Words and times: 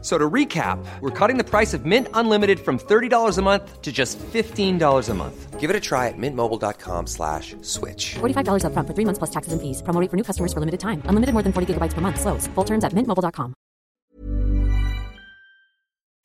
So 0.00 0.16
to 0.16 0.30
recap, 0.30 0.78
we're 1.00 1.10
cutting 1.10 1.38
the 1.38 1.44
price 1.44 1.74
of 1.74 1.84
Mint 1.84 2.06
Unlimited 2.14 2.60
from 2.60 2.78
$30 2.78 3.36
a 3.36 3.42
month 3.42 3.82
to 3.82 3.90
just 3.90 4.16
$15 4.18 5.08
a 5.08 5.14
month. 5.14 5.58
Give 5.58 5.70
it 5.70 5.74
a 5.74 5.80
try 5.80 6.06
at 6.06 6.14
mintmobile.com 6.16 7.08
slash 7.08 7.56
switch. 7.62 8.14
$45 8.20 8.62
upfront 8.62 8.86
for 8.86 8.94
three 8.94 9.04
months 9.04 9.18
plus 9.18 9.30
taxes 9.30 9.52
and 9.52 9.60
fees. 9.60 9.82
Promo 9.82 10.00
rate 10.00 10.08
for 10.08 10.16
new 10.16 10.22
customers 10.22 10.52
for 10.52 10.60
limited 10.60 10.78
time. 10.78 11.02
Unlimited 11.06 11.32
more 11.32 11.42
than 11.42 11.52
40 11.52 11.74
gigabytes 11.74 11.94
per 11.94 12.00
month. 12.00 12.20
Slows. 12.20 12.46
Full 12.54 12.64
terms 12.64 12.84
at 12.84 12.92
mintmobile.com. 12.92 13.54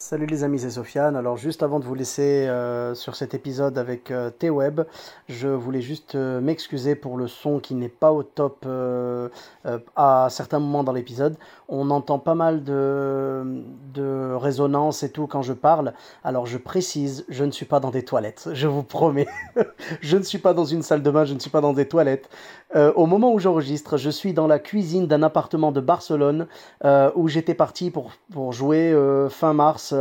Salut 0.03 0.25
les 0.25 0.43
amis, 0.43 0.59
c'est 0.59 0.71
Sofiane. 0.71 1.15
Alors 1.15 1.37
juste 1.37 1.63
avant 1.63 1.79
de 1.79 1.85
vous 1.85 1.95
laisser 1.95 2.45
euh, 2.49 2.93
sur 2.93 3.15
cet 3.15 3.33
épisode 3.33 3.77
avec 3.77 4.11
euh, 4.11 4.29
T-Web, 4.31 4.81
je 5.29 5.47
voulais 5.47 5.81
juste 5.81 6.15
euh, 6.15 6.41
m'excuser 6.41 6.95
pour 6.95 7.15
le 7.15 7.27
son 7.29 7.61
qui 7.61 7.73
n'est 7.73 7.87
pas 7.87 8.11
au 8.11 8.21
top 8.21 8.65
euh, 8.65 9.29
euh, 9.65 9.79
à 9.95 10.27
certains 10.29 10.59
moments 10.59 10.83
dans 10.83 10.91
l'épisode. 10.91 11.37
On 11.75 11.89
entend 11.89 12.19
pas 12.19 12.35
mal 12.35 12.63
de, 12.63 13.63
de 13.95 14.35
résonance 14.35 15.01
et 15.01 15.11
tout 15.11 15.25
quand 15.25 15.41
je 15.41 15.53
parle. 15.53 15.93
Alors 16.23 16.45
je 16.45 16.59
précise, 16.59 17.25
je 17.29 17.43
ne 17.43 17.49
suis 17.49 17.65
pas 17.65 17.79
dans 17.79 17.89
des 17.89 18.05
toilettes, 18.05 18.49
je 18.53 18.67
vous 18.67 18.83
promets. 18.83 19.25
je 20.01 20.17
ne 20.17 20.21
suis 20.21 20.37
pas 20.37 20.53
dans 20.53 20.65
une 20.65 20.83
salle 20.83 21.01
de 21.01 21.09
bain, 21.09 21.25
je 21.25 21.33
ne 21.33 21.39
suis 21.39 21.49
pas 21.49 21.61
dans 21.61 21.73
des 21.73 21.87
toilettes. 21.87 22.29
Euh, 22.75 22.91
au 22.95 23.05
moment 23.05 23.33
où 23.33 23.39
j'enregistre, 23.39 23.97
je 23.97 24.09
suis 24.09 24.33
dans 24.33 24.47
la 24.47 24.59
cuisine 24.59 25.07
d'un 25.07 25.21
appartement 25.21 25.71
de 25.71 25.79
Barcelone 25.79 26.47
euh, 26.85 27.11
où 27.15 27.27
j'étais 27.27 27.53
parti 27.53 27.91
pour, 27.91 28.11
pour 28.31 28.51
jouer 28.51 28.91
euh, 28.91 29.29
fin 29.29 29.53
mars. 29.53 29.93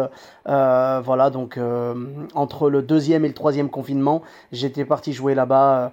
Voilà, 0.45 1.31
donc 1.31 1.59
entre 2.35 2.69
le 2.69 2.83
deuxième 2.83 3.25
et 3.25 3.29
le 3.29 3.35
troisième 3.35 3.71
confinement, 3.71 4.23
j'étais 4.51 4.85
parti 4.85 5.13
jouer 5.13 5.35
là-bas 5.35 5.93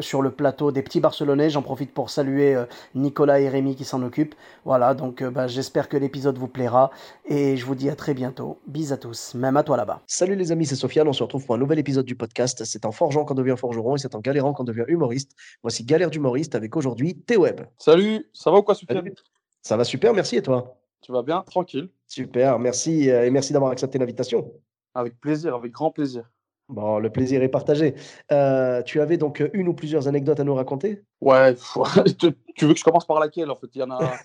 sur 0.00 0.22
le 0.22 0.30
plateau 0.30 0.72
des 0.72 0.82
petits 0.82 1.00
Barcelonais. 1.00 1.50
J'en 1.50 1.62
profite 1.62 1.92
pour 1.92 2.10
saluer 2.10 2.56
Nicolas 2.94 3.40
et 3.40 3.48
Rémi 3.48 3.76
qui 3.76 3.84
s'en 3.84 4.02
occupent. 4.02 4.34
Voilà, 4.64 4.94
donc 4.94 5.22
euh, 5.22 5.30
bah, 5.30 5.46
j'espère 5.46 5.88
que 5.88 5.96
l'épisode 5.96 6.38
vous 6.38 6.48
plaira 6.48 6.90
et 7.26 7.56
je 7.56 7.64
vous 7.64 7.74
dis 7.74 7.90
à 7.90 7.96
très 7.96 8.14
bientôt. 8.14 8.58
Bis 8.66 8.92
à 8.92 8.96
tous, 8.96 9.34
même 9.34 9.56
à 9.56 9.62
toi 9.62 9.76
là-bas. 9.76 10.02
Salut 10.06 10.36
les 10.36 10.52
amis, 10.52 10.66
c'est 10.66 10.76
Sofiane. 10.76 11.08
On 11.08 11.12
se 11.12 11.22
retrouve 11.22 11.44
pour 11.44 11.54
un 11.54 11.58
nouvel 11.58 11.78
épisode 11.78 12.06
du 12.06 12.16
podcast. 12.16 12.64
C'est 12.64 12.84
en 12.84 12.92
forgeant 12.92 13.24
qu'on 13.24 13.34
devient 13.34 13.56
forgeron 13.58 13.96
et 13.96 13.98
c'est 13.98 14.14
en 14.14 14.20
galérant 14.20 14.52
qu'on 14.52 14.64
devient 14.64 14.84
humoriste. 14.88 15.32
Voici 15.62 15.84
Galère 15.84 16.10
d'humoriste 16.10 16.54
avec 16.54 16.76
aujourd'hui 16.76 17.16
T-Web. 17.16 17.62
Salut, 17.78 18.26
ça 18.32 18.50
va 18.50 18.58
ou 18.58 18.62
quoi, 18.62 18.74
Soufiane 18.74 18.98
Salut. 18.98 19.14
Ça 19.62 19.76
va 19.76 19.84
super, 19.84 20.12
merci 20.12 20.36
et 20.36 20.42
toi? 20.42 20.76
Tu 21.00 21.12
vas 21.12 21.22
bien? 21.22 21.42
Tranquille. 21.42 21.90
Super, 22.06 22.58
merci 22.58 23.10
euh, 23.10 23.26
et 23.26 23.30
merci 23.30 23.52
d'avoir 23.52 23.70
accepté 23.70 23.98
l'invitation. 23.98 24.52
Avec 24.94 25.20
plaisir, 25.20 25.54
avec 25.54 25.72
grand 25.72 25.90
plaisir. 25.90 26.30
Bon, 26.68 26.98
le 26.98 27.10
plaisir 27.10 27.42
est 27.42 27.48
partagé. 27.48 27.94
Euh, 28.32 28.82
tu 28.82 29.00
avais 29.00 29.18
donc 29.18 29.42
une 29.52 29.68
ou 29.68 29.74
plusieurs 29.74 30.08
anecdotes 30.08 30.40
à 30.40 30.44
nous 30.44 30.54
raconter? 30.54 31.04
Ouais, 31.20 31.54
tu 32.18 32.64
veux 32.64 32.72
que 32.72 32.78
je 32.78 32.84
commence 32.84 33.06
par 33.06 33.20
laquelle 33.20 33.50
en 33.50 33.56
fait? 33.56 33.68
Il 33.74 33.80
y 33.80 33.82
en 33.82 33.90
a. 33.90 34.16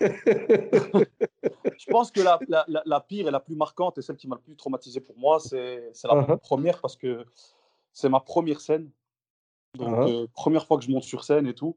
je 1.78 1.86
pense 1.90 2.10
que 2.10 2.20
la, 2.20 2.40
la, 2.48 2.64
la- 2.66 3.00
pire 3.00 3.28
et 3.28 3.30
la 3.30 3.40
plus 3.40 3.56
marquante 3.56 3.98
et 3.98 4.02
celle 4.02 4.16
qui 4.16 4.26
m'a 4.26 4.36
le 4.36 4.42
plus 4.42 4.56
traumatisé 4.56 5.00
pour 5.00 5.18
moi, 5.18 5.38
c'est 5.38 5.92
la 6.04 6.14
Uh-huh. 6.14 6.38
première 6.38 6.80
parce 6.80 6.96
que 6.96 7.26
c'est 7.92 8.08
ma 8.08 8.20
première 8.20 8.60
scène. 8.60 8.90
Donc, 9.76 9.88
Uh-huh. 9.90 10.22
euh, 10.22 10.26
première 10.34 10.66
fois 10.66 10.78
que 10.78 10.84
je 10.84 10.90
monte 10.90 11.04
sur 11.04 11.24
scène 11.24 11.46
et 11.46 11.54
tout. 11.54 11.76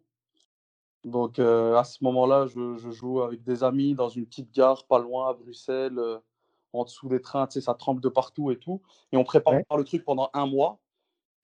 Donc, 1.04 1.40
euh, 1.40 1.76
à 1.76 1.84
ce 1.84 2.02
moment-là, 2.06 2.48
je, 2.48 2.78
je 2.78 2.90
joue 2.90 3.22
avec 3.22 3.44
des 3.44 3.66
amis 3.66 3.94
dans 3.96 4.08
une 4.08 4.26
petite 4.26 4.54
gare 4.54 4.86
pas 4.86 5.00
loin 5.00 5.30
à 5.30 5.34
Bruxelles, 5.34 6.00
euh, 6.00 6.20
en 6.74 6.84
dessous 6.86 7.08
des 7.10 7.22
trains, 7.22 7.48
tu 7.48 7.54
sais, 7.54 7.62
ça 7.62 7.74
tremble 7.76 8.02
de 8.02 8.10
partout 8.10 8.52
et 8.52 8.58
tout. 8.58 8.82
Et 9.12 9.18
on 9.18 9.24
prépare 9.24 9.54
Ouais. 9.54 9.64
le 9.78 9.84
truc 9.84 10.04
pendant 10.06 10.30
un 10.34 10.48
mois. 10.48 10.80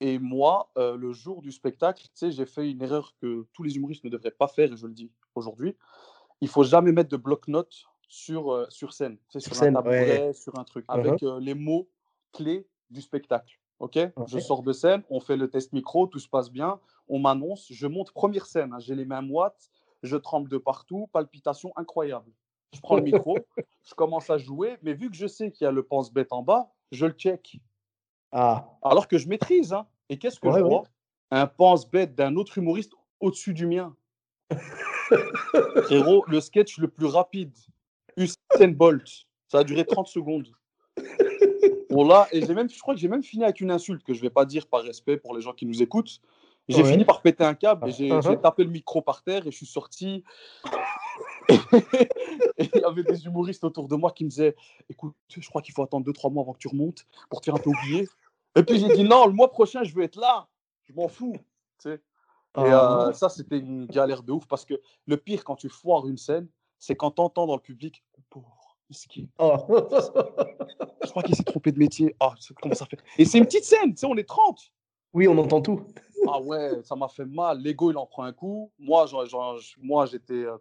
Et 0.00 0.18
moi, 0.18 0.70
euh, 0.78 0.96
le 0.96 1.12
jour 1.12 1.42
du 1.42 1.52
spectacle, 1.52 2.04
tu 2.04 2.10
sais, 2.14 2.30
j'ai 2.32 2.46
fait 2.46 2.70
une 2.70 2.82
erreur 2.82 3.14
que 3.20 3.46
tous 3.52 3.62
les 3.62 3.76
humoristes 3.76 4.04
ne 4.04 4.10
devraient 4.10 4.30
pas 4.30 4.48
faire, 4.48 4.72
et 4.72 4.76
je 4.76 4.86
le 4.86 4.94
dis 4.94 5.10
aujourd'hui. 5.34 5.76
Il 6.40 6.48
faut 6.48 6.64
jamais 6.64 6.92
mettre 6.92 7.10
de 7.10 7.16
bloc-notes 7.16 7.84
sur, 8.08 8.52
euh, 8.52 8.66
sur 8.70 8.92
scène, 8.92 9.18
tu 9.18 9.24
sais, 9.32 9.40
Sur 9.40 9.54
sur, 9.54 9.56
scène, 9.56 9.76
un 9.76 9.82
ouais. 9.82 10.32
sur 10.32 10.58
un 10.58 10.64
truc, 10.64 10.84
avec 10.88 11.22
euh, 11.22 11.38
les 11.40 11.54
mots 11.54 11.90
clés 12.32 12.68
du 12.90 13.02
spectacle. 13.02 13.60
Ok? 13.78 13.98
Je 14.26 14.38
sors 14.38 14.62
de 14.62 14.72
scène, 14.72 15.02
on 15.10 15.20
fait 15.20 15.36
le 15.36 15.48
test 15.50 15.72
micro, 15.72 16.06
tout 16.06 16.18
se 16.18 16.28
passe 16.28 16.50
bien, 16.50 16.80
on 17.08 17.18
m'annonce, 17.18 17.66
je 17.70 17.86
monte 17.86 18.12
première 18.12 18.46
scène, 18.46 18.72
hein, 18.74 18.78
j'ai 18.78 18.94
les 18.94 19.06
mains 19.06 19.22
moites, 19.22 19.70
je 20.02 20.16
tremble 20.16 20.48
de 20.50 20.58
partout, 20.58 21.08
palpitations 21.12 21.72
incroyables. 21.76 22.32
Je 22.72 22.80
prends 22.80 22.96
le 22.96 23.02
micro, 23.02 23.36
je 23.84 23.94
commence 23.94 24.30
à 24.30 24.38
jouer, 24.38 24.76
mais 24.82 24.94
vu 24.94 25.10
que 25.10 25.16
je 25.16 25.26
sais 25.26 25.50
qu'il 25.50 25.64
y 25.64 25.68
a 25.68 25.72
le 25.72 25.82
pense-bête 25.82 26.32
en 26.32 26.42
bas, 26.42 26.70
je 26.92 27.06
le 27.06 27.12
check. 27.12 27.56
Ah, 28.32 28.68
Alors 28.82 29.08
que 29.08 29.18
je 29.18 29.28
maîtrise. 29.28 29.72
Hein. 29.72 29.86
Et 30.08 30.18
qu'est-ce 30.18 30.38
que 30.38 30.46
Ouais, 30.48 30.58
je 30.58 30.62
ouais. 30.62 30.68
vois? 30.68 30.84
Un 31.32 31.46
pense-bête 31.46 32.14
d'un 32.14 32.36
autre 32.36 32.58
humoriste 32.58 32.92
au-dessus 33.20 33.54
du 33.54 33.66
mien. 33.66 33.96
Frérot, 35.84 36.24
le 36.28 36.40
sketch 36.40 36.78
le 36.78 36.88
plus 36.88 37.06
rapide. 37.06 37.52
Usain 38.16 38.68
Bolt. 38.68 39.08
Ça 39.48 39.58
a 39.58 39.64
duré 39.64 39.84
30 39.84 40.06
secondes. 40.06 40.48
Bon 41.90 42.06
là, 42.06 42.28
et 42.30 42.44
j'ai 42.46 42.54
même, 42.54 42.68
je 42.70 42.78
crois 42.78 42.94
que 42.94 43.00
j'ai 43.00 43.08
même 43.08 43.22
fini 43.22 43.42
avec 43.42 43.60
une 43.60 43.72
insulte 43.72 44.04
que 44.04 44.14
je 44.14 44.20
vais 44.20 44.30
pas 44.30 44.44
dire 44.44 44.68
par 44.68 44.82
respect 44.82 45.16
pour 45.16 45.34
les 45.34 45.40
gens 45.40 45.52
qui 45.52 45.66
nous 45.66 45.82
écoutent. 45.82 46.20
J'ai 46.68 46.82
Ouais. 46.84 46.90
fini 46.92 47.04
par 47.04 47.20
péter 47.20 47.42
un 47.42 47.54
câble 47.54 47.88
et 47.88 47.92
j'ai 47.92 48.08
Uh-huh. 48.10 48.22
j'ai 48.30 48.36
tapé 48.40 48.62
le 48.62 48.70
micro 48.70 49.02
par 49.02 49.24
terre 49.24 49.44
et 49.48 49.50
je 49.50 49.56
suis 49.56 49.66
sorti. 49.66 50.22
Il 51.48 52.70
y 52.74 52.84
avait 52.84 53.02
des 53.02 53.24
humoristes 53.26 53.64
autour 53.64 53.88
de 53.88 53.96
moi 53.96 54.10
qui 54.12 54.24
me 54.24 54.30
disaient 54.30 54.54
Écoute, 54.88 55.14
je 55.28 55.48
crois 55.48 55.62
qu'il 55.62 55.74
faut 55.74 55.82
attendre 55.82 56.10
2-3 56.10 56.32
mois 56.32 56.42
avant 56.42 56.52
que 56.52 56.58
tu 56.58 56.68
remontes 56.68 57.06
pour 57.28 57.40
te 57.40 57.46
faire 57.46 57.54
un 57.54 57.58
peu 57.58 57.70
oublier. 57.70 58.08
Et 58.56 58.62
puis 58.62 58.78
j'ai 58.78 58.88
dit 58.88 59.04
Non, 59.04 59.26
le 59.26 59.32
mois 59.32 59.50
prochain, 59.50 59.82
je 59.84 59.94
veux 59.94 60.02
être 60.02 60.16
là. 60.16 60.48
Je 60.84 60.92
m'en 60.92 61.08
fous. 61.08 61.34
tu 61.80 61.90
sais. 61.90 61.94
Et 61.94 62.00
Ah. 62.54 63.08
euh, 63.08 63.12
ça, 63.12 63.28
c'était 63.28 63.58
une 63.58 63.86
galère 63.86 64.22
de 64.22 64.32
ouf 64.32 64.46
parce 64.46 64.64
que 64.64 64.74
le 65.06 65.16
pire 65.16 65.44
quand 65.44 65.56
tu 65.56 65.68
foires 65.68 66.06
une 66.08 66.16
scène, 66.18 66.48
c'est 66.78 66.96
quand 66.96 67.12
tu 67.12 67.20
entends 67.22 67.46
dans 67.46 67.54
le 67.56 67.60
public 67.62 68.02
Pauvre, 68.28 68.76
miskin. 68.88 69.26
Oh. 69.38 69.56
Je 71.04 71.10
crois 71.10 71.22
qu'il 71.22 71.34
s'est 71.34 71.42
trompé 71.44 71.72
de 71.72 71.78
métier. 71.78 72.14
Ah, 72.20 72.34
comment 72.60 72.74
ça 72.74 72.86
fait 72.86 72.98
Et 73.18 73.24
c'est 73.24 73.38
une 73.38 73.44
petite 73.46 73.64
scène, 73.64 73.90
tu 73.90 73.96
sais, 73.98 74.06
on 74.06 74.16
est 74.16 74.28
30. 74.28 74.72
oui, 75.14 75.26
on 75.28 75.36
entend 75.38 75.60
tout. 75.62 75.80
Ah 76.28 76.40
ouais, 76.40 76.82
ça 76.84 76.94
m'a 76.96 77.08
fait 77.08 77.24
mal. 77.24 77.60
L'ego, 77.60 77.90
il 77.90 77.96
en 77.96 78.06
prend 78.06 78.24
un 78.24 78.32
coup. 78.32 78.70
Moi, 78.78 79.06
moi 79.80 80.06
j'étais 80.06 80.34
euh, 80.44 80.58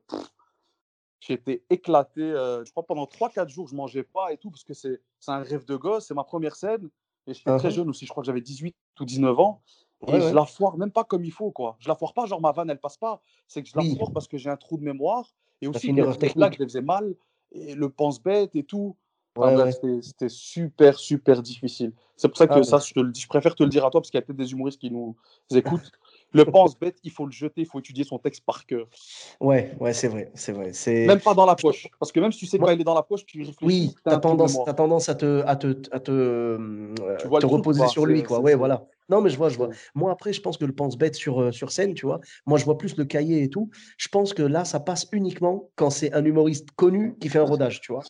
j'étais 1.19 1.63
éclaté. 1.69 2.21
euh, 2.21 2.63
je 2.65 2.71
crois 2.71 2.85
pendant 2.85 3.05
3-4 3.05 3.49
jours, 3.49 3.67
je 3.67 3.75
mangeais 3.75 4.03
pas 4.03 4.31
et 4.33 4.37
tout 4.37 4.49
parce 4.49 4.63
que 4.63 4.73
c'est 4.73 4.99
un 5.27 5.41
rêve 5.43 5.65
de 5.65 5.75
gosse. 5.75 6.07
C'est 6.07 6.13
ma 6.13 6.23
première 6.23 6.55
scène. 6.55 6.89
Et 7.27 7.33
j'étais 7.33 7.55
très 7.57 7.69
Uh-huh. 7.69 7.75
jeune 7.75 7.89
aussi. 7.89 8.05
Je 8.05 8.11
crois 8.11 8.21
que 8.23 8.27
j'avais 8.27 8.41
18 8.41 8.75
ou 8.99 9.05
19 9.05 9.37
ans. 9.39 9.61
Et 10.07 10.11
Ouais, 10.13 10.19
je 10.21 10.25
ouais. 10.27 10.33
la 10.33 10.45
foire 10.45 10.77
même 10.77 10.91
pas 10.91 11.03
comme 11.03 11.25
il 11.25 11.31
faut, 11.31 11.51
quoi. 11.51 11.75
Je 11.79 11.89
la 11.89 11.95
foire 11.95 12.13
pas, 12.13 12.25
genre 12.25 12.39
ma 12.41 12.51
vanne, 12.53 12.69
elle 12.69 12.79
passe 12.79 12.97
pas. 12.97 13.21
C'est 13.47 13.61
que 13.61 13.69
je 13.69 13.75
la 13.75 13.83
Oui. 13.83 13.95
foire 13.97 14.11
parce 14.13 14.27
que 14.27 14.37
j'ai 14.37 14.49
un 14.49 14.55
trou 14.57 14.77
de 14.77 14.83
mémoire. 14.83 15.33
Et 15.61 15.67
aussi, 15.67 15.91
les 15.91 16.03
blagues, 16.35 16.53
je 16.53 16.59
les 16.59 16.65
faisais 16.65 16.81
mal. 16.81 17.15
Et 17.51 17.75
le 17.75 17.89
pense-bête 17.89 18.55
et 18.55 18.63
tout. 18.63 18.95
Ouais, 19.37 19.53
Enfin, 19.53 19.71
C'était 20.01 20.29
super, 20.29 20.97
super 20.97 21.41
difficile. 21.41 21.93
C'est 22.15 22.27
pour 22.29 22.37
ça 22.37 22.47
que 22.47 22.59
Ah, 22.59 22.63
ça, 22.63 22.79
je, 22.79 22.93
te 22.93 22.99
le 22.99 23.11
dis, 23.11 23.21
je 23.21 23.27
préfère 23.27 23.55
te 23.55 23.63
le 23.63 23.69
dire 23.69 23.85
à 23.85 23.89
toi 23.89 24.01
parce 24.01 24.09
qu'il 24.09 24.17
y 24.17 24.23
a 24.23 24.25
peut-être 24.25 24.37
des 24.37 24.51
humoristes 24.51 24.79
qui 24.79 24.89
nous 24.91 25.15
écoutent. 25.53 25.91
Le 26.31 26.45
pense-bête, 26.45 26.97
il 27.03 27.11
faut 27.11 27.25
le 27.25 27.31
jeter, 27.31 27.61
il 27.61 27.65
faut 27.65 27.79
étudier 27.79 28.03
son 28.03 28.19
texte 28.19 28.43
par 28.45 28.65
cœur. 28.65 28.87
Ouais, 29.39 29.75
ouais, 29.79 29.93
c'est 29.93 30.07
vrai, 30.07 30.31
c'est 30.35 30.51
vrai. 30.51 30.73
C'est 30.73 31.05
Même 31.05 31.19
pas 31.19 31.33
dans 31.33 31.45
la 31.45 31.55
poche. 31.55 31.87
Parce 31.99 32.11
que 32.11 32.19
même 32.19 32.31
si 32.31 32.39
tu 32.39 32.45
sais 32.45 32.59
quand 32.59 32.69
il 32.69 32.79
est 32.79 32.83
dans 32.83 32.93
la 32.93 33.03
poche, 33.03 33.25
tu 33.25 33.39
réfléchis. 33.39 33.57
Oui, 33.63 33.95
t'as 34.03 34.11
tu 34.11 34.15
as 34.17 34.19
tendance, 34.19 34.59
tendance 34.75 35.09
à 35.09 35.15
te, 35.15 35.43
à 35.45 35.55
te, 35.55 35.81
à 35.91 35.99
te, 35.99 36.11
euh, 36.11 36.93
Tu 37.19 37.27
vois 37.27 37.39
te 37.39 37.45
le 37.45 37.51
reposer 37.51 37.87
sur 37.87 38.05
lui, 38.05 38.23
quoi. 38.23 38.39
Ouais, 38.39 38.55
voilà. 38.55 38.85
Non, 39.09 39.21
mais 39.21 39.31
je 39.31 39.37
vois, 39.37 39.49
je 39.49 39.57
vois. 39.57 39.69
Moi, 39.95 40.11
après, 40.11 40.33
je 40.33 40.41
pense 40.41 40.57
que 40.57 40.65
le 40.65 40.73
pense-bête 40.73 41.15
sur, 41.15 41.41
euh, 41.41 41.51
sur 41.51 41.71
scène, 41.71 41.95
tu 41.95 42.05
vois, 42.05 42.19
moi, 42.45 42.59
je 42.59 42.65
vois 42.65 42.77
plus 42.77 42.95
le 42.95 43.05
cahier 43.05 43.41
et 43.41 43.49
tout. 43.49 43.71
Je 43.97 44.07
pense 44.07 44.33
que 44.33 44.43
là, 44.43 44.65
ça 44.65 44.79
passe 44.79 45.07
uniquement 45.11 45.71
quand 45.75 45.89
c'est 45.89 46.13
un 46.13 46.23
humoriste 46.23 46.69
connu 46.71 47.17
qui 47.19 47.29
fait 47.29 47.39
un 47.39 47.43
rodage, 47.43 47.81
tu 47.81 47.91
vois. 47.91 48.03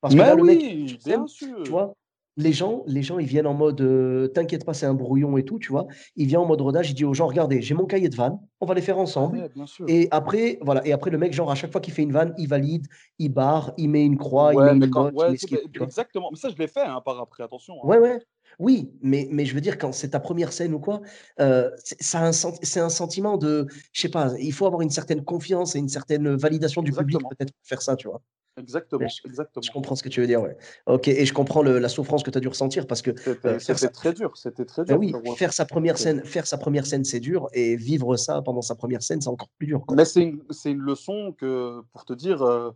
Parce 0.00 0.14
que 0.14 0.20
le 0.20 0.44
mec, 0.44 0.58
oui, 0.60 0.98
scène, 1.00 1.16
bien 1.16 1.26
sûr. 1.26 1.62
tu 1.64 1.70
vois, 1.70 1.94
les 2.36 2.52
gens, 2.52 2.82
les 2.86 3.02
gens, 3.02 3.18
ils 3.18 3.26
viennent 3.26 3.46
en 3.46 3.54
mode 3.54 3.80
euh, 3.80 4.26
t'inquiète 4.28 4.64
pas, 4.64 4.74
c'est 4.74 4.86
un 4.86 4.94
brouillon 4.94 5.36
et 5.38 5.44
tout, 5.44 5.58
tu 5.58 5.70
vois. 5.70 5.86
Il 6.16 6.26
vient 6.26 6.40
en 6.40 6.46
mode 6.46 6.60
rodage, 6.60 6.90
il 6.90 6.94
dit 6.94 7.04
aux 7.04 7.14
gens 7.14 7.26
regardez, 7.28 7.62
j'ai 7.62 7.74
mon 7.74 7.86
cahier 7.86 8.08
de 8.08 8.16
vannes, 8.16 8.38
on 8.60 8.66
va 8.66 8.74
les 8.74 8.82
faire 8.82 8.98
ensemble. 8.98 9.38
Ouais. 9.38 9.48
Et 9.88 10.08
après, 10.10 10.58
voilà. 10.62 10.84
Et 10.86 10.92
après, 10.92 11.10
le 11.10 11.18
mec, 11.18 11.32
genre, 11.32 11.50
à 11.50 11.54
chaque 11.54 11.70
fois 11.72 11.80
qu'il 11.80 11.94
fait 11.94 12.02
une 12.02 12.12
vanne, 12.12 12.34
il 12.38 12.48
valide, 12.48 12.86
il 13.18 13.28
barre, 13.28 13.72
il 13.76 13.88
met 13.88 14.04
une 14.04 14.16
croix, 14.18 14.52
il 14.52 14.60
met 14.60 14.72
une 14.86 14.90
quand- 14.90 15.04
note, 15.04 15.14
ouais, 15.14 15.34
il 15.34 15.58
vois. 15.76 15.86
exactement. 15.86 16.28
Mais 16.32 16.38
ça, 16.38 16.48
je 16.50 16.56
l'ai 16.56 16.66
fait 16.68 16.82
hein, 16.82 17.00
par 17.04 17.20
après, 17.20 17.44
attention. 17.44 17.74
hein. 17.82 17.86
Ouais, 17.86 17.98
ouais. 17.98 18.18
Oui, 18.60 18.92
mais, 19.02 19.26
mais 19.32 19.44
je 19.46 19.54
veux 19.54 19.60
dire, 19.60 19.78
quand 19.78 19.92
c'est 19.92 20.10
ta 20.10 20.20
première 20.20 20.52
scène 20.52 20.74
ou 20.74 20.78
quoi, 20.78 21.00
euh, 21.40 21.70
c'est 21.82 22.16
un, 22.18 22.30
un 22.30 22.88
sentiment 22.88 23.36
de, 23.36 23.66
je 23.92 24.00
sais 24.02 24.08
pas, 24.08 24.32
il 24.38 24.52
faut 24.52 24.66
avoir 24.66 24.82
une 24.82 24.90
certaine 24.90 25.24
confiance 25.24 25.74
et 25.74 25.80
une 25.80 25.88
certaine 25.88 26.36
validation 26.36 26.80
du 26.82 26.92
public 26.92 27.16
Exactement. 27.16 27.28
peut-être 27.30 27.52
pour 27.52 27.66
faire 27.66 27.82
ça, 27.82 27.96
tu 27.96 28.06
vois. 28.06 28.20
Exactement, 28.56 29.08
je- 29.08 29.28
exactement. 29.28 29.62
Je 29.62 29.70
comprends 29.72 29.96
ce 29.96 30.02
que 30.02 30.08
tu 30.08 30.20
veux 30.20 30.26
dire, 30.26 30.40
ouais. 30.40 30.56
Ok, 30.86 31.08
et 31.08 31.26
je 31.26 31.34
comprends 31.34 31.62
le- 31.62 31.78
la 31.80 31.88
souffrance 31.88 32.22
que 32.22 32.30
tu 32.30 32.38
as 32.38 32.40
dû 32.40 32.48
ressentir 32.48 32.86
parce 32.86 33.02
que 33.02 33.10
C'était 33.18 33.48
euh, 33.48 33.88
très 33.92 34.12
dur, 34.12 34.36
c'était 34.36 34.64
très 34.64 34.84
ben 34.84 34.96
dur. 34.98 35.20
oui, 35.24 35.36
faire 35.36 35.52
sa 35.52 35.64
première 35.64 35.98
scène, 35.98 36.24
faire 36.24 36.46
sa 36.46 36.56
première 36.56 36.86
scène, 36.86 37.04
c'est 37.04 37.20
dur, 37.20 37.48
et 37.52 37.74
vivre 37.76 38.16
ça 38.16 38.42
pendant 38.42 38.62
sa 38.62 38.76
première 38.76 39.02
scène, 39.02 39.20
c'est 39.20 39.28
encore 39.28 39.48
plus 39.58 39.66
dur. 39.66 39.84
quoi. 39.84 39.96
Mais 39.96 40.04
c'est 40.04 40.22
une, 40.22 40.42
une 40.66 40.80
leçon 40.80 41.32
que, 41.32 41.82
pour 41.92 42.04
te 42.04 42.12
dire, 42.12 42.42
euh, 42.42 42.70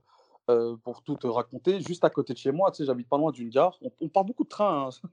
euh, 0.51 0.77
pour 0.83 1.03
tout 1.03 1.15
te 1.15 1.27
raconter, 1.27 1.81
juste 1.81 2.05
à 2.05 2.11
côté 2.11 2.33
de 2.33 2.39
chez 2.39 2.51
moi, 2.51 2.71
tu 2.73 2.79
sais, 2.79 2.85
j'habite 2.87 3.09
pas 3.09 3.19
loin 3.19 3.31
d'une 3.31 3.51
gare. 3.51 3.79
On, 3.83 3.91
on 4.01 4.09
parle 4.09 4.27
beaucoup 4.27 4.45
de 4.45 4.49
train. 4.49 4.89
hein. 4.89 5.09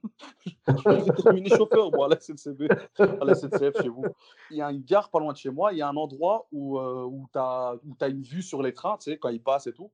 je 0.68 1.22
terminer 1.22 1.50
chauffeur, 1.50 1.92
moi, 1.92 2.06
à 2.06 2.08
la 2.08 2.16
SNCB, 2.18 2.70
à 2.98 3.24
la 3.24 3.34
SNCF 3.34 3.82
chez 3.82 3.88
vous. 3.88 4.04
Il 4.50 4.56
y 4.56 4.62
a 4.62 4.70
une 4.72 4.82
gare 4.82 5.10
pas 5.10 5.20
loin 5.20 5.32
de 5.32 5.38
chez 5.38 5.50
moi. 5.50 5.72
Il 5.72 5.78
y 5.78 5.82
a 5.82 5.88
un 5.88 5.96
endroit 5.96 6.48
où, 6.50 6.80
où 6.80 7.26
tu 7.32 7.38
as, 7.38 7.76
une 8.08 8.22
vue 8.22 8.42
sur 8.42 8.62
les 8.62 8.72
trains, 8.72 8.96
tu 8.96 9.10
sais, 9.10 9.18
quand 9.18 9.28
ils 9.28 9.42
passent 9.42 9.66
et 9.66 9.72
tout. 9.72 9.90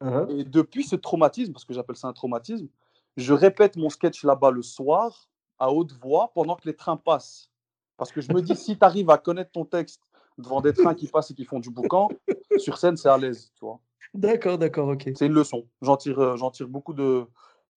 Hein 0.00 0.26
Et 0.30 0.44
depuis 0.44 0.84
ce 0.84 0.96
traumatisme, 0.96 1.52
parce 1.52 1.64
que 1.64 1.74
j'appelle 1.74 1.96
ça 1.96 2.08
un 2.08 2.12
traumatisme, 2.12 2.68
je 3.16 3.34
répète 3.34 3.76
mon 3.76 3.90
sketch 3.90 4.24
là-bas 4.24 4.50
le 4.50 4.62
soir, 4.62 5.28
à 5.58 5.70
haute 5.72 5.92
voix, 5.92 6.30
pendant 6.34 6.56
que 6.56 6.66
les 6.66 6.74
trains 6.74 6.96
passent. 6.96 7.50
Parce 7.96 8.12
que 8.12 8.20
je 8.20 8.32
me 8.32 8.40
dis, 8.40 8.56
si 8.56 8.78
tu 8.78 8.84
arrives 8.84 9.10
à 9.10 9.18
connaître 9.18 9.50
ton 9.52 9.64
texte 9.64 10.02
devant 10.38 10.62
des 10.62 10.72
trains 10.72 10.94
qui 10.94 11.06
passent 11.06 11.30
et 11.30 11.34
qui 11.34 11.44
font 11.44 11.60
du 11.60 11.70
boucan, 11.70 12.08
sur 12.56 12.78
scène, 12.78 12.96
c'est 12.96 13.10
à 13.10 13.18
l'aise, 13.18 13.52
tu 13.54 13.64
vois. 13.64 13.78
D'accord, 14.14 14.58
d'accord, 14.58 14.88
ok. 14.88 15.10
C'est 15.14 15.26
une 15.26 15.34
leçon. 15.34 15.66
J'en 15.82 15.96
tire, 15.96 16.18
euh, 16.18 16.36
j'en 16.36 16.50
tire 16.50 16.66
beaucoup 16.66 16.94
de, 16.94 17.24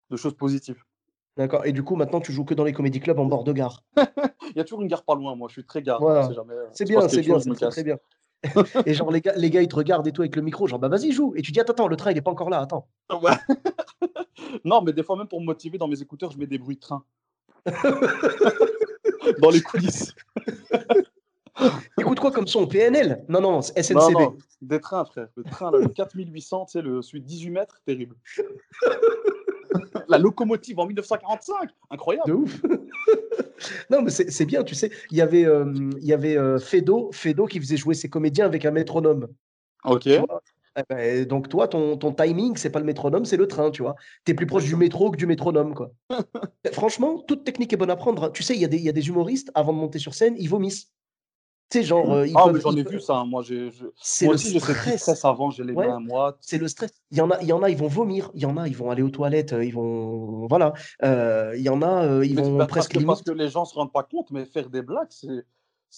de 0.10 0.18
choses 0.18 0.34
positives. 0.36 0.81
D'accord. 1.36 1.66
Et 1.66 1.74
du 1.74 1.84
coup, 1.84 1.96
maintenant, 1.96 2.22
tu 2.22 2.31
joues 2.31 2.46
que 2.46 2.54
dans 2.54 2.64
les 2.64 2.74
comédie 2.74 3.00
clubs 3.00 3.20
en 3.20 3.25
bord 3.25 3.44
de 3.44 3.52
gare. 3.52 3.84
Il 4.52 4.58
y 4.58 4.60
a 4.60 4.64
toujours 4.64 4.81
une 4.81 4.88
gare 4.88 5.04
pas 5.04 5.16
loin, 5.16 5.36
moi. 5.36 5.48
Je 5.50 5.54
suis 5.54 5.66
très 5.66 5.81
gare. 5.81 6.00
Voilà. 6.00 6.31
jamais, 6.31 6.54
euh, 6.54 6.68
C'est 6.72 6.86
bien, 6.86 7.08
c'est 7.08 7.22
bien, 7.22 7.40
c'est 7.40 7.70
très 7.70 7.84
bien. 7.84 7.98
Et 8.86 8.94
genre, 8.94 9.12
les 9.12 9.22
gars, 9.22 9.34
les 9.36 9.50
gars, 9.50 9.62
ils 9.62 9.68
te 9.68 9.75
regardent 9.75 10.07
et 10.07 10.12
tout 10.12 10.22
avec 10.22 10.36
le 10.36 10.42
micro, 10.42 10.68
genre, 10.68 10.80
bah 10.80 10.90
vas-y, 10.90 11.12
joue. 11.12 11.34
Et 11.36 11.42
tu 11.42 11.51
dis, 11.51 11.60
attends, 11.60 11.74
attends, 11.74 11.88
le 11.88 11.95
train, 11.95 12.12
il 12.12 12.18
est 12.18 12.22
pas 12.22 12.31
encore 12.31 12.50
là, 12.50 12.60
attends. 12.60 12.88
Ouais. 13.22 13.31
non, 14.66 14.81
mais 14.81 14.94
des 14.94 15.04
fois, 15.04 15.16
même 15.16 15.28
pour 15.28 15.40
me 15.40 15.45
motiver 15.45 15.78
dans 15.78 15.88
mes 15.88 16.01
écouteurs, 16.01 16.31
je 16.31 16.38
mets 16.38 16.48
des 16.48 16.57
bruits 16.57 16.75
de 16.75 16.81
train. 16.81 17.04
dans 19.40 19.50
les 19.50 19.62
coulisses. 19.62 20.13
Écoute 22.00 22.19
quoi 22.19 22.31
comme 22.31 22.48
son 22.48 22.68
PNL 22.68 23.24
Non, 23.30 23.40
non, 23.40 23.62
SNCB. 23.62 24.12
non, 24.12 24.36
des 24.62 24.81
trains, 24.81 25.06
frère. 25.06 25.28
Le 25.36 25.44
train, 25.44 25.72
là, 25.72 25.78
le 25.78 25.88
4800, 25.88 26.66
tu 26.66 26.72
sais, 26.72 26.81
le, 26.81 27.01
celui 27.01 27.22
de 27.22 27.28
18 27.28 27.50
mètres, 27.51 27.81
terrible. 27.86 28.16
La 30.08 30.18
locomotive 30.18 30.80
en 30.80 30.86
1945, 30.86 31.70
incroyable. 31.90 32.28
De 32.30 32.34
ouf. 32.34 32.62
non, 33.90 34.02
mais 34.02 34.12
c'est 34.12 34.46
bien, 34.46 34.64
tu 34.64 34.75
sais. 34.75 34.92
Il 35.12 35.18
y 35.18 35.22
avait, 35.22 35.46
euh, 35.46 35.72
il 36.00 36.06
y 36.06 36.14
avait 36.14 36.38
euh, 36.38 36.60
Fedo, 36.60 37.10
Fedo 37.12 37.46
qui 37.46 37.60
faisait 37.60 37.78
jouer 37.78 37.94
ses 37.96 38.10
comédiens 38.10 38.46
avec 38.46 38.66
un 38.66 38.72
métronome. 38.72 39.28
Ok. 39.86 40.08
Eh 40.75 40.81
ben, 40.90 41.25
donc, 41.25 41.50
toi, 41.50 41.68
ton, 41.68 41.98
ton 41.98 42.12
timing, 42.14 42.58
c'est 42.58 42.72
pas 42.72 42.80
le 42.80 42.86
métronome, 42.86 43.25
c'est 43.25 43.38
le 43.38 43.48
train, 43.48 43.70
tu 43.70 43.84
vois. 43.84 43.96
Tu 44.25 44.31
es 44.31 44.36
plus 44.36 44.48
proche 44.48 44.66
du 44.66 44.75
métro 44.75 45.12
que 45.12 45.18
du 45.18 45.28
métronome, 45.28 45.75
quoi. 45.75 45.92
Franchement, 46.74 47.20
toute 47.28 47.44
technique 47.44 47.72
est 47.74 47.78
bonne 47.78 47.92
à 47.92 47.96
prendre. 47.96 48.24
hein. 48.24 48.31
Tu 48.31 48.42
sais, 48.42 48.56
il 48.56 48.62
y, 48.62 48.66
a 48.66 48.68
des- 48.68 48.78
il 48.78 48.84
y 48.84 48.90
a 48.90 48.94
des 48.94 49.08
humoristes, 49.08 49.52
avant 49.54 49.72
de 49.72 49.78
monter 49.78 50.00
sur 50.00 50.16
scène, 50.16 50.36
ils 50.40 50.50
vomissent. 50.50 50.90
Tu 51.69 51.80
sais, 51.80 51.83
genre, 51.86 52.12
euh, 52.13 52.27
ils 52.27 52.33
Ah, 52.36 52.44
peuvent- 52.45 52.54
mais 52.56 52.62
j'en 52.62 52.75
ai 52.75 52.83
peuvent- 52.83 52.94
vu 52.94 53.00
ça. 53.00 53.15
hein. 53.18 53.25
Moi, 53.25 53.42
j'ai, 53.42 53.71
je- 53.71 53.86
C'est 54.00 54.25
moi 54.25 54.33
le 54.33 54.39
aussi, 54.39 54.54
je 54.54 54.60
sais 54.60 54.74
stress. 54.74 55.01
stress 55.01 55.25
avant, 55.25 55.50
j'ai 55.50 55.63
les 55.63 55.74
Ouais. 55.74 55.88
mains 55.88 56.00
moites. 56.00 56.38
C'est 56.42 56.60
le 56.60 56.68
stress. 56.68 56.92
Il 57.10 57.18
y 57.18 57.21
en 57.21 57.31
a, 57.31 57.42
il 57.42 57.48
y 57.48 57.54
en 57.54 57.63
a, 57.63 57.69
ils 57.71 57.77
vont 57.77 57.88
vomir. 57.88 58.30
Il 58.36 58.42
y 58.42 58.45
en 58.45 58.57
a, 58.57 58.68
ils 58.68 58.75
vont 58.75 58.92
aller 58.92 59.01
aux 59.01 59.10
toilettes. 59.10 59.54
euh, 59.54 59.65
Ils 59.65 59.74
vont, 59.74 60.45
voilà. 60.48 60.74
Euh, 61.04 61.54
il 61.57 61.63
y 61.63 61.69
en 61.69 61.81
a, 61.81 62.06
euh, 62.06 62.25
ils 62.25 62.36
Mais 62.36 62.42
vont 62.44 62.65
presque 62.68 62.92
que, 62.98 63.04
parce 63.04 63.24
que 63.24 63.31
les 63.31 63.50
gens 63.50 63.65
se 63.65 63.74
rendent 63.74 63.92
pas 63.94 64.04
compte, 64.04 64.30
mais 64.30 64.45
faire 64.45 64.69
des 64.69 64.81
blagues, 64.83 65.07
c'est. 65.10 65.45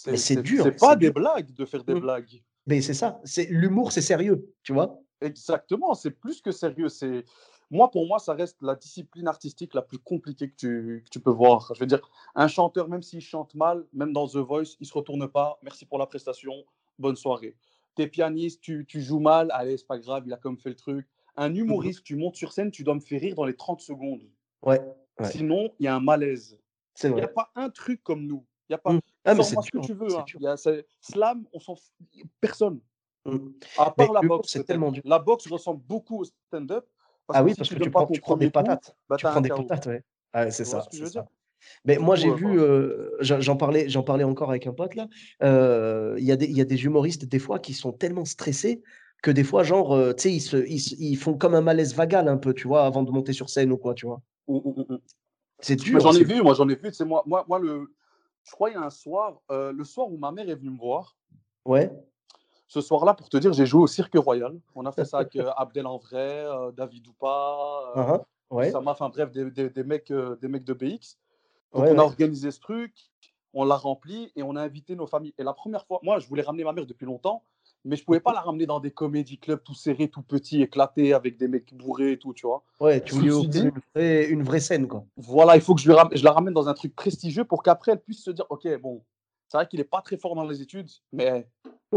Mais 0.07 0.17
c'est 0.17 0.41
dur, 0.41 0.63
C'est 0.63 0.71
pas 0.79 0.91
c'est 0.91 0.97
des 0.99 1.05
dur. 1.07 1.13
blagues 1.15 1.53
de 1.53 1.65
faire 1.65 1.83
des 1.83 1.95
Mm. 1.95 1.99
blagues. 1.99 2.41
Mais 2.67 2.81
c'est 2.81 2.93
ça. 2.93 3.19
C'est 3.23 3.45
l'humour, 3.49 3.91
c'est 3.91 4.01
sérieux, 4.01 4.49
tu 4.63 4.73
vois? 4.73 4.99
Exactement, 5.21 5.93
c'est 5.93 6.11
plus 6.11 6.41
que 6.41 6.51
sérieux. 6.51 6.89
C'est 6.89 7.23
moi 7.71 7.89
pour 7.91 8.05
moi, 8.07 8.19
ça 8.19 8.33
reste 8.33 8.61
la 8.61 8.75
discipline 8.75 9.27
artistique 9.27 9.73
la 9.73 9.81
plus 9.81 9.97
compliquée 9.99 10.49
que 10.49 10.55
tu, 10.55 11.03
que 11.05 11.09
tu 11.09 11.19
peux 11.19 11.31
voir. 11.31 11.71
Je 11.73 11.79
veux 11.79 11.85
dire, 11.87 12.01
un 12.35 12.47
chanteur, 12.47 12.87
même 12.89 13.01
s'il 13.03 13.21
chante 13.21 13.55
mal, 13.55 13.85
même 13.93 14.13
dans 14.13 14.27
The 14.27 14.37
Voice, 14.37 14.75
il 14.79 14.85
se 14.87 14.93
retourne 14.93 15.27
pas. 15.27 15.57
Merci 15.63 15.85
pour 15.85 15.97
la 15.99 16.05
prestation. 16.05 16.53
Bonne 16.99 17.15
soirée. 17.15 17.55
T'es 17.95 18.07
pianiste, 18.07 18.61
tu, 18.61 18.85
tu 18.87 19.01
joues 19.01 19.19
mal, 19.19 19.49
allez, 19.51 19.77
c'est 19.77 19.87
pas 19.87 19.97
grave, 19.99 20.23
il 20.25 20.33
a 20.33 20.37
comme 20.37 20.57
fait 20.57 20.69
le 20.69 20.75
truc. 20.75 21.07
Un 21.37 21.49
Mmh 21.49 21.55
humoriste, 21.57 22.03
tu 22.03 22.15
montes 22.15 22.35
sur 22.35 22.53
scène, 22.53 22.71
tu 22.71 22.83
dois 22.83 22.95
me 22.95 22.99
faire 23.01 23.19
rire 23.19 23.35
dans 23.35 23.45
les 23.45 23.55
30 23.55 23.81
secondes. 23.81 24.23
Ouais. 24.61 24.79
Ouais. 25.19 25.31
Sinon, 25.31 25.69
il 25.79 25.85
y 25.85 25.87
a 25.87 25.95
un 25.95 25.99
malaise. 25.99 26.57
C'est 26.93 27.09
Il 27.09 27.15
n'y 27.15 27.21
a 27.21 27.27
pas 27.27 27.51
un 27.55 27.69
truc 27.69 28.01
comme 28.03 28.25
nous. 28.25 28.45
Il 28.69 28.73
y 28.73 28.75
a 28.75 28.77
pas. 28.77 28.93
Mm. 28.93 28.99
Ah, 29.25 29.33
mais 29.35 29.43
c'est 29.43 29.55
ce 29.61 29.69
que 29.71 29.79
tu 29.85 29.93
veux. 29.93 30.15
hein. 30.17 30.25
y 30.39 30.47
a- 30.47 30.55
Slam, 31.01 31.45
on 31.53 31.59
s'en 31.59 31.75
fout. 31.75 31.93
Personne. 32.39 32.79
Mm. 33.25 33.37
À 33.77 33.93
Mais 33.97 34.05
part 34.05 34.13
la 34.13 34.21
boxe. 34.21 34.57
tellement 34.65 34.91
dur. 34.91 35.01
La 35.05 35.19
boxe 35.19 35.47
ressemble 35.49 35.81
beaucoup 35.83 36.21
au 36.21 36.23
stand-up. 36.25 36.85
Ah 37.29 37.43
oui, 37.43 37.51
si 37.51 37.57
parce 37.57 37.69
que 37.69 37.75
tu 37.75 37.89
prends, 37.89 38.05
ton 38.05 38.13
tu 38.13 38.21
prends 38.21 38.37
des 38.37 38.47
coup, 38.47 38.51
patates. 38.51 38.95
bah, 39.09 39.17
Tu 39.17 39.25
prends 39.25 39.41
des 39.41 39.49
patates, 39.49 39.85
ouais. 39.87 40.03
Ouais, 40.33 40.51
c'est 40.51 40.65
ça, 40.65 40.85
ce 40.91 41.19
Mais 41.85 41.97
moi, 41.97 42.15
j'ai 42.15 42.29
euh, 42.29 42.35
vu, 42.35 42.59
euh, 42.59 43.09
j'en 43.21 43.55
parlais, 43.57 43.89
j'en 43.89 44.03
parlais 44.03 44.23
encore 44.23 44.49
avec 44.49 44.67
un 44.67 44.73
pote 44.73 44.95
là. 44.95 45.07
euh, 45.43 46.15
Il 46.19 46.25
y 46.25 46.31
a 46.31 46.35
des, 46.35 46.45
il 46.45 46.57
y 46.57 46.61
a 46.61 46.65
des 46.65 46.83
humoristes 46.85 47.25
des 47.25 47.39
fois 47.39 47.59
qui 47.59 47.73
sont 47.73 47.91
tellement 47.93 48.25
stressés 48.25 48.81
que 49.23 49.31
des 49.31 49.43
fois, 49.43 49.63
genre, 49.63 49.93
euh, 49.93 50.13
tu 50.13 50.23
sais, 50.23 50.33
ils, 50.33 50.41
se- 50.41 50.57
ils, 50.67 51.01
ils 51.01 51.15
font 51.15 51.35
comme 51.35 51.55
un 51.55 51.61
malaise 51.61 51.95
vagal 51.95 52.27
un 52.27 52.37
peu, 52.37 52.53
tu 52.53 52.67
vois, 52.67 52.85
avant 52.85 53.01
de 53.03 53.11
monter 53.11 53.33
sur 53.33 53.49
scène 53.49 53.71
ou 53.71 53.77
quoi, 53.77 53.93
tu 53.95 54.05
vois. 54.05 54.21
C'est 55.59 55.77
dur. 55.77 55.99
J'en 55.99 56.13
ai 56.13 56.23
vu, 56.23 56.41
moi 56.41 56.53
j'en 56.53 56.67
ai 56.69 56.75
vu. 56.75 56.91
C'est 56.91 57.05
moi, 57.05 57.23
moi, 57.25 57.45
moi 57.47 57.59
le. 57.59 57.93
Je 58.43 58.51
crois 58.51 58.69
il 58.69 58.73
y 58.73 58.75
a 58.75 58.81
un 58.83 58.91
soir, 58.91 59.39
euh, 59.49 59.71
le 59.71 59.83
soir 59.83 60.11
où 60.11 60.17
ma 60.17 60.31
mère 60.31 60.47
est 60.47 60.55
venue 60.55 60.69
me 60.69 60.77
voir. 60.77 61.17
Ouais. 61.65 61.91
Ce 62.67 62.81
soir-là, 62.81 63.13
pour 63.13 63.29
te 63.29 63.37
dire, 63.37 63.53
j'ai 63.53 63.65
joué 63.65 63.81
au 63.83 63.87
Cirque 63.87 64.15
Royal. 64.17 64.57
On 64.73 64.85
a 64.85 64.91
fait 64.91 65.05
ça 65.05 65.19
avec 65.19 65.35
euh, 65.35 65.51
Abdel 65.57 65.85
en 65.87 65.97
vrai, 65.97 66.45
euh, 66.45 66.71
David 66.71 67.07
Oupa, 67.07 67.93
Uhum, 67.95 68.19
Ouais. 68.51 68.67
Oussama, 68.69 68.91
enfin 68.91 69.09
bref, 69.09 69.31
des, 69.31 69.49
des- 69.51 69.69
des 69.69 69.83
mecs, 69.83 70.11
euh, 70.11 70.35
des 70.37 70.47
mecs 70.47 70.63
de 70.63 70.73
BX. 70.73 71.17
Donc 71.73 71.83
Ouais, 71.83 71.89
on 71.91 71.93
a 71.93 71.95
ouais. 71.97 71.99
organisé 71.99 72.51
ce 72.51 72.59
truc, 72.59 72.93
on 73.53 73.65
l'a 73.65 73.75
rempli 73.75 74.31
et 74.35 74.43
on 74.43 74.55
a 74.55 74.61
invité 74.61 74.95
nos 74.95 75.07
familles. 75.07 75.33
Et 75.37 75.43
la 75.43 75.53
première 75.53 75.85
fois, 75.85 75.99
moi 76.03 76.19
je 76.19 76.27
voulais 76.27 76.43
ramener 76.43 76.63
ma 76.63 76.71
mère 76.71 76.85
depuis 76.85 77.05
longtemps, 77.05 77.43
mais 77.83 77.95
je 77.95 78.03
pouvais 78.05 78.19
pas 78.19 78.33
la 78.33 78.41
ramener 78.41 78.65
dans 78.65 78.79
des 78.79 78.91
comédie 78.91 79.37
clubs 79.39 79.61
tout 79.63 79.73
serrés, 79.73 80.09
tout 80.09 80.21
petits, 80.21 80.61
éclatés, 80.61 81.13
avec 81.13 81.37
des 81.37 81.47
mecs 81.47 81.73
bourrés 81.73 82.13
et 82.13 82.19
tout, 82.19 82.33
tu 82.33 82.45
vois. 82.47 82.63
Ouais, 82.79 83.03
tu 83.03 83.15
voulais 83.15 83.29
une 83.31 83.71
vraie, 83.95 84.25
une 84.29 84.43
vraie 84.43 84.59
scène, 84.59 84.87
quoi. 84.87 85.05
Voilà, 85.17 85.55
il 85.55 85.61
faut 85.61 85.73
que 85.75 85.81
je, 85.81 85.87
lui 85.89 85.95
ram- 85.95 86.09
je 86.13 86.23
la 86.23 86.31
ramène 86.31 86.53
dans 86.53 86.69
un 86.69 86.73
truc 86.73 86.95
prestigieux 86.95 87.45
pour 87.45 87.61
qu'après 87.63 87.91
elle 87.93 88.01
puisse 88.01 88.23
se 88.23 88.31
dire, 88.31 88.45
ok, 88.49 88.67
bon, 88.79 89.03
c'est 89.47 89.57
vrai 89.57 89.67
qu'il 89.67 89.79
est 89.79 89.83
pas 89.83 90.01
très 90.01 90.17
fort 90.17 90.35
dans 90.35 90.45
les 90.45 90.61
études, 90.61 90.89
mais 91.11 91.47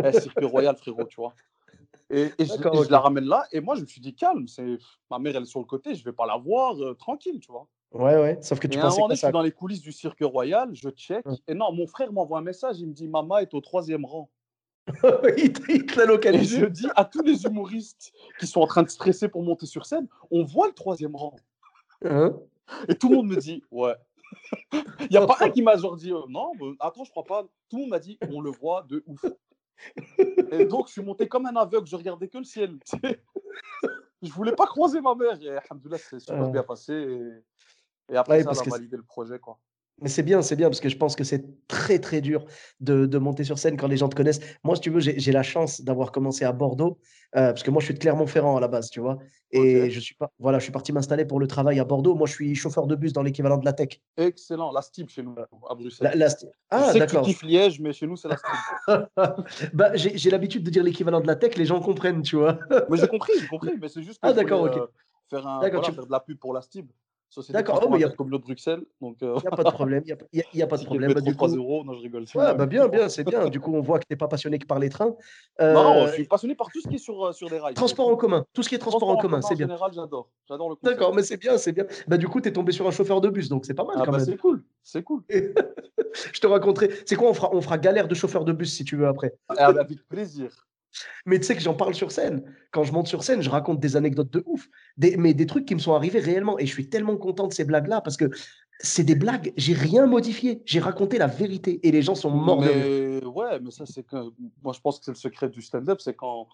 eh, 0.05 0.21
Cirque 0.21 0.43
Royal, 0.45 0.77
frérot, 0.77 1.05
tu 1.05 1.17
vois. 1.21 1.35
Et, 2.11 2.31
et 2.39 2.45
je, 2.47 2.91
la 2.91 3.01
ramène 3.01 3.25
là, 3.27 3.45
et 3.53 3.61
moi 3.61 3.75
je 3.75 3.83
me 3.83 3.87
suis 3.87 4.01
dit, 4.01 4.15
calme, 4.15 4.49
c'est 4.49 4.79
ma 5.11 5.19
mère 5.19 5.37
elle 5.37 5.43
est 5.43 5.47
sur 5.47 5.61
le 5.61 5.67
côté, 5.67 5.95
je 5.95 6.03
vais 6.05 6.13
pas 6.13 6.27
la 6.27 6.37
voir, 6.39 6.75
euh, 6.83 6.95
tranquille, 6.95 7.39
tu 7.39 7.53
vois. 7.53 7.67
Ouais, 7.93 8.17
ouais. 8.19 8.39
Sauf 8.41 8.59
que 8.59 8.67
tu 8.67 8.79
Et 8.79 8.81
un 8.81 8.89
moment 8.89 9.09
que 9.09 9.15
je 9.15 9.19
suis 9.21 9.33
dans 9.33 9.43
les 9.43 9.53
coulisses 9.53 9.83
du 9.83 9.93
Cirque 9.93 10.23
Royal, 10.23 10.71
je 10.75 10.89
check, 10.91 11.27
Ouais. 11.27 11.37
et 11.47 11.55
non, 11.55 11.73
mon 11.73 11.87
frère 11.87 12.13
m'envoie 12.13 12.39
un 12.39 12.43
message, 12.43 12.81
il 12.81 12.89
me 12.89 12.93
dit, 12.95 13.09
maman 13.09 13.39
est 13.39 13.53
au 13.53 13.61
troisième 13.61 14.05
rang. 14.05 14.31
il 15.37 15.53
te 15.53 15.71
l'a 15.71 15.75
Et 15.75 15.79
je 15.99 16.03
localisé. 16.07 16.71
dis 16.71 16.87
à 16.97 17.05
tous 17.05 17.23
les 17.23 17.45
humoristes 17.45 18.11
qui 18.41 18.47
sont 18.47 18.63
en 18.63 18.67
train 18.67 18.83
de 18.83 18.89
stresser 18.89 19.29
pour 19.29 19.43
monter 19.43 19.67
sur 19.67 19.85
scène, 19.85 20.09
on 20.31 20.45
voit 20.45 20.67
le 20.69 20.73
troisième 20.73 21.15
rang. 21.15 21.37
Hein? 22.05 22.35
Et 22.89 22.95
tout 22.95 23.11
le 23.11 23.17
monde 23.17 23.29
me 23.29 23.37
dit, 23.37 23.63
ouais. 23.71 23.95
Il 25.01 25.09
n'y 25.11 25.17
a 25.17 25.27
pas 25.27 25.37
un 25.41 25.51
qui 25.51 25.63
m'a 25.63 25.77
genre 25.77 25.97
dit, 25.97 26.11
euh, 26.13 26.21
non, 26.29 26.53
euh, 26.63 26.75
attends, 26.81 27.05
je 27.05 27.11
crois 27.11 27.25
pas. 27.25 27.43
Tout 27.69 27.77
le 27.77 27.81
monde 27.83 27.91
m'a 27.91 27.99
dit, 27.99 28.19
on 28.33 28.41
le 28.41 28.51
voit 28.51 28.83
de 28.89 29.03
ouf. 29.07 29.25
Et 30.53 30.65
donc, 30.65 30.87
je 30.89 30.93
suis 30.93 31.03
monté 31.03 31.29
comme 31.29 31.47
un 31.47 31.57
aveugle, 31.57 31.87
je 31.87 31.97
regardais 31.97 32.29
que 32.29 32.39
le 32.39 32.45
ciel. 32.45 32.79
Je 34.21 34.33
voulais 34.33 34.55
pas 34.57 34.67
croiser 34.67 35.01
ma 35.01 35.15
mère. 35.15 35.41
Et 35.41 35.49
alhamdoulilah, 35.49 35.99
c'est 35.99 36.19
super 36.19 36.43
Euh. 36.43 36.49
bien 36.51 36.65
passé. 36.65 36.93
Et, 36.93 38.13
et 38.13 38.17
après 38.17 38.39
Ouais, 38.39 38.43
ça, 38.43 38.51
elle 38.65 38.73
a 38.73 38.77
validé 38.77 38.97
le 38.97 39.05
projet. 39.05 39.39
Quoi. 39.39 39.61
Mais 40.01 40.09
c'est 40.09 40.23
bien, 40.23 40.43
c'est 40.43 40.55
bien, 40.55 40.69
parce 40.69 40.81
que 40.81 40.89
je 40.89 40.97
pense 40.97 41.17
que 41.17 41.25
c'est 41.25 41.45
très, 41.67 41.99
très 41.99 42.21
dur 42.21 42.45
de, 42.81 43.07
de 43.07 43.19
monter 43.19 43.43
sur 43.43 43.59
scène 43.59 43.77
quand 43.77 43.89
les 43.89 43.97
gens 43.97 44.09
te 44.09 44.15
connaissent. 44.15 44.41
Moi, 44.63 44.77
si 44.77 44.83
tu 44.83 44.91
veux, 44.91 45.01
j'ai 45.01 45.33
la 45.33 45.43
chance 45.43 45.81
d'avoir 45.81 46.13
commencé 46.13 46.45
à 46.45 46.53
Bordeaux, 46.53 46.99
euh, 47.37 47.49
parce 47.49 47.65
que 47.65 47.71
moi, 47.73 47.81
je 47.81 47.87
suis 47.87 47.95
de 47.95 47.99
Clermont-Ferrand 47.99 48.57
à 48.57 48.61
la 48.61 48.69
base, 48.69 48.91
tu 48.91 49.01
vois. 49.01 49.19
Et 49.51 49.91
je 49.91 49.99
suis 49.99 50.15
pas, 50.15 50.31
voilà, 50.39 50.59
je 50.61 50.65
suis 50.65 50.73
parti 50.73 50.93
m'installer 50.93 51.25
pour 51.25 51.41
le 51.41 51.49
travail 51.49 51.81
à 51.81 51.85
Bordeaux. 51.85 52.15
Moi, 52.15 52.29
je 52.29 52.33
suis 52.33 52.55
chauffeur 52.55 52.87
de 52.87 52.95
bus 52.95 53.13
dans 53.13 53.23
l'équivalent 53.23 53.57
de 53.59 53.65
la 53.65 53.73
tech. 53.73 54.01
Excellent. 54.17 54.71
La 54.71 54.83
STIB 54.83 55.09
chez 55.09 55.23
nous, 55.23 55.35
à 55.69 55.75
Bruxelles. 55.75 56.11
La- 56.15 56.15
la- 56.15 56.29
je 56.29 56.35
Ah, 56.71 56.93
sais 56.93 57.01
que 57.01 57.05
tu 57.05 57.11
d'accord. 57.15 57.23
kiffes 57.25 57.43
Liège, 57.43 57.81
mais 57.81 57.93
chez 57.93 58.07
nous, 58.07 58.17
c'est 58.17 58.29
la 58.29 58.37
STIB. 58.37 59.03
bah, 59.75 59.91
j'ai 59.97 60.31
l'habitude 60.31 60.63
de 60.63 60.71
dire 60.71 60.85
l'équivalent 60.85 61.21
de 61.21 61.27
la 61.27 61.35
tech, 61.35 61.57
les 61.57 61.65
gens 61.65 61.81
comprennent, 61.81 62.23
tu 62.23 62.37
vois. 62.37 62.59
mais 62.89 62.97
j'ai 62.99 63.09
compris, 63.09 63.33
j'ai 63.41 63.47
compris. 63.47 63.73
Mais 63.81 63.89
c'est 63.89 64.03
juste 64.03 64.21
que 64.23 64.29
Ah, 64.29 64.31
je 64.31 64.35
voulais, 64.35 64.45
d'accord, 64.45 64.63
ok. 64.63 64.77
euh, 64.77 64.87
faire, 65.29 65.47
un, 65.47 65.61
D'accord, 65.61 65.81
voilà, 65.81 65.89
tu- 65.89 65.95
faire 65.95 66.07
de 66.07 66.13
la 66.13 66.21
pub 66.21 66.39
pour 66.39 66.53
la 66.55 66.63
STIB. 66.63 66.89
D'accord, 67.51 67.81
oh, 67.87 67.93
a- 67.93 67.97
intercommunaux 67.97 68.39
de 68.39 68.43
Bruxelles. 68.45 68.85
Donc, 69.01 69.23
euh, 69.23 69.35
Il 69.37 69.43
n'y 69.43 69.49
a 69.49 69.51
pas 69.51 69.65
de 69.65 69.71
problème, 69.71 70.03
il 70.07 70.17
n'y 70.33 70.41
a, 70.43 70.45
y 70.55 70.63
a 70.63 70.67
pas 70.67 70.77
de 70.79 70.85
problème. 70.85 71.13
Bah, 71.13 71.21
du 71.21 71.35
3 71.35 71.49
coup, 71.49 71.57
euros. 71.57 71.85
Non, 71.85 71.93
je 71.95 72.01
rigole. 72.03 72.25
ouais, 72.35 72.55
bah, 72.55 72.67
bien, 72.67 72.89
bien, 72.89 73.09
c'est 73.09 73.25
bien. 73.25 73.49
Du 73.49 73.61
coup, 73.61 73.75
on 73.75 73.81
voit 73.81 73.99
que 73.99 74.05
tu 74.07 74.13
n'es 74.13 74.17
pas 74.17 74.29
passionné 74.29 74.59
que 74.59 74.67
par 74.67 74.79
les 74.79 74.89
trains. 74.89 75.15
Non, 75.61 76.03
Euh, 76.05 76.07
je 76.07 76.13
suis 76.15 76.25
passionné 76.25 76.55
par 76.55 76.69
tout 76.71 76.81
ce 76.81 76.89
qui 76.89 76.95
est 76.97 76.99
sur, 76.99 77.23
euh, 77.27 77.33
sur 77.33 77.49
des 77.51 77.59
rails. 77.59 77.75
transport 77.75 78.09
en 78.09 78.17
commun, 78.17 78.45
tout 78.55 78.63
ce 78.63 78.69
qui 78.69 78.75
est 78.75 78.79
transport, 78.79 79.09
en 79.11 79.17
commun, 79.17 79.43
c'est 79.43 79.55
En 79.55 79.57
bien. 79.57 79.67
général, 79.67 79.93
j'adore. 79.93 80.31
J'adore 80.49 80.71
le. 80.71 80.77
D'accord, 80.83 81.15
mais 81.15 81.23
c'est 81.23 81.37
bien, 81.37 81.59
c'est 81.59 81.73
bien. 81.73 81.85
Bah, 82.07 82.17
du 82.17 82.29
coup, 82.29 82.41
tu 82.41 82.49
es 82.49 82.53
tombé 82.53 82.73
sur 82.73 82.87
un 82.87 82.91
chauffeur 82.91 83.21
de 83.21 83.29
bus, 83.29 83.49
donc 83.49 83.67
c'est 83.67 83.75
pas 83.75 83.85
mal 83.85 83.97
Ah 83.99 84.03
quand 84.05 84.13
bah, 84.13 84.19
même. 84.19 84.27
c'est 84.27 84.37
cool. 84.37 84.65
C'est 84.83 85.03
cool. 85.03 85.23
Je 86.33 86.41
te 86.41 86.47
raconterai. 86.47 86.91
C'est 87.07 87.17
quoi, 87.17 87.29
on 87.29 87.35
fera, 87.35 87.55
on 87.55 87.61
fera 87.61 87.77
galère 87.79 88.09
de 88.09 88.15
chauffeur 88.15 88.45
de 88.45 88.53
bus 88.53 88.75
si 88.75 88.85
tu 88.85 88.97
veux 88.97 89.07
après? 89.07 89.35
Ah, 89.49 89.67
Avec 89.67 90.07
plaisir. 90.09 90.67
Mais 91.27 91.39
tu 91.39 91.45
sais 91.45 91.55
que 91.55 91.63
j'en 91.63 91.75
parle 91.75 91.95
sur 91.95 92.11
scène. 92.11 92.43
Quand 92.71 92.85
je 92.85 92.93
monte 92.93 93.07
sur 93.07 93.23
scène, 93.23 93.43
je 93.43 93.51
raconte 93.51 93.81
des 93.81 93.97
anecdotes 93.97 94.31
de 94.31 94.43
ouf. 94.47 94.69
Des, 94.97 95.17
mais 95.17 95.35
des 95.35 95.47
trucs 95.47 95.67
qui 95.67 95.75
me 95.75 95.81
sont 95.81 95.95
arrivés 95.95 96.21
réellement. 96.21 96.59
Et 96.59 96.67
je 96.67 96.73
suis 96.73 96.89
tellement 96.89 97.17
content 97.17 97.47
de 97.47 97.53
ces 97.53 97.65
blagues-là 97.65 98.01
parce 98.01 98.17
que 98.17 98.31
c'est 98.81 99.05
des 99.05 99.17
blagues, 99.17 99.53
j'ai 99.57 99.75
rien 99.75 100.07
modifié. 100.07 100.63
J'ai 100.65 100.81
raconté 100.81 101.19
la 101.19 101.27
vérité 101.27 101.81
et 101.83 101.91
les 101.91 102.03
gens 102.03 102.15
sont 102.15 102.31
morts 102.31 102.63
de. 102.63 103.21
Mais 103.21 103.27
ouais, 103.27 103.61
mais 103.61 103.71
ça, 103.71 103.87
c'est 103.87 104.05
que. 104.05 104.17
Moi, 104.63 104.73
je 104.73 104.81
pense 104.81 104.99
que 104.99 105.05
c'est 105.05 105.11
le 105.11 105.17
secret 105.17 105.49
du 105.49 105.63
stand-up, 105.63 106.01
c'est 106.01 106.15
quand. 106.15 106.49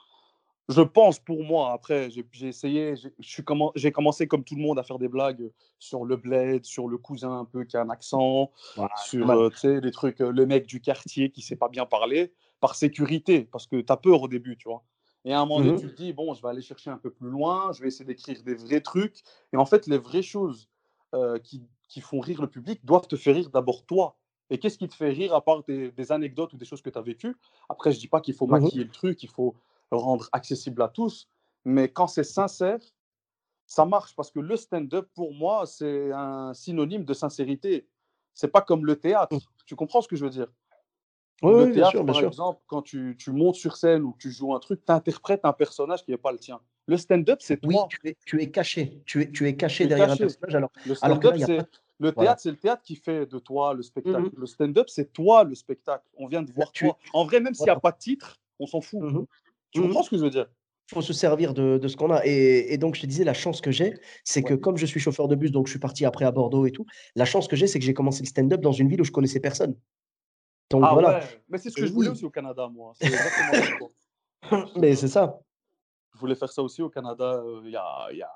Je 0.71 0.81
pense 0.81 1.19
pour 1.19 1.45
moi, 1.45 1.73
après, 1.73 2.09
j'ai 2.11 2.49
essayé, 2.49 2.95
j'ai 3.19 3.93
commencé 3.93 4.26
comme 4.26 4.45
tout 4.45 4.55
le 4.55 4.62
monde 4.62 4.79
à 4.79 4.83
faire 4.83 4.99
des 4.99 5.09
blagues 5.09 5.50
sur 5.79 6.07
le 6.07 6.17
bled, 6.17 6.64
sur 6.64 6.88
le 6.88 6.97
cousin 6.97 7.41
un 7.41 7.45
peu 7.45 7.64
qui 7.64 7.76
a 7.76 7.83
un 7.83 7.91
accent, 7.91 8.50
Ouais, 8.79 8.87
sur, 9.05 9.50
tu 9.53 9.59
sais, 9.59 9.81
les 9.83 9.91
trucs, 9.91 10.23
heu, 10.23 10.31
le 10.31 10.47
mec 10.47 10.67
du 10.67 10.81
quartier 10.81 11.31
qui 11.31 11.43
sait 11.43 11.57
pas 11.57 11.69
bien 11.69 11.85
parler, 11.85 12.33
par 12.64 12.75
sécurité, 12.76 13.44
parce 13.52 13.66
que 13.66 13.76
tu 13.80 13.92
as 13.92 13.97
peur 13.99 14.23
au 14.23 14.28
début, 14.28 14.56
tu 14.56 14.68
vois? 14.68 14.85
Et 15.25 15.33
à 15.33 15.40
un 15.40 15.47
moment 15.47 15.61
donné, 15.61 15.73
Mmh 15.73 15.80
tu 15.80 15.88
te 15.90 15.94
dis: 15.94 16.12
«Bon, 16.12 16.35
je 16.35 16.42
vais 16.42 16.49
aller 16.49 16.62
chercher 16.62 16.90
un 16.90 16.99
peu 16.99 17.11
plus 17.11 17.28
loin, 17.28 17.73
je 17.73 17.83
vais 17.83 17.88
essayer 17.88 18.04
d'écrire 18.06 18.42
des 18.42 18.54
vrais 18.54 18.80
trucs» 18.80 19.23
et 19.52 19.56
en 19.56 19.66
fait, 19.66 19.87
les 19.87 19.99
vraies 19.99 20.23
choses, 20.23 20.68
heu, 21.14 21.38
qui 21.42 21.62
qui 21.88 22.00
font 22.00 22.21
rire 22.21 22.40
le 22.40 22.49
public 22.49 22.85
doivent 22.85 23.06
te 23.06 23.16
faire 23.16 23.35
rire 23.37 23.50
d'abord 23.50 23.85
toi. 23.87 24.16
Et 24.50 24.59
qu'est-ce 24.59 24.78
qui 24.78 24.88
te 24.88 24.94
fait 24.94 25.11
rire 25.11 25.35
à 25.35 25.44
part 25.44 25.62
des 25.64 25.92
des 25.92 26.12
anecdotes 26.12 26.52
ou 26.54 26.56
des 26.56 26.64
choses 26.64 26.83
que 26.83 26.90
tu 26.90 26.99
as 26.99 27.02
vécues? 27.02 27.37
Après, 27.68 27.92
je 27.92 27.99
dis 28.00 28.09
pas 28.09 28.21
qu'il 28.23 28.35
faut 28.35 28.47
Mmh 28.47 28.71
maquiller 28.71 28.85
le 28.85 28.90
truc, 28.90 29.23
il 29.23 29.28
faut 29.30 29.54
le 29.92 29.99
rendre 29.99 30.28
accessible 30.33 30.83
à 30.83 30.88
tous, 30.88 31.28
mais 31.64 31.88
quand 31.92 32.06
c'est 32.09 32.25
sincère, 32.25 32.80
ça 33.66 33.85
marche 33.87 34.14
parce 34.16 34.30
que 34.30 34.40
le 34.40 34.56
stand-up, 34.56 35.09
pour 35.14 35.33
moi, 35.35 35.66
c'est 35.66 36.12
un 36.12 36.54
synonyme 36.54 37.04
de 37.04 37.14
sincérité. 37.14 37.88
C'est 38.35 38.49
pas 38.52 38.62
comme 38.62 38.85
le 38.87 38.97
Mmh. 39.30 39.40
théâtre. 39.40 39.52
Tu 39.66 39.76
comprends 39.76 40.02
ce 40.02 40.09
que 40.09 40.16
je 40.16 40.25
veux 40.25 40.30
dire? 40.30 40.49
Oui, 41.43 41.53
Le 41.53 41.67
oui, 41.67 41.73
bien 41.75 41.85
théâtre, 41.85 41.85
sûr, 41.85 42.05
bien 42.05 42.12
par 42.12 42.14
sûr. 42.14 42.33
exemple, 42.33 42.61
quand 42.67 42.83
tu 42.83 43.17
tu 43.19 43.31
montes 43.33 43.55
sur 43.57 43.76
scène 43.76 44.03
ou 44.05 44.14
tu 44.19 44.31
joues 44.31 44.55
un 44.55 44.61
truc, 44.61 44.85
tu 44.85 44.93
interprètes 44.93 45.45
un 45.45 45.53
personnage 45.53 46.05
qui 46.05 46.12
est 46.12 46.17
pas 46.19 46.33
le 46.33 46.38
tien. 46.38 46.61
Le 46.87 46.97
stand-up, 46.97 47.41
c'est 47.43 47.61
Oui, 47.62 47.87
toi. 47.87 47.88
tu 47.88 47.99
es 48.09 48.17
tu 48.26 48.41
es 48.43 48.50
caché. 48.50 49.03
Tu 49.07 49.23
es 49.23 49.31
tu 49.33 49.47
es 49.49 49.57
Tu 49.57 49.57
caché 49.57 49.87
es 49.87 49.88
derrière 49.88 50.11
un 50.11 50.17
personnage 50.17 50.55
alors 50.55 50.71
Le 50.85 50.95
stand-up, 50.95 51.35
il 51.37 51.45
pas 51.45 51.47
c'est 51.47 51.67
le 52.00 52.12
voilà. 52.14 52.33
théâtre, 52.33 52.43
c'est 52.43 52.50
le 52.50 52.57
théâtre 52.59 52.83
qui 52.83 52.97
fait 52.97 53.26
de 53.26 53.38
toi 53.38 53.75
le 53.75 53.83
spectacle. 53.83 54.26
mh. 54.26 54.35
Le 54.37 54.47
stand-up, 54.47 54.88
c'est 54.88 55.12
toi 55.12 55.45
le 55.45 55.55
spectacle. 55.55 56.07
On 56.17 56.26
vient 56.26 56.43
de 56.43 56.53
Là, 56.57 56.64
voir 56.64 56.73
tu 56.73 56.93
toi. 56.93 56.99
En 57.12 57.25
vrai, 57.25 57.41
même 57.41 57.55
s'il 57.55 57.71
y 57.71 57.73
a 57.73 57.76
pas 57.76 57.93
de 57.93 57.99
titre, 57.99 58.41
on 58.59 58.67
s'en 58.67 58.81
fout. 58.81 59.05
Mmh 59.05 59.19
mh. 59.19 59.25
Tu 59.71 59.83
comprends 59.83 60.03
mh. 60.03 60.05
ce 60.05 60.11
que 60.11 60.17
je 60.19 60.23
veux 60.25 60.31
dire? 60.31 60.49
Faut 60.93 61.03
se 61.03 61.12
servir 61.14 61.55
de 61.55 61.79
de 61.79 61.88
ce 61.88 61.97
qu'on 61.97 62.11
a 62.12 62.26
et 62.26 62.73
et 62.75 62.79
donc 62.79 62.97
je 62.97 63.03
te 63.03 63.07
disais 63.07 63.25
la 63.25 63.35
chance 63.35 63.61
que 63.62 63.71
j'ai, 63.73 63.95
c'est 64.25 64.45
que 64.45 64.55
comme 64.55 64.76
je 64.79 64.87
suis 64.87 65.00
chauffeur 65.00 65.29
de 65.29 65.37
bus, 65.37 65.53
donc 65.53 65.67
je 65.67 65.73
suis 65.73 65.81
parti 65.81 66.05
après 66.07 66.26
à 66.26 66.33
Bordeaux 66.33 66.67
et 66.67 66.73
tout, 66.73 66.87
la 67.17 67.25
chance 67.26 67.49
que 67.49 67.57
j'ai, 67.57 67.67
c'est 67.69 67.79
que 67.81 67.85
j'ai 67.87 67.95
commencé 67.95 68.23
le 68.23 68.29
stand-up 68.29 68.61
dans 68.61 68.73
une 68.73 68.88
ville 68.88 69.00
où 69.03 69.05
je 69.05 69.12
connaissais 69.12 69.41
personne. 69.41 69.76
Donc 70.71 70.87
Ah 70.87 70.90
voilà. 70.90 71.21
ouais, 71.21 71.42
mais 71.49 71.59
c'est 71.59 71.71
ce 71.71 71.76
que 71.78 71.87
Et 71.87 71.87
je 71.87 71.92
voulais 71.92 72.09
oui. 72.09 72.11
aussi 72.11 72.25
au 72.25 72.30
Canada, 72.30 72.68
moi. 72.68 72.97
Exactement. 73.00 73.68
Mais 74.76 74.94
c'est 74.97 75.09
ça. 75.09 75.40
Je 76.12 76.18
voulais 76.18 76.35
faire 76.35 76.52
ça 76.52 76.62
aussi 76.62 76.83
au 76.83 76.90
Canada, 76.90 77.40
heu, 77.44 77.62
il 77.64 77.71
y 77.73 77.76
a 77.76 78.09
y 78.12 78.23
a 78.23 78.30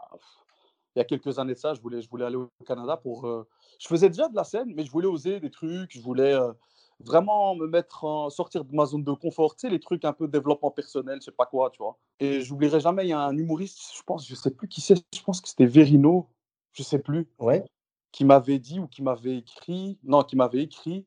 y 0.96 1.00
a 1.00 1.04
quelques 1.04 1.38
années 1.38 1.54
de 1.54 1.58
ça, 1.58 1.74
je 1.74 1.80
voulais 1.80 2.00
je 2.02 2.08
voulais 2.10 2.24
aller 2.24 2.36
au 2.36 2.50
Canada 2.66 2.96
pour, 2.96 3.26
heu 3.26 3.46
je 3.80 3.86
faisais 3.88 4.08
déjà 4.08 4.28
de 4.28 4.34
la 4.36 4.44
scène, 4.44 4.72
mais 4.74 4.84
je 4.84 4.90
voulais 4.90 5.06
oser 5.08 5.40
des 5.40 5.50
trucs, 5.50 5.92
je 5.92 6.00
voulais, 6.00 6.34
heu, 6.34 6.54
vraiment 7.00 7.54
me 7.54 7.66
mettre 7.68 8.04
en 8.04 8.30
sortir 8.30 8.64
de 8.64 8.74
ma 8.74 8.86
zone 8.86 9.04
de 9.04 9.12
confort, 9.12 9.54
tu 9.56 9.62
sais, 9.68 9.70
les 9.70 9.80
trucs 9.80 10.04
un 10.04 10.12
peu 10.12 10.28
développement 10.28 10.70
personnel, 10.72 11.18
je 11.20 11.26
sais 11.26 11.32
pas 11.32 11.46
quoi, 11.46 11.70
tu 11.70 11.78
vois? 11.78 11.98
Et 12.20 12.40
j'oublierai 12.42 12.80
jamais, 12.80 13.06
il 13.06 13.10
y 13.10 13.12
a 13.12 13.20
un 13.20 13.36
humoriste, 13.36 13.80
je 13.96 14.02
pense, 14.02 14.26
je 14.26 14.34
sais 14.34 14.50
plus 14.52 14.68
qui 14.68 14.80
c'est, 14.80 14.96
je 15.14 15.22
pense 15.22 15.40
que 15.40 15.48
c'était 15.48 15.66
Verino, 15.66 16.30
je 16.72 16.82
sais 16.82 16.98
plus, 17.00 17.28
Ouais. 17.38 17.68
qui 18.12 18.24
m'avait 18.24 18.58
dit 18.60 18.80
ou 18.80 18.88
qui 18.88 19.02
m'avait 19.02 19.38
écrit 19.38 19.98
non, 20.04 20.24
qui 20.24 20.36
m'avait 20.36 20.62
écrit, 20.64 21.06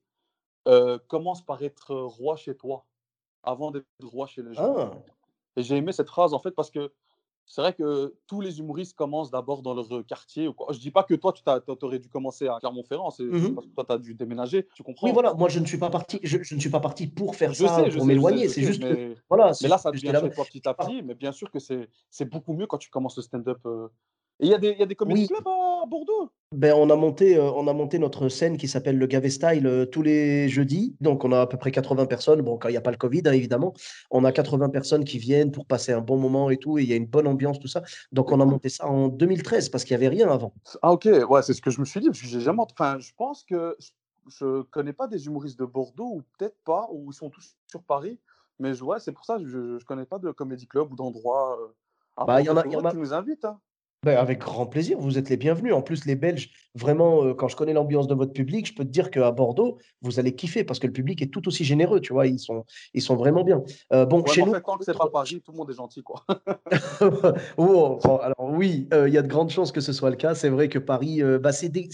heu: 0.67 0.99
«Commence 1.09 1.45
par 1.45 1.61
être 1.63 1.95
roi 1.95 2.35
chez 2.37 2.55
toi, 2.57 2.87
avant 3.43 3.71
d'être 3.71 3.87
roi 4.03 4.27
chez 4.27 4.43
les 4.43 4.55
gens». 4.55 4.75
Ah! 4.75 5.03
Et 5.57 5.63
j'ai 5.63 5.77
aimé 5.77 5.91
cette 5.93 6.09
phrase, 6.09 6.33
en 6.33 6.39
fait, 6.39 6.51
parce 6.51 6.71
que 6.71 6.93
c'est 7.47 7.61
vrai 7.61 7.73
que 7.75 8.17
tous 8.27 8.41
les 8.41 8.59
humoristes 8.59 8.95
commencent 8.97 9.31
d'abord 9.31 9.61
dans 9.63 9.73
leur, 9.75 10.05
quartier 10.07 10.47
ou 10.49 10.53
quoi. 10.53 10.73
Je 10.73 10.79
dis 10.79 10.91
pas 10.91 11.03
que 11.05 11.15
toi, 11.15 11.33
tu 11.33 11.41
aurais 11.85 11.99
dû 11.99 12.09
commencer 12.09 12.47
à 12.49 12.59
Clermont-Ferrand, 12.59 13.11
c'est 13.11 13.25
Mmh 13.29 13.55
parce 13.55 13.67
que 13.67 13.73
toi, 13.75 13.85
tu 13.85 13.93
as 13.93 13.99
dû 13.99 14.15
déménager, 14.15 14.67
tu 14.73 14.83
Oui, 15.01 15.11
comprends? 15.11 15.11
voilà, 15.11 15.33
moi 15.33 15.49
je 15.49 15.59
ne 15.59 15.65
suis 15.65 15.79
pas 15.79 15.89
parti 15.89 16.19
je 16.23 16.37
je 16.43 16.53
ne 16.55 16.59
suis 16.59 16.69
pas 16.69 16.79
parti 16.79 17.07
pour 17.07 17.35
faire 17.35 17.55
Je 17.57 17.65
ça, 17.65 17.67
sais, 17.67 17.91
pour 17.91 18.05
m'éloigner. 18.05 18.47
C'est 18.47 18.61
juste 18.61 18.83
que 18.85 18.99
mais 18.99 19.15
voilà, 19.29 19.53
c'est 19.53 19.61
mais 19.61 19.67
là, 19.67 19.77
ça 19.77 19.91
que 19.91 19.97
devient 19.97 20.13
chez 20.15 20.31
toi 20.31 20.47
petit 20.47 20.67
à 20.67 20.73
petit, 20.73 21.01
mais 21.01 21.15
bien 21.15 21.31
sûr 21.31 21.51
que 21.51 21.59
c'est 21.59 22.25
beaucoup 22.25 22.53
mieux 22.53 22.67
quand 22.67 22.77
tu 22.77 22.89
commences 22.89 23.17
le 23.17 23.23
stand-up, 23.23 23.59
et 24.41 24.45
il 24.47 24.51
y 24.51 24.53
a 24.55 24.57
des 24.59 24.71
il 24.71 24.79
y 24.79 24.83
a 24.83 24.85
des 24.87 24.95
comedy 24.95 25.23
Oui. 25.23 25.27
clubs 25.27 25.47
à 25.47 25.85
Bordeaux? 25.87 26.31
Ben, 26.53 26.73
on 26.75 26.89
a 26.89 26.97
monté, 26.97 27.37
heu, 27.37 27.41
on 27.43 27.65
a 27.69 27.73
monté 27.73 27.97
notre 27.97 28.27
scène 28.27 28.57
qui 28.57 28.67
s'appelle 28.67 28.97
le 28.97 29.07
Gavet 29.07 29.29
Style, 29.29 29.65
heu, 29.65 29.85
tous 29.89 30.01
les 30.01 30.49
jeudis. 30.49 30.97
Donc 30.99 31.23
on 31.23 31.31
a 31.31 31.39
à 31.41 31.47
peu 31.47 31.57
près 31.57 31.71
80 31.71 32.07
personnes. 32.07 32.41
Bon, 32.41 32.57
quand 32.57 32.67
il 32.67 32.73
y 32.73 32.77
a 32.77 32.81
pas 32.81 32.91
le 32.91 32.97
covid, 32.97 33.21
hein, 33.25 33.31
évidemment. 33.31 33.73
On 34.11 34.25
a 34.25 34.33
80 34.33 34.67
personnes 34.69 35.05
qui 35.05 35.17
viennent 35.17 35.51
pour 35.51 35.65
passer 35.65 35.93
un 35.93 36.01
bon 36.01 36.17
moment 36.17 36.49
et 36.49 36.57
tout 36.57 36.77
et 36.77 36.83
il 36.83 36.89
y 36.89 36.93
a 36.93 36.97
une 36.97 37.05
bonne 37.07 37.27
ambiance, 37.27 37.57
tout 37.59 37.69
ça. 37.69 37.83
Donc 38.11 38.33
on 38.33 38.41
a 38.41 38.45
monté 38.45 38.67
ça 38.67 38.85
en 38.85 39.07
2013 39.07 39.69
parce 39.69 39.85
qu'il 39.85 39.93
y 39.93 39.95
avait 39.95 40.09
rien 40.09 40.27
avant. 40.29 40.53
Ah 40.81 40.91
OK, 40.93 41.05
ouais, 41.05 41.41
c'est 41.43 41.53
ce 41.53 41.61
que 41.61 41.71
je 41.71 41.79
me 41.79 41.85
suis 41.85 41.99
dit, 41.99 42.07
parce 42.07 42.21
que 42.21 42.27
j'ai 42.27 42.39
jamais 42.41 42.61
enfin, 42.61 42.99
je 42.99 43.11
pense 43.17 43.43
que 43.43 43.75
je 43.79 43.91
je 44.29 44.61
connais 44.61 44.93
pas 44.93 45.07
des 45.07 45.25
humoristes 45.25 45.57
de 45.59 45.65
Bordeaux 45.65 46.05
ou 46.17 46.21
peut-être 46.37 46.57
pas, 46.63 46.87
ou 46.91 47.11
ils 47.11 47.15
sont 47.15 47.31
tous 47.31 47.57
sur 47.67 47.83
Paris, 47.83 48.19
mais 48.59 48.79
ouais, 48.83 48.99
c'est 48.99 49.11
pour 49.13 49.25
ça, 49.25 49.39
je 49.43 49.79
je 49.79 49.85
connais 49.85 50.05
pas 50.05 50.19
de 50.19 50.31
comedy 50.31 50.67
club 50.67 50.91
ou 50.93 50.95
d'endroit, 50.95 51.57
heu, 51.59 51.75
à 52.17 52.25
Bah, 52.25 52.39
il 52.41 52.45
y 52.45 52.49
en 52.49 52.57
a 52.57 52.65
y 52.67 52.75
en 52.75 52.83
que 52.83 52.85
a 52.85 52.91
tu 52.91 52.97
nous 52.97 53.13
invites, 53.13 53.45
hein. 53.45 53.59
Ben, 54.03 54.17
avec 54.17 54.39
grand 54.39 54.65
plaisir, 54.65 54.97
vous 54.99 55.19
êtes 55.19 55.29
les 55.29 55.37
bienvenus. 55.37 55.73
En 55.75 55.83
plus, 55.83 56.05
les 56.05 56.15
Belges, 56.15 56.49
vraiment, 56.73 57.23
heu, 57.23 57.35
quand 57.35 57.47
je 57.47 57.55
connais 57.55 57.73
l'ambiance 57.73 58.07
de 58.07 58.15
votre 58.15 58.33
public, 58.33 58.65
je 58.65 58.73
peux 58.73 58.83
te 58.83 58.89
dire 58.89 59.11
qu'à 59.11 59.29
Bordeaux, 59.31 59.77
vous 60.01 60.19
allez 60.19 60.33
kiffer 60.35 60.63
parce 60.63 60.79
que 60.79 60.87
le 60.87 60.93
public 60.93 61.21
est 61.21 61.27
tout 61.27 61.47
aussi 61.47 61.63
généreux, 61.63 62.01
tu 62.01 62.11
vois? 62.11 62.25
Ils 62.25 62.39
sont 62.39 62.65
ils 62.95 63.01
sont 63.03 63.15
vraiment 63.15 63.43
bien. 63.43 63.61
Heu, 63.93 64.05
bon, 64.07 64.25
Ouais, 64.25 64.33
chez 64.33 64.41
en 64.41 64.47
nous, 64.47 64.53
fait, 64.53 64.61
tant 64.63 64.77
que 64.77 64.83
c'est 64.83 64.95
pas 64.95 65.07
Paris, 65.07 65.41
tout 65.41 65.51
le 65.51 65.57
monde 65.57 65.69
est 65.71 65.73
gentil, 65.75 66.01
quoi. 66.03 66.23
Oh, 67.57 67.99
alors 68.21 68.49
oui, 68.53 68.87
heu, 68.93 69.07
il 69.07 69.13
y 69.13 69.17
a 69.17 69.21
de 69.21 69.27
grandes 69.27 69.49
chances 69.49 69.71
que 69.71 69.81
ce 69.81 69.91
soit 69.93 70.09
le 70.09 70.15
cas. 70.15 70.35
C'est 70.35 70.49
vrai 70.49 70.69
que 70.69 70.79
Paris, 70.79 71.21
heu, 71.21 71.37
bah, 71.37 71.51
c'est 71.51 71.69
des 71.69 71.89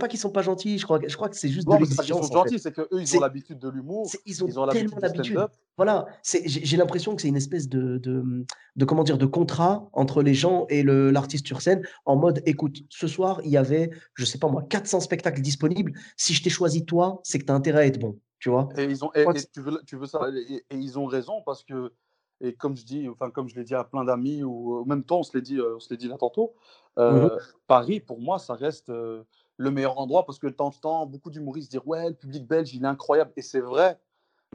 pas 0.00 0.08
qu'ils 0.08 0.18
sont 0.18 0.30
pas 0.30 0.42
gentils, 0.42 0.78
je 0.78 0.84
crois 0.84 0.98
que 0.98 1.08
je 1.08 1.16
crois 1.16 1.28
que 1.28 1.36
c'est 1.36 1.48
juste 1.48 1.68
de 1.68 1.76
Non, 1.76 1.84
sont 1.84 1.86
l'exigence, 1.86 2.30
en 2.32 2.38
fait. 2.38 2.54
gentils, 2.54 2.58
c'est 2.58 2.72
qu'eux, 2.72 2.88
ils 3.00 3.14
ont 3.14 3.20
l'habitude 3.20 3.58
de 3.58 3.68
l'humour, 3.68 4.20
ils 4.24 4.44
ont 4.44 4.48
ils 4.48 4.58
ont 4.58 4.66
tellement 4.66 4.98
l'habitude. 5.00 5.48
Voilà, 5.76 6.06
j'ai 6.24 6.76
l'impression 6.78 7.14
que 7.14 7.20
c'est 7.22 7.28
une 7.28 7.36
espèce 7.36 7.68
de 7.68 7.98
de, 7.98 8.46
de 8.76 8.84
comment 8.86 9.04
dire? 9.04 9.18
De 9.18 9.26
contrat 9.26 9.90
entre 9.92 10.22
les 10.22 10.34
gens 10.34 10.66
et 10.70 10.82
le 10.82 11.10
sur 11.46 11.62
scène 11.62 11.82
en 12.04 12.16
mode: 12.16 12.42
«Écoute, 12.46 12.78
ce 12.90 13.06
soir, 13.08 13.40
il 13.44 13.50
y 13.50 13.56
avait, 13.56 13.90
je 14.14 14.24
sais 14.24 14.38
pas 14.38 14.48
moi, 14.48 14.62
400 14.68 15.00
spectacles 15.00 15.40
disponibles. 15.42 15.92
Si 16.16 16.34
je 16.34 16.42
t'ai 16.42 16.50
choisi 16.50 16.84
toi, 16.86 17.20
c'est 17.24 17.38
que 17.38 17.44
tu 17.46 17.52
as 17.52 17.54
intérêt 17.54 17.80
à 17.82 17.86
être 17.86 18.00
bon», 18.00 18.18
tu 18.38 18.50
vois? 18.50 18.68
Et 18.76 18.84
ils 18.84 19.04
ont 19.04 19.12
et 19.14 19.28
tu 19.52 19.60
veux 19.60 19.80
tu 19.86 19.96
veux 19.96 20.06
ça 20.06 20.28
et 20.34 20.64
et 20.70 20.76
ils 20.76 20.98
ont 20.98 21.06
raison 21.06 21.42
parce 21.44 21.62
que 21.64 21.92
et 22.42 22.54
comme 22.54 22.76
je 22.76 22.84
dis, 22.84 23.08
enfin, 23.08 23.30
comme 23.30 23.48
je 23.48 23.54
l'ai 23.56 23.64
dit 23.64 23.74
à 23.74 23.82
plein 23.84 24.04
d'amis 24.04 24.42
ou, 24.44 24.80
heu, 24.82 24.84
même 24.84 25.04
toi, 25.04 25.18
on 25.18 25.22
se 25.22 25.34
l'est 25.34 25.40
dit, 25.42 25.56
heu, 25.56 25.76
on 25.76 25.80
se 25.80 25.94
dit 25.94 26.06
là 26.08 26.18
tantôt, 26.18 26.54
mmh 27.08 27.20
mh. 27.24 27.30
heu, 27.30 27.38
Paris, 27.66 27.98
pour 28.00 28.20
moi, 28.20 28.38
ça 28.38 28.52
reste, 28.54 28.88
le 28.90 29.70
meilleur 29.70 29.98
endroit 29.98 30.26
parce 30.26 30.38
que 30.38 30.46
tu 30.48 30.62
entends 30.62 31.06
beaucoup 31.06 31.30
d'humoristes 31.30 31.70
dire: 31.70 31.86
«Ouais, 31.88 32.10
le 32.10 32.14
public 32.14 32.46
belge, 32.46 32.74
il 32.74 32.84
est 32.84 32.86
incroyable» 32.86 33.32
et 33.36 33.42
c'est 33.42 33.60
vrai 33.60 33.98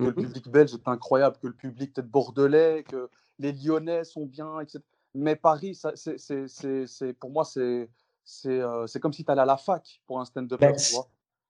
que 0.01 0.07
Mmh 0.07 0.11
le 0.11 0.15
public 0.15 0.49
belge 0.49 0.73
est 0.73 0.87
incroyable, 0.87 1.37
que 1.39 1.47
le 1.47 1.53
public 1.55 1.93
peut-être 1.93 2.09
bordelais, 2.09 2.85
que 2.89 3.09
les 3.39 3.53
lyonnais 3.53 4.03
sont 4.03 4.25
bien 4.27 4.59
et 4.61 4.67
cét 4.67 4.83
mais 5.13 5.35
Paris, 5.35 5.75
ça 5.75 5.91
c'est 5.95 6.17
c'est 6.17 6.47
c'est 6.47 7.13
pour 7.13 7.31
moi, 7.31 7.43
c'est 7.43 7.89
c'est, 8.23 8.61
c'est 8.87 8.99
comme 8.99 9.13
si 9.13 9.25
tu 9.25 9.31
allais 9.31 9.41
à 9.41 9.45
la 9.45 9.57
fac 9.57 10.01
pour 10.05 10.19
un? 10.19 10.23
Tu 10.25 10.41
es 10.41 10.83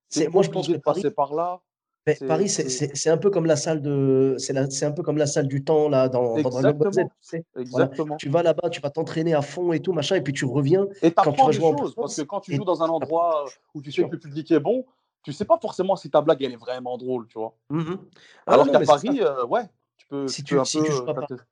c'est 0.08 0.28
moi, 0.28 0.42
je 0.42 0.50
pense 0.50 0.68
que 0.68 0.76
Paris 0.76 1.04
par 1.14 1.34
là, 1.34 1.60
c'est 2.06 2.26
Paris, 2.26 2.48
c'est 2.48 3.10
un 3.10 3.16
peu 3.18 3.30
comme 3.30 3.46
la 3.46 3.56
salle 3.56 3.80
de 3.80 4.34
c'est 4.38 4.84
un 4.84 4.92
peu 4.92 5.02
comme 5.02 5.16
la 5.18 5.26
salle 5.26 5.46
du 5.46 5.62
temps 5.64 5.88
là 5.88 6.08
dans 6.08 6.40
dans 6.40 6.50
Dragon 6.50 6.72
Ball 6.72 6.92
Z, 6.92 6.96
tu 6.96 7.00
exactement, 7.00 7.10
sais? 7.20 7.44
Voilà, 7.54 7.86
exactement. 7.86 8.16
tu 8.16 8.28
vas 8.28 8.42
là-bas, 8.42 8.70
tu 8.70 8.80
vas 8.80 8.90
t'entraîner 8.90 9.34
à 9.34 9.42
fond 9.42 9.72
et 9.72 9.80
tout 9.80 9.92
machin 9.92 10.16
et 10.16 10.20
puis 10.20 10.32
tu 10.32 10.44
reviens 10.44 10.86
Et 11.02 11.12
quand 11.12 11.32
tu 11.32 11.44
vas 11.44 11.52
jouer 11.52 11.66
en 11.66 11.76
choses, 11.78 11.94
parce 11.94 12.16
que 12.16 12.22
quand 12.22 12.40
tu 12.40 12.52
joues 12.54 12.64
dans 12.64 12.82
un 12.82 12.88
endroit, 12.88 13.44
où 13.74 13.80
tu 13.80 13.92
sais 13.92 14.04
que 14.04 14.10
le 14.10 14.18
public 14.18 14.50
est 14.50 14.60
bon, 14.60 14.84
tu 15.22 15.32
sais 15.32 15.44
pas 15.44 15.58
forcément 15.60 15.94
si 15.94 16.10
ta 16.10 16.20
blague, 16.20 16.42
elle 16.42 16.52
est 16.52 16.56
vraiment 16.56 16.98
drôle, 16.98 17.28
tu 17.28 17.38
vois? 17.38 17.54
Ah 17.70 18.56
non, 18.56 18.64
Alors 18.64 18.66
non, 18.66 18.72
qu'à 18.72 18.80
mais. 18.80 18.86
Paris, 18.86 19.20
heu, 19.20 19.44
ouais, 19.46 19.68
peux 20.12 20.32
Si 20.32 20.42
tu 20.44 20.64
si 20.64 20.82
peu, 20.82 21.10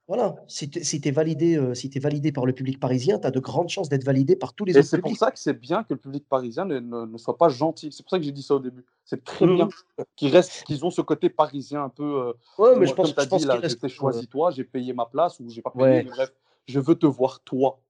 voilà, 0.09 0.37
si 0.49 0.71
tu 0.71 0.85
si 0.85 1.01
es 1.05 1.11
validé, 1.13 1.57
heu, 1.57 1.75
si 1.75 1.91
es 1.95 2.01
validé 2.01 2.33
par 2.33 2.47
le 2.47 2.53
public 2.53 2.81
parisien, 2.81 3.19
tu 3.19 3.27
as 3.27 3.31
de 3.31 3.41
grandes 3.41 3.69
chances 3.69 3.89
d'être 3.89 4.05
validé 4.05 4.37
par 4.37 4.55
tous 4.55 4.65
les 4.65 4.79
et 4.79 4.83
autres 4.83 4.85
c'est 4.85 4.99
pour 4.99 5.17
ça 5.17 5.31
que 5.33 5.39
c'est 5.39 5.59
bien 5.59 5.83
que 5.83 5.95
le 5.95 5.99
public 6.01 6.29
parisien 6.29 6.65
ne 6.65 6.79
ne 6.79 7.05
ne 7.07 7.19
soit 7.19 7.37
pas 7.39 7.49
gentil. 7.49 7.91
C'est 7.93 8.03
pour 8.05 8.11
ça 8.11 8.19
que 8.19 8.25
j'ai 8.25 8.31
dit 8.33 8.43
ça 8.43 8.55
au 8.55 8.61
début. 8.61 8.85
C'est 9.05 9.25
très 9.25 9.47
Mmh 9.47 9.49
bien 9.49 9.73
qu'ils 10.17 10.31
restent 10.33 10.63
qu'ils 10.65 10.85
ont 10.85 10.91
ce 10.91 11.03
côté 11.03 11.29
parisien 11.29 11.83
un 11.85 11.89
peu, 11.89 12.05
heu, 12.05 12.35
Ouais, 12.59 12.77
mais 12.77 12.87
je 12.87 12.95
moi, 12.95 12.97
comme 13.01 13.13
pense 13.13 13.15
tu 13.15 13.21
as 13.21 13.25
je 13.25 13.27
dit 13.27 13.45
pense 13.45 13.45
là: 13.45 13.59
qu'ils 13.59 13.59
«Je 13.67 13.75
restent 13.75 13.81
t'ai 13.81 13.89
heu, 14.05 14.25
choisi 14.29 14.29
toi, 14.29 14.51
j'ai 14.53 14.65
payé 14.65 14.93
ma 14.93 15.07
place» 15.07 15.41
ou 15.41 15.49
«J'ai 15.51 15.63
pas 15.63 15.73
payé», 15.77 16.03
ouais. 16.03 16.05
bref, 16.05 16.31
je 16.67 16.79
veux 16.81 16.95
te 16.95 17.07
voir 17.07 17.41
toi. 17.43 17.81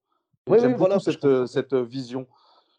J'aime 0.56 0.72
oui, 0.72 0.74
beaucoup 0.74 0.98
voilà, 0.98 0.98
cette, 1.00 1.26
bien. 1.30 1.46
cette, 1.46 1.72
heu, 1.74 1.82
vision 1.82 2.26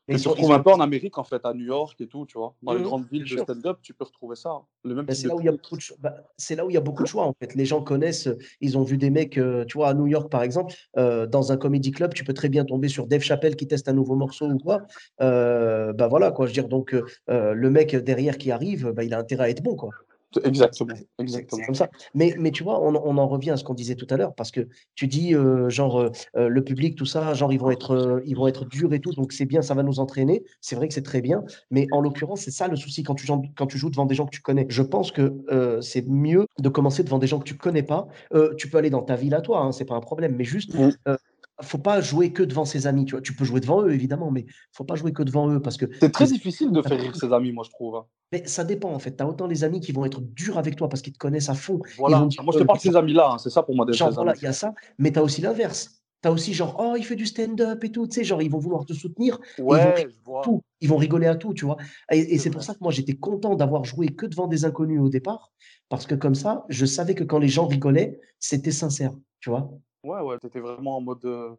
Sont 0.10 0.18
ils 0.18 0.28
retrouves 0.30 0.52
un 0.52 0.60
peu 0.60 0.72
en 0.72 0.80
Amérique, 0.80 1.18
en 1.18 1.24
fait, 1.24 1.46
à 1.46 1.54
New 1.54 1.66
York 1.66 2.00
et 2.02 2.08
tout, 2.08 2.26
tu 2.26 2.38
vois? 2.38 2.56
Dans 2.62 2.74
les 2.74 2.82
mmh 2.82 2.84
grandes 2.84 3.08
villes 3.10 3.28
de 3.28 3.38
stand-up, 3.38 3.80
tu 3.82 3.94
peux 3.94 4.04
retrouver 4.04 4.36
ça, 4.36 4.62
le 4.84 4.94
même 4.96 5.08
Bah, 5.08 5.16
c'est 5.16 5.28
là 5.28 5.36
où 5.36 5.42
il 5.42 5.46
y 5.46 5.50
a 5.50 5.52
truc. 5.52 5.62
beaucoup 5.62 5.78
de 5.78 5.82
bah, 6.00 6.16
là 6.56 6.66
où 6.66 6.70
il 6.70 6.74
y 6.74 6.78
a 6.78 6.82
beaucoup 6.82 7.04
de 7.04 7.08
choix, 7.08 7.26
en 7.26 7.34
fait. 7.40 7.56
Les 7.56 7.66
gens 7.66 7.82
connaissent, 7.84 8.30
ils 8.62 8.78
ont 8.78 8.84
vu 8.84 8.98
des 8.98 9.10
mecs, 9.10 9.38
heu, 9.38 9.66
tu 9.68 9.78
vois, 9.78 9.90
à 9.90 9.94
New 9.96 10.06
York, 10.08 10.30
par 10.32 10.44
exemple, 10.44 10.74
heu, 10.98 11.26
dans 11.28 11.52
un 11.52 11.58
comedy 11.58 11.92
club, 11.92 12.14
tu 12.14 12.24
peux 12.24 12.34
très 12.34 12.50
bien 12.50 12.66
tomber 12.66 12.88
sur 12.88 13.08
Dave 13.08 13.22
Chappelle 13.22 13.56
qui 13.56 13.68
teste 13.68 13.90
un 13.90 13.94
nouveau 13.94 14.16
morceau 14.16 14.46
ou 14.48 14.60
quoi. 14.60 14.84
Heu, 15.22 15.94
bah, 15.94 16.08
voilà, 16.08 16.32
quoi, 16.32 16.46
je 16.46 16.52
veux 16.52 16.54
dire 16.54 16.68
donc 16.70 16.96
le 17.28 17.70
mec 17.70 17.96
derrière 17.96 18.38
qui 18.38 18.52
arrive, 18.52 18.92
bah, 18.92 19.04
il 19.04 19.14
a 19.14 19.20
intérêt 19.20 19.46
à 19.46 19.50
être 19.50 19.64
bon, 19.64 19.76
quoi. 19.76 19.96
Exactement. 20.44 20.96
Exactement. 21.20 21.66
comme 21.66 21.76
ça. 21.76 21.90
Mais, 22.14 22.36
mais 22.40 22.52
tu 22.52 22.64
vois, 22.64 22.82
on, 22.82 22.96
on 22.96 23.18
en 23.18 23.28
revient 23.28 23.52
à 23.52 23.58
ce 23.58 23.64
qu'on 23.64 23.74
disait 23.74 23.96
tout 23.96 24.08
à 24.10 24.18
l'heure, 24.18 24.34
parce 24.34 24.52
que 24.52 24.68
tu 24.96 25.08
dis, 25.08 25.36
euh, 25.36 25.70
genre, 25.70 26.00
euh, 26.00 26.10
euh, 26.36 26.48
le 26.48 26.64
public, 26.64 26.96
tout 26.98 27.06
ça, 27.06 27.34
genre, 27.34 27.52
ils 27.52 27.60
vont 27.60 27.72
être, 27.72 27.92
euh, 27.92 28.22
ils 28.26 28.36
vont 28.36 28.48
être 28.48 28.66
durs 28.66 28.94
et 28.94 29.00
tout, 29.00 29.12
donc 29.12 29.34
c'est 29.34 29.46
bien, 29.46 29.62
ça 29.62 29.74
va 29.74 29.84
nous 29.84 30.00
entraîner. 30.00 30.44
C'est 30.62 30.76
vrai 30.76 30.88
que 30.88 30.94
c'est 30.94 31.02
très 31.02 31.22
bien, 31.22 31.44
mais 31.70 31.88
en 31.92 32.02
l'occurrence, 32.02 32.42
c'est 32.42 32.52
ça 32.52 32.68
le 32.68 32.76
souci 32.76 33.04
quand 33.04 33.16
tu, 33.16 33.26
joues- 33.26 33.44
quand 33.56 33.68
tu 33.68 33.78
joues 33.78 33.90
devant 33.90 34.06
des 34.06 34.16
gens 34.16 34.26
que 34.26 34.36
tu 34.36 34.42
connais. 34.42 34.66
Je 34.70 34.84
pense 34.84 35.12
que 35.12 35.34
c'est 35.82 36.08
mieux 36.08 36.46
de 36.60 36.70
commencer 36.70 37.04
devant 37.04 37.20
des 37.20 37.28
gens 37.28 37.40
que 37.40 37.46
tu 37.46 37.58
connais 37.58 37.84
pas. 37.84 38.08
Tu 38.58 38.70
peux 38.70 38.78
aller 38.78 38.90
dans 38.90 39.04
ta 39.04 39.16
ville 39.16 39.34
à 39.36 39.42
toi, 39.42 39.60
hein, 39.62 39.72
c'est 39.72 39.86
pas 39.86 39.96
un 39.96 40.02
problème, 40.02 40.36
mais 40.36 40.44
juste, 40.44 40.76
faut 41.62 41.78
pas 41.78 42.02
jouer 42.02 42.32
que 42.34 42.44
devant 42.44 42.66
ses 42.66 42.88
amis. 42.88 43.06
Tu 43.06 43.12
vois, 43.12 43.22
tu 43.22 43.36
peux 43.36 43.46
jouer 43.46 43.60
devant 43.60 43.84
eux, 43.84 43.92
évidemment, 43.94 44.32
mais 44.32 44.46
faut 44.74 44.84
pas 44.84 44.96
jouer 44.96 45.14
que 45.14 45.24
devant 45.24 45.50
eux, 45.50 45.62
parce 45.62 45.78
que 45.78 45.86
C'est 46.00 46.12
très 46.12 46.26
difficile 46.28 46.72
de 46.72 46.82
faire 46.82 47.00
rire 47.00 47.16
ses 47.16 47.32
amis, 47.34 47.52
moi, 47.52 47.64
je 47.66 47.70
trouve. 47.72 47.96
hein. 47.96 48.06
mais 48.32 48.44
ça 48.48 48.64
dépend 48.64 48.92
en 48.94 49.00
fait. 49.00 49.16
Tu 49.16 49.24
as 49.24 49.28
autant 49.28 49.48
les 49.48 49.64
amis 49.64 49.80
qui 49.80 49.92
vont 49.92 50.06
être 50.06 50.22
durs 50.22 50.58
avec 50.58 50.76
toi 50.76 50.90
parce 50.90 51.02
qu'ils 51.02 51.14
te 51.14 51.18
connaissent 51.20 51.50
à 51.50 51.54
fond. 51.56 51.82
Voilà. 51.98 52.20
Moi, 52.20 52.30
je 52.54 52.58
te 52.58 52.64
euh, 52.64 52.66
parle 52.66 52.78
de 52.80 52.84
ces 52.84 52.96
amis-là. 52.96 53.32
hein. 53.34 53.38
C'est 53.38 53.50
ça 53.50 53.64
pour 53.64 53.76
moi, 53.76 53.86
vrais 53.86 54.12
voilà, 54.12 54.34
il 54.36 54.44
y 54.44 54.48
a 54.48 54.54
ça, 54.54 54.74
mais 54.98 55.12
tu 55.12 55.20
as 55.20 55.24
aussi 55.24 55.42
l'inverse. 55.42 55.98
Tu 56.24 56.28
as 56.28 56.32
aussi 56.32 56.54
genre, 56.54 56.76
oh, 56.80 56.94
il 56.98 57.04
fait 57.04 57.16
du 57.16 57.26
stand-up 57.26 57.84
et 57.84 57.92
tout, 57.92 58.06
tu 58.06 58.14
sais, 58.14 58.24
genre, 58.24 58.44
ils 58.44 58.52
vont 58.52 58.60
vouloir 58.60 58.86
te 58.86 58.94
soutenir, 58.94 59.40
et 59.58 59.62
ils 59.62 59.64
vont 59.64 59.70
Ouais, 59.70 59.80
rigoler 59.96 60.12
je 60.12 60.24
vois. 60.24 60.42
tout, 60.44 60.62
ils 60.80 60.88
vont 60.88 60.98
rigoler 60.98 61.26
à 61.26 61.36
tout, 61.36 61.56
tu 61.56 61.66
vois. 61.66 61.78
Et, 62.12 62.36
et 62.36 62.38
C'est 62.38 62.52
pour 62.52 62.62
ça 62.62 62.74
que 62.74 62.80
moi, 62.82 62.92
j'étais 62.92 63.16
content 63.16 63.56
d'avoir 63.56 63.86
joué 63.86 64.10
que 64.10 64.28
devant 64.28 64.46
des 64.48 64.64
inconnus 64.64 65.00
au 65.02 65.10
départ, 65.10 65.52
parce 65.90 66.06
que 66.06 66.14
comme 66.14 66.36
ça, 66.36 66.64
je 66.70 66.86
savais 66.86 67.16
que 67.16 67.24
quand 67.24 67.40
les 67.40 67.48
gens 67.48 67.66
rigolaient, 67.66 68.20
c'était 68.40 68.70
sincère, 68.72 69.14
tu 69.40 69.50
vois. 69.50 69.72
Ouais, 70.04 70.20
ouais, 70.22 70.38
t'étais 70.40 70.60
vraiment 70.60 70.98
en 70.98 71.02
mode, 71.02 71.24
euh, 71.26 71.56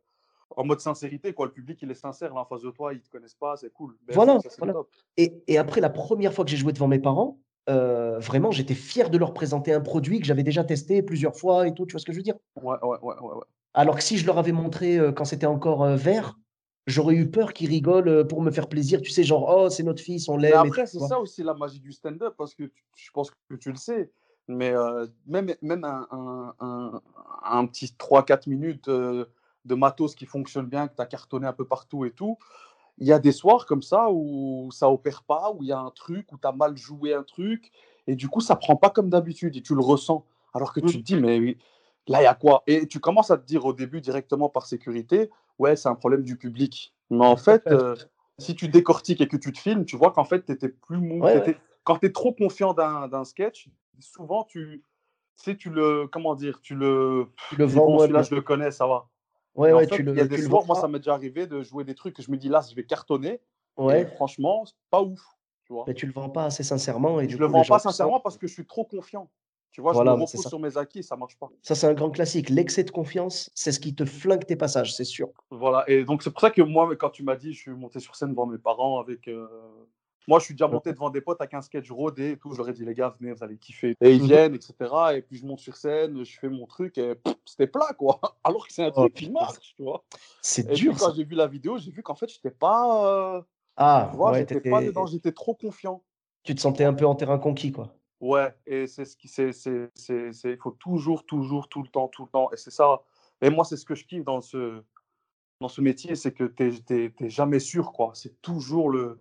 en 0.57 0.65
mode 0.65 0.81
sincérité, 0.81 1.33
quoi. 1.33 1.47
Le 1.47 1.53
public, 1.53 1.79
il 1.83 1.91
est 1.91 1.95
sincère, 1.95 2.35
là, 2.35 2.41
en 2.41 2.45
face 2.45 2.63
de 2.63 2.71
toi, 2.71 2.93
ils 2.93 3.01
te 3.01 3.11
connaissent 3.11 3.35
pas, 3.35 3.57
c'est 3.57 3.73
cool. 3.73 3.97
Ben, 4.07 4.15
Voilà, 4.15 4.41
ça, 4.41 4.51
c'est 4.51 4.59
voilà. 4.59 4.73
top. 4.75 4.89
Et, 5.17 5.43
et 5.47 5.59
après, 5.59 5.81
la 5.81 5.91
première 5.91 6.33
fois 6.33 6.45
que 6.45 6.51
j'ai 6.51 6.57
joué 6.57 6.73
devant 6.73 6.89
mes 6.89 6.99
parents, 6.99 7.39
euh, 7.69 8.19
vraiment, 8.19 8.51
j'étais 8.51 8.75
fier 8.75 9.11
de 9.11 9.19
leur 9.19 9.33
présenter 9.33 9.73
un 9.73 9.81
produit 9.81 10.19
que 10.19 10.27
j'avais 10.27 10.43
déjà 10.43 10.65
testé 10.65 11.03
plusieurs 11.03 11.37
fois 11.37 11.69
et 11.69 11.75
tout, 11.75 11.87
tu 11.87 11.93
vois 11.93 12.01
ce 12.01 12.07
que 12.07 12.13
je 12.13 12.19
veux 12.19 12.23
dire? 12.25 12.37
Ouais, 12.57 12.77
ouais, 12.83 12.99
ouais, 13.03 13.15
ouais, 13.21 13.35
ouais. 13.35 13.45
Alors 13.75 13.97
que 13.97 14.03
si 14.03 14.19
je 14.19 14.27
leur 14.27 14.39
avais 14.39 14.53
montré 14.53 14.99
euh, 14.99 15.13
quand 15.13 15.25
c'était 15.25 15.47
encore 15.47 15.87
vert, 15.97 16.37
j'aurais 16.87 17.15
eu 17.15 17.31
peur 17.31 17.53
qu'ils 17.53 17.71
rigolent 17.71 18.27
pour 18.27 18.43
me 18.43 18.51
faire 18.51 18.69
plaisir. 18.69 19.01
Tu 19.01 19.11
sais, 19.11 19.23
genre, 19.23 19.49
oh, 19.49 19.71
c'est 19.71 19.83
notre 19.85 20.03
fils, 20.03 20.29
on 20.29 20.37
l'aime. 20.37 20.55
après, 20.55 20.87
c'est 20.87 20.99
ça 20.99 21.19
aussi 21.21 21.43
la 21.43 21.55
magie 21.55 21.81
du 21.81 21.93
stand-up, 21.93 22.35
parce 22.37 22.55
que 22.55 22.65
tu- 22.65 22.85
je 22.97 23.11
pense 23.13 23.31
que 23.31 23.55
tu 23.55 23.71
le 23.71 23.77
sais. 23.77 24.11
Mais 24.49 24.75
euh, 24.75 25.07
même, 25.27 25.55
même 25.63 25.85
un, 25.85 26.07
un, 26.11 26.55
un, 26.61 27.01
un 27.45 27.67
petit 27.67 27.95
3-4 27.99 28.49
minutes 28.49 28.89
euh, 28.89 29.27
de 29.65 29.75
matos 29.75 30.15
qui 30.15 30.27
fonctionne 30.27 30.67
bien, 30.67 30.89
que 30.89 30.97
tu 30.97 31.03
as 31.03 31.07
cartonné 31.07 31.47
un 31.47 31.53
peu 31.53 31.65
partout 31.65 32.05
et 32.05 32.11
tout, 32.11 32.39
il 32.99 33.07
y 33.07 33.13
a 33.13 33.19
des 33.19 33.33
soirs 33.33 33.67
comme 33.67 33.83
ça 33.83 34.11
où 34.11 34.69
ça 34.73 34.91
opère 34.91 35.23
pas, 35.23 35.53
où 35.53 35.63
il 35.63 35.69
y 35.69 35.73
a 35.73 35.79
un 35.79 35.91
truc, 35.91 36.31
où 36.33 36.39
tu 36.39 36.47
as 36.47 36.53
mal 36.53 36.77
joué 36.77 37.15
un 37.15 37.23
truc, 37.23 37.71
et 38.07 38.17
du 38.17 38.29
coup, 38.29 38.41
ça 38.41 38.57
prend 38.57 38.77
pas 38.77 38.91
comme 38.91 39.11
d'habitude, 39.11 39.57
et 39.57 39.63
tu 39.63 39.75
le 39.75 39.81
ressens. 39.81 40.25
Alors 40.55 40.73
que 40.73 40.81
tu 40.81 40.99
te 40.99 41.03
dis, 41.03 41.17
mais 41.17 41.39
oui, 41.39 41.59
là, 42.07 42.21
il 42.21 42.25
y 42.25 42.27
a 42.27 42.35
quoi? 42.35 42.63
Et 42.67 42.87
tu 42.87 43.01
commences 43.01 43.31
à 43.31 43.39
te 43.39 43.47
dire 43.47 43.65
au 43.65 43.73
début 43.73 44.01
directement 44.01 44.49
par 44.49 44.67
sécurité, 44.67 45.31
ouais, 45.59 45.77
c'est 45.77 45.89
un 45.89 45.95
problème 45.95 46.23
du 46.23 46.37
public. 46.37 46.93
Mais 47.11 47.25
en 47.25 47.37
fait, 47.37 47.63
euh, 47.69 47.97
si 48.39 48.55
tu 48.55 48.69
décortiques 48.69 49.21
et 49.21 49.29
que 49.29 49.37
tu 49.37 49.53
te 49.53 49.59
filmes, 49.59 49.85
tu 49.85 49.97
vois 49.97 50.11
qu'en 50.11 50.25
fait, 50.25 50.45
tu 50.45 50.53
étais 50.53 50.69
plus 50.69 50.99
mou. 50.99 51.23
Ouais, 51.23 51.59
Quand 51.85 51.99
tu 51.99 52.07
es 52.07 52.13
trop 52.13 52.33
confiant 52.33 52.75
d'un 52.75 53.25
sketch, 53.25 53.69
souvent, 54.01 54.45
tu 54.45 54.85
tu 55.39 55.45
sais, 55.45 55.57
tu 55.57 55.71
le. 55.71 56.07
Comment 56.07 56.35
dire 56.35 56.61
Tu 56.61 56.75
le. 56.75 57.27
Tu 57.49 57.57
le 57.57 57.65
vends 57.65 57.87
bon, 57.87 57.99
celui-là, 58.01 58.21
bien. 58.21 58.29
je 58.29 58.35
le 58.35 58.43
connais, 58.43 58.71
ça 58.71 58.87
va. 58.87 59.09
Ouais, 59.55 59.73
ouais, 59.73 59.87
fait, 59.87 59.97
tu 59.97 60.03
le, 60.03 60.13
il 60.13 60.19
y 60.19 60.21
a 60.21 60.25
des 60.27 60.39
soirs, 60.39 60.63
vends 60.63 60.67
moi, 60.69 60.77
ça 60.77 60.89
m'est 60.89 60.99
déjà 60.99 61.15
arrivé 61.15 61.47
de 61.47 61.63
jouer 61.63 61.85
des 61.85 61.95
trucs 61.95 62.15
que 62.17 62.23
je 62.23 62.31
me 62.31 62.37
dis 62.37 62.49
là, 62.49 62.63
je 62.69 62.75
vais 62.75 62.85
cartonner. 62.85 63.41
Ouais, 63.77 64.03
Et 64.03 64.07
franchement, 64.07 64.65
c'est 64.65 64.75
pas 64.91 65.03
ouf. 65.03 65.21
Tu 65.65 65.73
vois 65.73 65.85
mais 65.87 65.95
tu 65.95 66.07
le 66.07 66.13
vends 66.13 66.29
pas 66.29 66.47
assez 66.47 66.63
sincèrement 66.63 67.21
et 67.21 67.25
je 67.25 67.29
du 67.29 67.37
le 67.39 67.47
coup, 67.47 67.53
vends 67.53 67.65
pas 67.65 67.79
sincèrement 67.79 68.21
parce 68.21 68.37
que 68.37 68.47
je 68.47 68.53
suis 68.53 68.67
trop 68.67 68.85
confiant. 68.85 69.31
Tu 69.71 69.81
vois, 69.81 69.93
Voilà, 69.93 70.13
je 70.13 70.17
me 70.19 70.23
repose 70.25 70.47
sur 70.47 70.61
mes 70.61 70.77
acquis 70.77 70.99
et 70.99 71.03
ça 71.03 71.17
marche 71.17 71.39
pas. 71.39 71.49
Ça, 71.63 71.75
c'est 71.75 71.87
un 71.87 71.95
grand 71.95 72.11
classique. 72.11 72.51
L'excès 72.51 72.85
de 72.85 72.91
confiance, 72.91 73.51
c'est 73.55 73.73
ce 73.73 73.81
qui 73.81 73.95
te 73.95 74.05
flingue 74.05 74.45
tes 74.45 74.57
passages, 74.57 74.95
c'est 74.95 75.05
sûr. 75.05 75.31
Voilà, 75.51 75.89
et 75.89 76.05
donc 76.05 76.23
c'est 76.23 76.31
pour 76.31 76.41
ça 76.41 76.51
que 76.51 76.61
moi, 76.61 76.95
quand 76.97 77.09
tu 77.11 77.23
m'as 77.23 77.37
dit, 77.37 77.55
je 77.55 77.61
suis 77.61 77.71
monté 77.71 77.99
sur 77.99 78.15
scène 78.15 78.31
devant 78.31 78.47
mes 78.47 78.59
parents 78.59 79.01
avec. 79.01 79.29
euh, 79.29 79.49
Moi, 80.29 80.39
je 80.39 80.45
suis 80.45 80.55
déjà 80.55 80.69
monté 80.69 80.93
devant 80.93 81.11
des 81.11 81.21
potes 81.21 81.41
avec 81.41 81.55
un 81.55 81.63
sketch 81.63 81.91
rodé 81.91 82.33
et 82.33 82.37
tout. 82.37 82.53
Je 82.53 82.59
leur 82.59 82.69
ai 82.69 82.73
dit, 82.73 82.85
les 82.85 82.95
gars, 82.95 83.15
venez, 83.19 83.33
vous 83.33 83.43
allez 83.43 83.59
kiffer. 83.59 83.97
Et 84.01 84.13
ils 84.13 84.21
Mhm. 84.21 84.27
viennent, 84.27 84.55
etc. 84.55 85.17
Et 85.17 85.23
puis 85.23 85.37
je 85.37 85.47
monte 85.47 85.61
sur 85.61 85.77
scène, 85.77 86.25
je 86.25 86.39
fais 86.39 86.49
mon 86.49 86.67
truc 86.67 86.97
et 86.99 87.15
c'était 87.45 87.67
plat, 87.67 87.93
quoi. 87.99 88.21
Alors 88.45 88.67
que 88.67 88.73
c'est 88.73 88.85
un 88.85 88.93
Oh, 88.95 89.01
truc 89.01 89.15
qui 89.15 89.31
marche, 89.31 89.75
tu 89.77 89.83
vois. 89.83 90.05
C'est 90.41 90.67
puis 90.67 90.77
dur, 90.77 90.99
ça. 90.99 91.07
quand 91.09 91.15
j'ai 91.15 91.25
vu 91.25 91.35
la 91.35 91.47
vidéo, 91.47 91.79
j'ai 91.79 91.91
vu 91.91 92.03
qu'en 92.03 92.15
fait, 92.15 92.29
j'étais 92.29 92.51
pas. 92.51 93.37
euh, 93.37 93.43
Ah, 93.77 94.09
Tu 94.11 94.17
vois, 94.17 94.33
ouais, 94.33 94.39
j'étais 94.41 94.61
pas 94.71 94.81
dedans, 94.83 95.07
j'étais 95.07 95.33
trop 95.33 95.55
confiant. 95.55 96.03
tu 96.45 96.55
te 96.55 96.61
sentais 96.61 96.85
un 96.85 96.95
peu 96.95 97.07
en 97.07 97.15
terrain 97.15 97.39
conquis, 97.39 97.73
quoi. 97.73 97.95
Ouais, 98.21 98.55
et 98.67 98.87
c'est 98.87 99.05
ce 99.05 99.17
qui, 99.17 99.29
il 99.37 100.57
faut 100.63 100.71
toujours, 100.73 101.27
toujours, 101.27 101.69
tout 101.69 101.83
le 101.83 101.89
temps, 101.89 102.07
tout 102.09 102.25
le 102.25 102.31
temps. 102.31 102.49
Et 102.53 102.57
c'est 102.57 102.71
ça. 102.71 103.03
Et 103.41 103.51
moi, 103.51 103.65
c'est 103.65 103.77
ce 103.77 103.85
que 103.85 103.97
je 103.97 104.05
kiffe 104.05 104.25
dans 104.25 104.41
ce, 104.41 104.83
dans 105.61 105.69
ce 105.69 105.81
métier, 105.81 106.15
c'est 106.15 106.33
que 106.33 106.45
t'es, 106.45 106.71
t'es 107.11 107.29
jamais 107.31 107.59
sûr, 107.59 107.93
quoi. 107.93 108.13
C'est 108.15 108.41
toujours 108.43 108.91
le. 108.91 109.21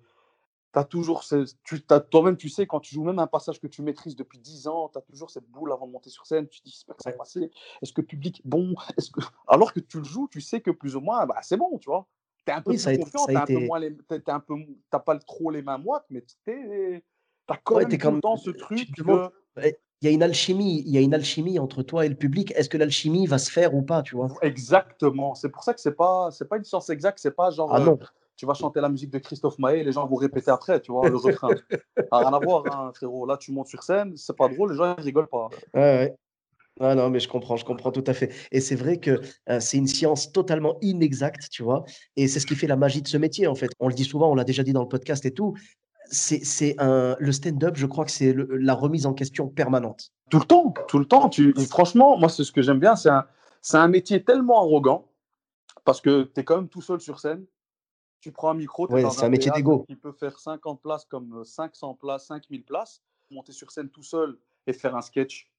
T'as 0.72 0.84
toujours. 0.86 1.24
ce- 1.24 1.54
Tu, 1.64 1.82
toi-même, 1.82 2.38
tu 2.38 2.48
sais, 2.48 2.66
quand 2.66 2.80
tu 2.80 2.94
joues 2.96 3.04
même 3.04 3.20
un 3.20 3.28
passage 3.28 3.60
que 3.60 3.68
tu 3.68 3.82
maîtrises 3.82 4.16
depuis 4.16 4.40
10 4.40 4.68
ans, 4.68 4.90
tu 4.92 4.98
as 4.98 5.02
toujours 5.02 5.30
cette 5.30 5.46
boule 5.50 5.72
avant 5.74 5.86
de 5.86 5.92
monter 5.92 6.10
sur 6.10 6.26
scène. 6.26 6.48
Tu 6.48 6.60
te 6.62 6.66
dis, 6.66 6.72
j'espère 6.72 6.96
que 6.96 7.04
ça 7.04 7.12
va 7.12 7.18
passer. 7.18 7.52
Est-ce 7.82 7.92
que 7.92 8.02
le 8.02 8.08
public 8.08 8.42
bon 8.46 8.74
Est-ce 8.98 9.12
que... 9.12 9.20
Alors 9.48 9.74
que 9.74 9.82
tu 9.82 9.98
le 9.98 10.04
joues, 10.06 10.28
tu 10.32 10.40
sais 10.40 10.62
que 10.62 10.72
plus 10.72 10.96
ou 10.96 11.02
moins, 11.02 11.26
bah, 11.26 11.36
c'est 11.42 11.58
bon, 11.58 11.78
tu 11.80 11.90
vois. 11.90 12.08
T'es 12.46 12.54
un 12.54 12.62
peu 12.62 12.72
Oui, 12.72 12.78
plus 12.78 12.98
confiant, 13.00 13.26
un 13.28 13.46
peu 13.46 13.54
été- 13.54 13.68
moins 13.68 13.80
les, 13.80 13.96
t'es- 14.08 14.20
t'es 14.22 14.32
un 14.32 14.40
peu, 14.40 14.56
t'as 14.90 15.00
pas 15.00 15.18
trop 15.20 15.52
les 15.52 15.62
mains 15.62 15.78
moites, 15.78 16.06
mais 16.10 16.24
t'es, 16.46 17.04
t'as 17.46 17.58
quand 17.64 17.76
Ouais, 17.76 17.86
même 17.86 17.98
tout 18.00 18.20
temps 18.22 18.38
ce 18.38 18.50
tu 18.52 18.58
truc 18.58 18.92
que- 18.96 19.30
Il 20.04 20.08
y 20.08 20.08
a 20.08 20.12
une 20.12 20.24
alchimie, 20.24 20.82
il 20.88 20.92
y 20.92 20.98
a 20.98 21.02
une 21.02 21.14
alchimie 21.14 21.60
entre 21.60 21.84
toi 21.84 22.06
et 22.06 22.10
le 22.10 22.16
public. 22.16 22.52
Est-ce 22.56 22.70
que 22.70 22.78
l'alchimie 22.78 23.28
va 23.28 23.38
se 23.38 23.52
faire 23.52 23.76
ou 23.76 23.84
pas, 23.84 24.02
tu 24.02 24.16
vois? 24.16 24.30
Exactement. 24.42 25.36
C'est 25.36 25.50
pour 25.50 25.64
ça 25.64 25.74
que 25.76 25.80
c'est 25.82 25.92
pas, 25.96 26.32
c'est 26.32 26.48
pas 26.48 26.58
une 26.58 26.64
science 26.64 26.90
exacte. 26.90 27.20
C'est 27.20 27.36
pas 27.36 27.52
genre, 27.52 27.72
Ah 27.72 27.80
euh, 27.80 27.86
non. 27.86 28.00
Tu 28.42 28.48
vas 28.48 28.56
chanter 28.56 28.82
la 28.82 28.90
musique 28.90 29.12
de 29.12 29.20
Christophe 29.20 29.60
Maé 29.60 29.82
et 29.82 29.84
les 29.84 29.92
gens 29.92 30.08
vont 30.08 30.16
répéter 30.16 30.50
après, 30.50 30.82
tu 30.82 30.92
vois, 30.92 31.08
le 31.08 31.16
refrain. 31.28 31.50
N'a 32.12 32.18
rien 32.18 32.34
à 32.34 32.40
voir, 32.40 32.64
hein, 32.72 32.92
frérot. 32.92 33.28
Là, 33.28 33.38
tu 33.38 33.52
montes 33.52 33.68
sur 33.68 33.84
scène, 33.84 34.14
c'est 34.18 34.36
pas 34.36 34.48
drôle, 34.48 34.72
les 34.72 34.78
gens 34.78 34.96
ils 34.98 35.04
rigolent 35.04 35.28
pas. 35.28 35.50
Ouais, 35.76 35.80
ouais. 35.80 36.16
Ah 36.80 36.96
non, 36.96 37.12
mais 37.12 37.20
je 37.20 37.30
comprends, 37.30 37.56
je 37.56 37.66
comprends 37.66 37.92
tout 37.92 38.04
à 38.08 38.16
fait. 38.16 38.34
Et 38.52 38.60
c'est 38.60 38.74
vrai 38.74 38.98
que 38.98 39.22
euh, 39.48 39.60
c'est 39.60 39.78
une 39.78 39.86
science 39.86 40.32
totalement 40.32 40.80
inexacte, 40.82 41.52
tu 41.52 41.62
vois. 41.62 41.84
Et 42.16 42.28
c'est 42.28 42.40
ce 42.40 42.48
qui 42.48 42.56
fait 42.56 42.66
la 42.66 42.78
magie 42.78 43.04
de 43.04 43.08
ce 43.08 43.18
métier, 43.18 43.46
en 43.46 43.54
fait. 43.54 43.70
On 43.80 43.88
le 43.88 43.94
dit 43.94 44.06
souvent, 44.06 44.32
on 44.32 44.34
l'a 44.34 44.44
déjà 44.44 44.64
dit 44.64 44.74
dans 44.74 44.82
le 44.82 44.90
podcast 44.90 45.24
et 45.28 45.32
tout. 45.36 45.54
C'est, 46.10 46.74
un, 46.80 47.16
le 47.20 47.32
stand-up, 47.32 47.76
je 47.76 47.86
crois 47.86 48.06
que 48.06 48.12
c'est 48.12 48.36
la 48.50 48.74
remise 48.74 49.06
en 49.06 49.14
question 49.14 49.50
permanente. 49.50 50.14
Tout 50.32 50.40
le 50.40 50.46
temps, 50.46 50.74
tout 50.88 50.98
le 50.98 51.06
temps. 51.06 51.30
Tu, 51.30 51.54
franchement, 51.70 52.18
moi, 52.18 52.28
c'est 52.28 52.44
ce 52.44 52.52
que 52.52 52.64
j'aime 52.64 52.80
bien. 52.80 52.96
C'est 52.96 53.10
un, 53.10 53.28
c'est 53.62 53.78
un 53.78 53.88
métier 53.88 54.24
tellement 54.24 54.58
arrogant 54.58 55.06
parce 55.86 56.02
que 56.02 56.24
tu 56.24 56.42
es 56.42 56.44
quand 56.44 56.56
même 56.56 56.70
tout 56.70 56.82
seul 56.82 57.00
sur 57.00 57.20
scène. 57.20 57.46
Tu 58.22 58.32
prends 58.32 58.52
un 58.52 58.54
micro, 58.54 58.88
tu 58.88 58.94
Ouais, 58.94 59.10
c'est 59.10 59.26
un 59.26 59.30
métier 59.30 59.52
d'égo. 59.52 59.84
qui 59.88 59.96
peut 59.96 60.12
faire 60.12 60.40
50 60.40 60.82
places 60.82 61.06
comme 61.06 61.40
euh, 61.40 61.44
500 61.44 61.96
places, 61.96 62.28
5000 62.28 62.64
places. 62.64 63.02
Monter 63.32 63.52
sur 63.52 63.72
scène 63.72 63.90
tout 63.90 64.04
seul 64.04 64.38
et 64.68 64.74
faire 64.74 64.96
un 64.96 65.02
sketch. 65.02 65.50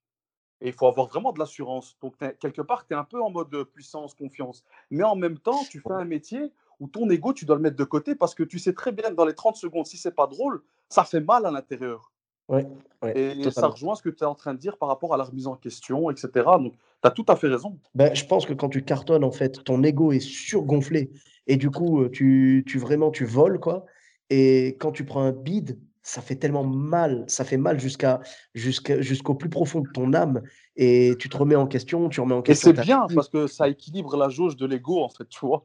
Et 0.60 0.68
il 0.68 0.72
faut 0.72 0.86
avoir 0.86 1.08
vraiment 1.08 1.32
de 1.32 1.40
l'assurance. 1.40 1.96
Donc, 2.00 2.14
quelque 2.38 2.62
part, 2.62 2.86
tu 2.86 2.94
es 2.94 2.96
un 2.96 3.04
peu 3.04 3.20
en 3.20 3.30
mode 3.30 3.52
euh, 3.54 3.64
puissance, 3.64 4.14
confiance. 4.14 4.62
Mais 4.90 5.02
en 5.02 5.16
même 5.16 5.38
temps, 5.38 5.60
tu 5.68 5.80
fais 5.80 5.92
un 5.92 6.04
métier 6.04 6.52
où 6.78 6.86
ton 6.86 7.08
ego, 7.10 7.32
tu 7.32 7.44
dois 7.44 7.56
le 7.56 7.62
mettre 7.62 7.76
de 7.76 7.84
côté 7.84 8.14
parce 8.14 8.34
que 8.34 8.44
tu 8.44 8.60
sais 8.60 8.72
très 8.72 8.92
bien 8.92 9.10
que 9.10 9.14
dans 9.14 9.24
les 9.24 9.34
30 9.34 9.56
secondes, 9.56 9.86
si 9.86 9.96
c'est 9.96 10.14
pas 10.14 10.28
drôle, 10.28 10.62
ça 10.88 11.02
fait 11.02 11.20
mal 11.20 11.46
à 11.46 11.50
l'intérieur. 11.50 12.11
Ouais, 12.52 12.66
ouais, 13.02 13.18
Et 13.18 13.50
ça 13.50 13.66
rejoint 13.68 13.94
ce 13.94 14.02
que 14.02 14.10
tu 14.10 14.24
es 14.24 14.26
en 14.26 14.34
train 14.34 14.52
de 14.52 14.58
dire 14.58 14.76
par 14.76 14.88
rapport 14.88 15.14
à 15.14 15.16
la 15.16 15.24
remise 15.24 15.46
en 15.46 15.56
question, 15.56 16.10
etc. 16.10 16.28
Donc, 16.34 16.74
tu 16.74 17.08
as 17.08 17.10
tout 17.10 17.24
à 17.28 17.36
fait 17.36 17.48
raison. 17.48 17.78
Ben, 17.94 18.14
je 18.14 18.26
pense 18.26 18.44
que 18.44 18.52
quand 18.52 18.68
tu 18.68 18.82
cartonnes, 18.82 19.24
en 19.24 19.32
fait, 19.32 19.64
ton 19.64 19.82
ego 19.82 20.12
est 20.12 20.20
surgonflé 20.20 21.10
et 21.46 21.56
du 21.56 21.70
coup, 21.70 22.02
euh, 22.02 22.10
tu, 22.10 22.62
tu 22.66 22.78
vraiment, 22.78 23.10
tu 23.10 23.24
voles, 23.24 23.58
quoi. 23.58 23.86
Et 24.28 24.76
quand 24.78 24.92
tu 24.92 25.04
prends 25.04 25.22
un 25.22 25.32
bide, 25.32 25.78
ça 26.02 26.20
fait 26.20 26.34
tellement 26.34 26.64
mal, 26.64 27.24
ça 27.26 27.44
fait 27.44 27.56
mal 27.56 27.80
jusqu'à, 27.80 28.20
jusqu'à, 28.54 29.00
jusqu'au 29.00 29.34
plus 29.34 29.48
profond 29.48 29.80
de 29.80 29.88
ton 29.88 30.12
âme 30.12 30.42
et 30.76 31.14
tu 31.18 31.28
te 31.28 31.36
remets 31.36 31.54
en 31.54 31.66
question, 31.66 32.08
tu 32.08 32.20
remets 32.20 32.34
en 32.34 32.40
Et 32.40 32.42
question 32.42 32.70
c'est 32.70 32.76
ta 32.76 32.82
bien 32.82 33.06
parce 33.14 33.28
que 33.28 33.46
ça 33.46 33.68
équilibre 33.68 34.16
la 34.16 34.28
jauge 34.28 34.56
de 34.56 34.66
l'ego, 34.66 35.02
en 35.02 35.08
fait, 35.08 35.28
tu 35.28 35.46
vois. 35.46 35.62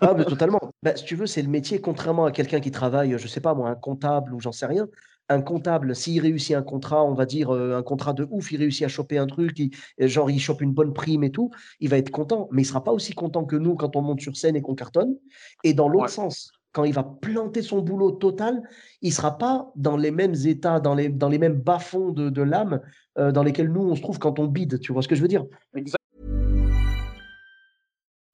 Ah, 0.00 0.12
mais 0.14 0.24
totalement. 0.24 0.60
Ben, 0.82 0.96
si 0.96 1.04
tu 1.04 1.14
veux, 1.14 1.26
c'est 1.26 1.42
le 1.42 1.48
métier, 1.48 1.80
contrairement 1.80 2.26
à 2.26 2.32
quelqu'un 2.32 2.60
qui 2.60 2.70
travaille, 2.70 3.16
je 3.16 3.28
sais 3.28 3.40
pas 3.40 3.54
moi, 3.54 3.70
un 3.70 3.74
comptable 3.74 4.34
ou 4.34 4.40
j'en 4.40 4.52
sais 4.52 4.66
rien. 4.66 4.88
Un 5.28 5.42
comptable, 5.42 5.96
s'il 5.96 6.20
réussit 6.20 6.54
un 6.54 6.62
contrat, 6.62 7.04
on 7.04 7.14
va 7.14 7.26
dire 7.26 7.52
euh, 7.52 7.76
un 7.76 7.82
contrat 7.82 8.12
de 8.12 8.26
ouf, 8.30 8.52
il 8.52 8.58
réussit 8.58 8.84
à 8.84 8.88
choper 8.88 9.18
un 9.18 9.26
truc, 9.26 9.58
il- 9.58 9.70
euh, 10.00 10.06
genre 10.06 10.30
il 10.30 10.38
chope 10.38 10.60
une 10.60 10.72
bonne 10.72 10.92
prime 10.92 11.24
et 11.24 11.32
tout, 11.32 11.50
il 11.80 11.88
va 11.88 11.98
être 11.98 12.10
content, 12.10 12.48
mais 12.52 12.62
il 12.62 12.64
sera 12.64 12.84
pas 12.84 12.92
aussi 12.92 13.12
content 13.12 13.44
que 13.44 13.56
nous 13.56 13.74
quand 13.74 13.96
on 13.96 14.02
monte 14.02 14.20
sur 14.20 14.36
scène 14.36 14.54
et 14.54 14.62
qu'on 14.62 14.76
cartonne. 14.76 15.16
Et 15.64 15.74
dans 15.74 15.88
l'autre 15.88 16.04
Ouais. 16.04 16.10
sens, 16.10 16.52
quand 16.70 16.84
il 16.84 16.92
va 16.92 17.02
planter 17.02 17.62
son 17.62 17.80
boulot 17.80 18.12
total, 18.12 18.62
il 19.02 19.12
sera 19.12 19.36
pas 19.36 19.72
dans 19.74 19.96
les 19.96 20.12
mêmes 20.12 20.34
états, 20.44 20.78
dans 20.78 20.94
les, 20.94 21.08
dans 21.08 21.28
les 21.28 21.38
mêmes 21.38 21.58
bas-fonds 21.60 22.10
de, 22.10 22.30
de 22.30 22.42
l'âme 22.42 22.80
euh, 23.18 23.32
dans 23.32 23.42
lesquels 23.42 23.72
nous 23.72 23.82
on 23.82 23.96
se 23.96 24.02
trouve 24.02 24.20
quand 24.20 24.38
on 24.38 24.46
bide. 24.46 24.78
Tu 24.78 24.92
vois 24.92 25.02
ce 25.02 25.08
que 25.08 25.16
je 25.16 25.22
veux 25.22 25.28
dire? 25.28 25.44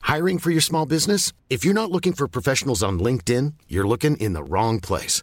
Hiring 0.03 0.39
for 0.39 0.51
your 0.51 0.61
small 0.61 0.85
business? 0.85 1.33
If 1.49 1.65
you're 1.65 1.73
not 1.73 1.91
looking 1.91 2.13
for 2.13 2.29
professionals 2.29 2.83
on 2.83 2.99
LinkedIn, 2.99 3.55
you're 3.69 3.87
looking 3.89 4.17
in 4.19 4.35
the 4.35 4.43
wrong 4.47 4.79
place. 4.79 5.23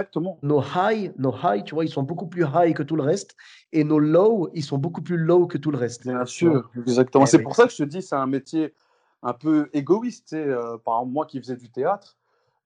Exactement. 0.00 0.38
Nos 0.42 0.62
high, 0.62 1.12
nos 1.18 1.34
high, 1.42 1.62
tu 1.62 1.74
vois, 1.74 1.84
ils 1.84 1.90
sont 1.90 2.02
beaucoup 2.02 2.26
plus 2.26 2.44
high 2.54 2.74
que 2.74 2.82
tout 2.82 2.96
le 2.96 3.02
reste. 3.02 3.36
Et 3.72 3.84
nos 3.84 3.98
low, 3.98 4.48
ils 4.54 4.64
sont 4.64 4.78
beaucoup 4.78 5.02
plus 5.02 5.18
low 5.18 5.46
que 5.46 5.58
tout 5.58 5.70
le 5.70 5.76
reste. 5.78 6.06
Bien 6.06 6.24
sûr, 6.24 6.70
exactement. 6.74 7.24
Eh 7.24 7.26
C'est 7.26 7.36
oui. 7.38 7.42
pour 7.42 7.54
ça 7.54 7.66
que 7.66 7.72
je 7.72 7.76
te 7.76 7.82
dis, 7.82 8.02
c'est 8.02 8.16
un 8.16 8.26
métier 8.26 8.74
un 9.22 9.34
peu 9.34 9.68
égoïste. 9.72 10.32
euh, 10.32 10.78
par 10.78 10.98
exemple, 10.98 11.12
moi 11.12 11.26
qui 11.26 11.38
faisais 11.38 11.56
du 11.56 11.70
théâtre, 11.70 12.16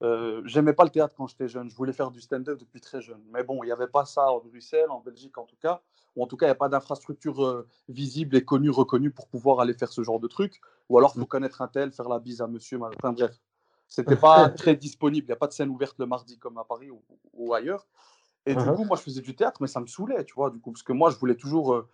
euh, 0.02 0.42
j'aimais 0.44 0.74
pas 0.74 0.84
le 0.84 0.90
théâtre 0.90 1.14
quand 1.16 1.26
j'étais 1.26 1.48
jeune. 1.48 1.68
Je 1.68 1.74
voulais 1.74 1.92
faire 1.92 2.10
du 2.10 2.20
stand-up 2.20 2.58
depuis 2.58 2.80
très 2.80 3.00
jeune. 3.00 3.22
Mais 3.32 3.42
bon, 3.42 3.62
il 3.64 3.66
n'y 3.66 3.72
avait 3.72 3.88
pas 3.88 4.04
ça 4.04 4.30
en 4.30 4.38
Bruxelles, 4.38 4.90
en 4.90 5.00
Belgique 5.00 5.36
en 5.38 5.44
tout 5.44 5.56
cas. 5.60 5.80
Ou 6.14 6.22
en 6.22 6.28
tout 6.28 6.36
cas, 6.36 6.46
il 6.46 6.50
n'y 6.50 6.52
a 6.52 6.56
pas 6.56 6.68
d'infrastructure 6.68 7.44
euh, 7.44 7.66
visible 7.88 8.36
et 8.36 8.44
connue, 8.44 8.70
reconnue 8.70 9.10
pour 9.10 9.26
pouvoir 9.26 9.58
aller 9.58 9.74
faire 9.74 9.90
ce 9.90 10.04
genre 10.04 10.20
de 10.20 10.28
truc. 10.28 10.60
Ou 10.88 10.98
alors, 10.98 11.12
il 11.16 11.20
faut 11.20 11.26
connaître 11.26 11.60
un 11.60 11.66
tel, 11.66 11.90
faire 11.90 12.08
la 12.08 12.20
bise 12.20 12.40
à 12.40 12.46
monsieur. 12.46 12.78
Enfin 12.80 13.12
bref, 13.12 13.36
c'était 13.88 14.16
pas 14.16 14.48
très 14.48 14.76
disponible. 14.76 15.26
Il 15.26 15.30
n'y 15.30 15.34
a 15.34 15.36
pas 15.36 15.46
de 15.46 15.52
scène 15.52 15.70
ouverte 15.70 15.96
le 15.98 16.06
mardi 16.06 16.38
comme 16.38 16.58
à 16.58 16.64
Paris 16.64 16.90
ou, 16.90 17.02
ou 17.32 17.54
ailleurs. 17.54 17.86
Et 18.46 18.54
du 18.54 18.64
Mhm. 18.64 18.76
coup, 18.76 18.84
moi, 18.84 18.96
je 18.96 19.02
faisais 19.02 19.20
du 19.22 19.34
théâtre, 19.34 19.60
mais 19.62 19.68
ça 19.68 19.80
me 19.80 19.86
saoulait, 19.86 20.24
tu 20.24 20.34
vois, 20.34 20.50
du 20.50 20.60
coup, 20.60 20.72
parce 20.72 20.82
que 20.82 20.92
moi, 20.92 21.10
je 21.10 21.16
voulais 21.16 21.36
toujours 21.36 21.74
euh, 21.74 21.88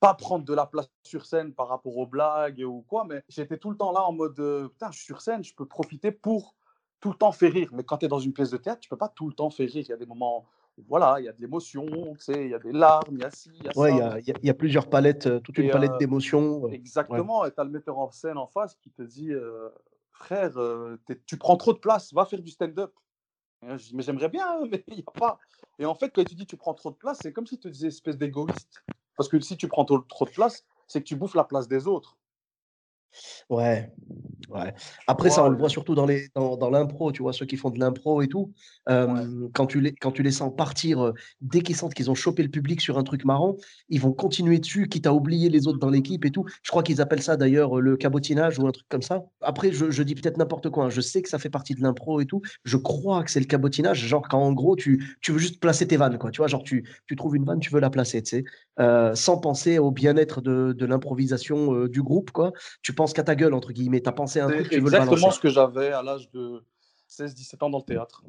pas 0.00 0.14
prendre 0.14 0.44
de 0.44 0.52
la 0.54 0.66
place 0.66 0.90
sur 1.02 1.24
scène 1.24 1.54
par 1.54 1.68
rapport 1.68 1.96
aux 1.96 2.06
blagues 2.06 2.62
ou 2.66 2.82
quoi, 2.82 3.04
mais 3.08 3.22
j'étais 3.28 3.56
tout 3.56 3.70
le 3.70 3.76
temps 3.76 3.90
là 3.92 4.02
en 4.04 4.12
mode, 4.12 4.38
euh, 4.38 4.68
putain, 4.68 4.90
je 4.90 4.98
suis 4.98 5.06
sur 5.06 5.22
scène, 5.22 5.42
je 5.42 5.54
peux 5.54 5.64
profiter 5.66 6.12
pour 6.12 6.56
tout 7.00 7.10
le 7.10 7.16
temps 7.16 7.32
faire 7.32 7.52
rire. 7.52 7.70
Mais 7.72 7.84
quand 7.84 7.98
tu 7.98 8.04
es 8.06 8.08
dans 8.08 8.18
une 8.18 8.32
pièce 8.34 8.50
de 8.50 8.56
théâtre, 8.58 8.80
tu 8.80 8.88
peux 8.90 8.96
pas 8.98 9.08
tout 9.08 9.26
le 9.28 9.34
temps 9.34 9.48
faire 9.50 9.68
rire. 9.68 9.84
Il 9.86 9.88
y 9.88 9.92
a 9.92 9.96
des 9.96 10.04
moments, 10.06 10.44
voilà, 10.88 11.20
il 11.20 11.24
y 11.24 11.28
a 11.28 11.32
de 11.32 11.40
l'émotion, 11.40 11.86
tu 11.86 12.20
sais, 12.20 12.44
il 12.44 12.50
y 12.50 12.54
a 12.54 12.58
des 12.58 12.72
larmes, 12.72 13.14
il 13.16 13.20
y 13.20 13.24
a 13.24 13.30
ci, 13.30 13.50
il 13.58 13.64
y 13.64 13.68
a 13.68 13.72
Ouais, 13.74 13.90
ça. 13.90 14.18
il 14.20 14.28
y 14.28 14.32
a- 14.32 14.36
il 14.42 14.46
y 14.46 14.50
a 14.50 14.54
plusieurs 14.54 14.88
palettes, 14.90 15.26
euh, 15.26 15.40
toute 15.40 15.56
une 15.58 15.68
Et, 15.68 15.70
palette 15.70 15.92
euh, 15.92 15.98
d'émotions. 15.98 16.68
Exactement, 16.68 17.46
et 17.46 17.50
tu 17.52 17.60
as 17.60 17.64
le 17.64 17.70
metteur 17.70 17.98
en 17.98 18.10
scène 18.10 18.36
en 18.36 18.46
face 18.46 18.74
qui 18.74 18.90
te 18.90 19.02
dit 19.02 19.32
euh, 19.32 19.70
Frère, 20.14 20.56
euh, 20.56 20.96
tu 21.26 21.36
prends 21.36 21.56
trop 21.56 21.72
de 21.72 21.78
place, 21.78 22.12
va 22.12 22.24
faire 22.24 22.40
du 22.40 22.50
stand-up. 22.50 22.94
Mais 23.62 24.02
j'aimerais 24.02 24.28
bien, 24.28 24.46
hein, 24.46 24.66
mais 24.70 24.84
il 24.88 24.94
n'y 24.94 25.04
a 25.06 25.10
pas. 25.10 25.38
Et 25.78 25.86
en 25.86 25.94
fait, 25.94 26.10
quand 26.10 26.24
tu 26.24 26.34
dis 26.34 26.46
tu 26.46 26.56
prends 26.56 26.74
trop 26.74 26.90
de 26.90 26.96
place, 26.96 27.20
c'est 27.20 27.32
comme 27.32 27.46
si 27.46 27.58
tu 27.58 27.70
disais 27.70 27.88
espèce 27.88 28.16
d'égoïste. 28.16 28.84
Parce 29.16 29.28
que 29.28 29.38
si 29.40 29.56
tu 29.56 29.68
prends 29.68 29.84
trop 29.84 29.98
de 29.98 30.30
place, 30.30 30.64
c'est 30.86 31.00
que 31.00 31.06
tu 31.06 31.16
bouffes 31.16 31.34
la 31.34 31.44
place 31.44 31.68
des 31.68 31.86
autres. 31.86 32.16
Ouais, 33.50 33.90
ouais. 34.50 34.74
Après, 35.06 35.30
ça, 35.30 35.44
on 35.44 35.48
le 35.48 35.56
voit 35.56 35.68
surtout 35.68 35.94
dans 35.94 36.06
les, 36.06 36.28
dans, 36.34 36.56
dans 36.56 36.70
l'impro, 36.70 37.12
tu 37.12 37.22
vois, 37.22 37.32
ceux 37.32 37.46
qui 37.46 37.56
font 37.56 37.70
de 37.70 37.78
l'impro 37.78 38.22
et 38.22 38.28
tout. 38.28 38.52
euh, 38.88 39.48
quand 39.54 39.66
tu 39.66 39.80
les, 39.80 39.94
quand 39.94 40.12
tu 40.12 40.22
les 40.22 40.30
sens 40.32 40.52
partir, 40.56 41.00
euh, 41.04 41.12
dès 41.40 41.60
qu'ils 41.62 41.76
sentent 41.76 41.94
qu'ils 41.94 42.10
ont 42.10 42.14
chopé 42.14 42.42
le 42.42 42.48
public 42.50 42.80
sur 42.80 42.98
un 42.98 43.02
truc 43.04 43.24
marrant, 43.24 43.56
ils 43.88 44.00
vont 44.00 44.12
continuer 44.12 44.58
dessus, 44.58 44.88
quitte 44.88 45.06
à 45.06 45.14
oublier 45.14 45.48
les 45.48 45.66
autres 45.66 45.78
dans 45.78 45.90
l'équipe 45.90 46.24
et 46.24 46.30
tout. 46.30 46.44
Je 46.62 46.70
crois 46.70 46.82
qu'ils 46.82 47.00
appellent 47.00 47.22
ça 47.22 47.36
d'ailleurs 47.36 47.80
le 47.80 47.96
cabotinage 47.96 48.58
ou 48.58 48.66
un 48.66 48.72
truc 48.72 48.86
comme 48.88 49.02
ça. 49.02 49.24
Après, 49.40 49.72
je, 49.72 49.90
je 49.90 50.02
dis 50.02 50.14
peut-être 50.14 50.36
n'importe 50.38 50.70
quoi. 50.70 50.86
hein. 50.86 50.90
Je 50.90 51.00
sais 51.00 51.22
que 51.22 51.28
ça 51.28 51.38
fait 51.38 51.50
partie 51.50 51.74
de 51.74 51.82
l'impro 51.82 52.20
et 52.20 52.26
tout. 52.26 52.42
Je 52.64 52.76
crois 52.76 53.22
que 53.24 53.30
c'est 53.30 53.40
le 53.40 53.46
cabotinage, 53.46 53.98
genre 54.06 54.26
quand 54.28 54.40
en 54.40 54.52
gros, 54.52 54.76
tu, 54.76 55.16
tu 55.20 55.32
veux 55.32 55.38
juste 55.38 55.60
placer 55.60 55.86
tes 55.86 55.96
vannes, 55.96 56.18
quoi. 56.18 56.30
Tu 56.30 56.38
vois, 56.38 56.48
genre 56.48 56.62
tu, 56.62 56.86
tu 57.06 57.16
trouves 57.16 57.36
une 57.36 57.44
vanne, 57.44 57.60
tu 57.60 57.70
veux 57.70 57.80
la 57.80 57.90
placer, 57.90 58.22
tu 58.22 58.30
sais, 58.30 58.44
euh, 58.80 59.14
sans 59.14 59.38
penser 59.38 59.78
au 59.78 59.90
bien-être 59.90 60.40
de, 60.40 60.72
de 60.72 60.86
l'improvisation 60.86 61.86
du 61.86 62.02
groupe, 62.02 62.30
quoi. 62.30 62.52
Tu 62.82 62.92
penses 62.94 63.03
qu'à 63.12 63.22
ta 63.24 63.34
gueule, 63.34 63.54
entre 63.54 63.72
guillemets. 63.72 64.00
Tu 64.00 64.08
as 64.08 64.12
pensé 64.12 64.40
à 64.40 64.46
un 64.46 64.50
truc, 64.50 64.68
tu 64.70 64.76
veux 64.76 64.80
le 64.80 64.86
exactement 64.86 65.30
ce 65.30 65.40
que 65.40 65.48
j'avais 65.50 65.92
à 65.92 66.02
l'âge 66.02 66.30
de 66.30 66.64
16-17 67.08 67.62
ans 67.62 67.70
dans 67.70 67.78
le 67.78 67.84
théâtre. 67.84 68.22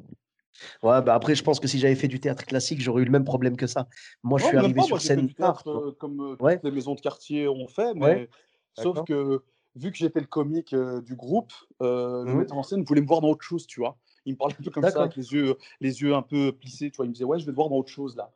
Ouais, 0.82 1.02
bah 1.02 1.14
après, 1.14 1.34
je 1.34 1.42
pense 1.42 1.60
que 1.60 1.68
si 1.68 1.78
j'avais 1.78 1.94
fait 1.94 2.08
du 2.08 2.20
théâtre 2.20 2.44
classique, 2.44 2.80
j'aurais 2.80 3.02
eu 3.02 3.04
le 3.04 3.10
même 3.10 3.24
problème 3.24 3.56
que 3.56 3.66
ça. 3.66 3.88
Moi, 4.22 4.38
je 4.38 4.46
suis 4.46 4.56
arrivé 4.56 4.74
pas, 4.74 4.82
sur 4.82 4.96
moi 4.96 5.00
scène 5.00 5.32
tard. 5.34 5.62
euh, 5.66 5.92
comme 5.98 6.20
euh, 6.20 6.36
Ouais. 6.40 6.60
les 6.62 6.70
maisons 6.70 6.94
de 6.94 7.00
quartier 7.00 7.48
ont 7.48 7.68
fait, 7.68 7.94
mais 7.94 8.06
Ouais, 8.06 8.28
sauf 8.74 9.04
que 9.04 9.42
vu 9.74 9.90
que 9.90 9.98
j'étais 9.98 10.20
le 10.20 10.26
comique 10.26 10.72
euh, 10.72 11.00
du 11.02 11.14
groupe, 11.14 11.52
le 11.80 12.24
Mhm. 12.24 12.38
metteur 12.38 12.56
en 12.58 12.62
scène 12.62 12.84
voulait 12.84 13.00
me 13.02 13.06
voir 13.06 13.20
dans 13.20 13.28
autre 13.28 13.44
chose, 13.44 13.66
tu 13.66 13.80
vois. 13.80 13.96
Il 14.24 14.32
me 14.32 14.38
parlait 14.38 14.54
un 14.58 14.62
peu 14.62 14.70
comme 14.70 14.82
ça, 14.84 15.00
avec 15.02 15.16
les 15.16 15.32
yeux, 15.32 15.56
les 15.80 16.00
yeux 16.02 16.14
un 16.14 16.22
peu 16.22 16.52
plissés, 16.52 16.90
tu 16.90 16.96
vois. 16.96 17.04
Il 17.06 17.10
me 17.10 17.14
disait, 17.14 17.24
ouais, 17.24 17.38
je 17.38 17.44
vais 17.46 17.52
te 17.52 17.56
voir 17.56 17.68
dans 17.68 17.76
autre 17.76 17.90
chose 17.92 18.16
là. 18.16 18.32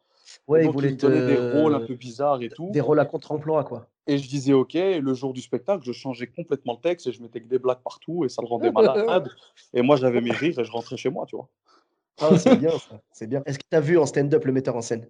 Ouais, 0.47 0.67
il 0.67 0.97
donnait 0.97 1.23
des 1.23 1.37
rôles 1.37 1.75
un 1.75 1.81
peu 1.81 1.95
bizarres 1.95 2.43
et 2.43 2.49
tout. 2.49 2.71
des 2.71 2.81
rôles 2.81 3.01
à 3.01 3.05
contre-emploi, 3.05 3.65
quoi. 3.65 3.89
Et 4.07 4.19
je 4.19 4.29
disais, 4.29 4.53
ok, 4.53 4.75
et 4.75 5.01
le 5.01 5.15
jour 5.15 5.33
du 5.33 5.41
spectacle, 5.41 5.85
je 5.85 5.93
changeais 5.93 6.27
complètement 6.27 6.73
le 6.75 6.81
texte 6.81 7.07
et 7.07 7.13
je 7.13 7.23
mettais 7.23 7.41
que 7.41 7.47
des 7.47 7.59
blagues 7.59 7.83
partout 7.83 8.25
et 8.25 8.29
ça 8.29 8.43
le 8.43 8.49
rendait 8.49 8.73
malade. 8.73 9.31
Et 9.73 9.83
moi, 9.83 9.97
j'avais 9.97 10.21
mes 10.21 10.33
rires 10.33 10.59
et 10.59 10.65
je 10.65 10.73
rentrais 10.73 10.97
chez 10.97 11.11
moi, 11.11 11.27
tu 11.27 11.37
vois. 11.37 11.49
Ah, 12.21 12.37
c'est 12.37 12.57
bien 12.57 12.77
ça, 12.77 13.01
c'est 13.13 13.29
bien. 13.29 13.43
Est-ce 13.47 13.59
que 13.59 13.65
tu 13.71 13.77
as 13.77 13.81
vu 13.81 13.99
en 13.99 14.07
stand-up 14.07 14.45
le 14.45 14.53
metteur 14.53 14.75
en 14.75 14.83
scène? 14.83 15.09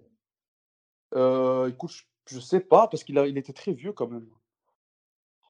Euh, 1.15 1.67
écoute, 1.67 1.91
je, 1.91 2.35
je 2.35 2.39
sais 2.39 2.59
pas, 2.59 2.87
parce 2.87 3.03
qu'il 3.03 3.17
il 3.27 3.37
était 3.37 3.53
très 3.53 3.73
vieux 3.73 3.91
quand 3.91 4.07
même. 4.07 4.27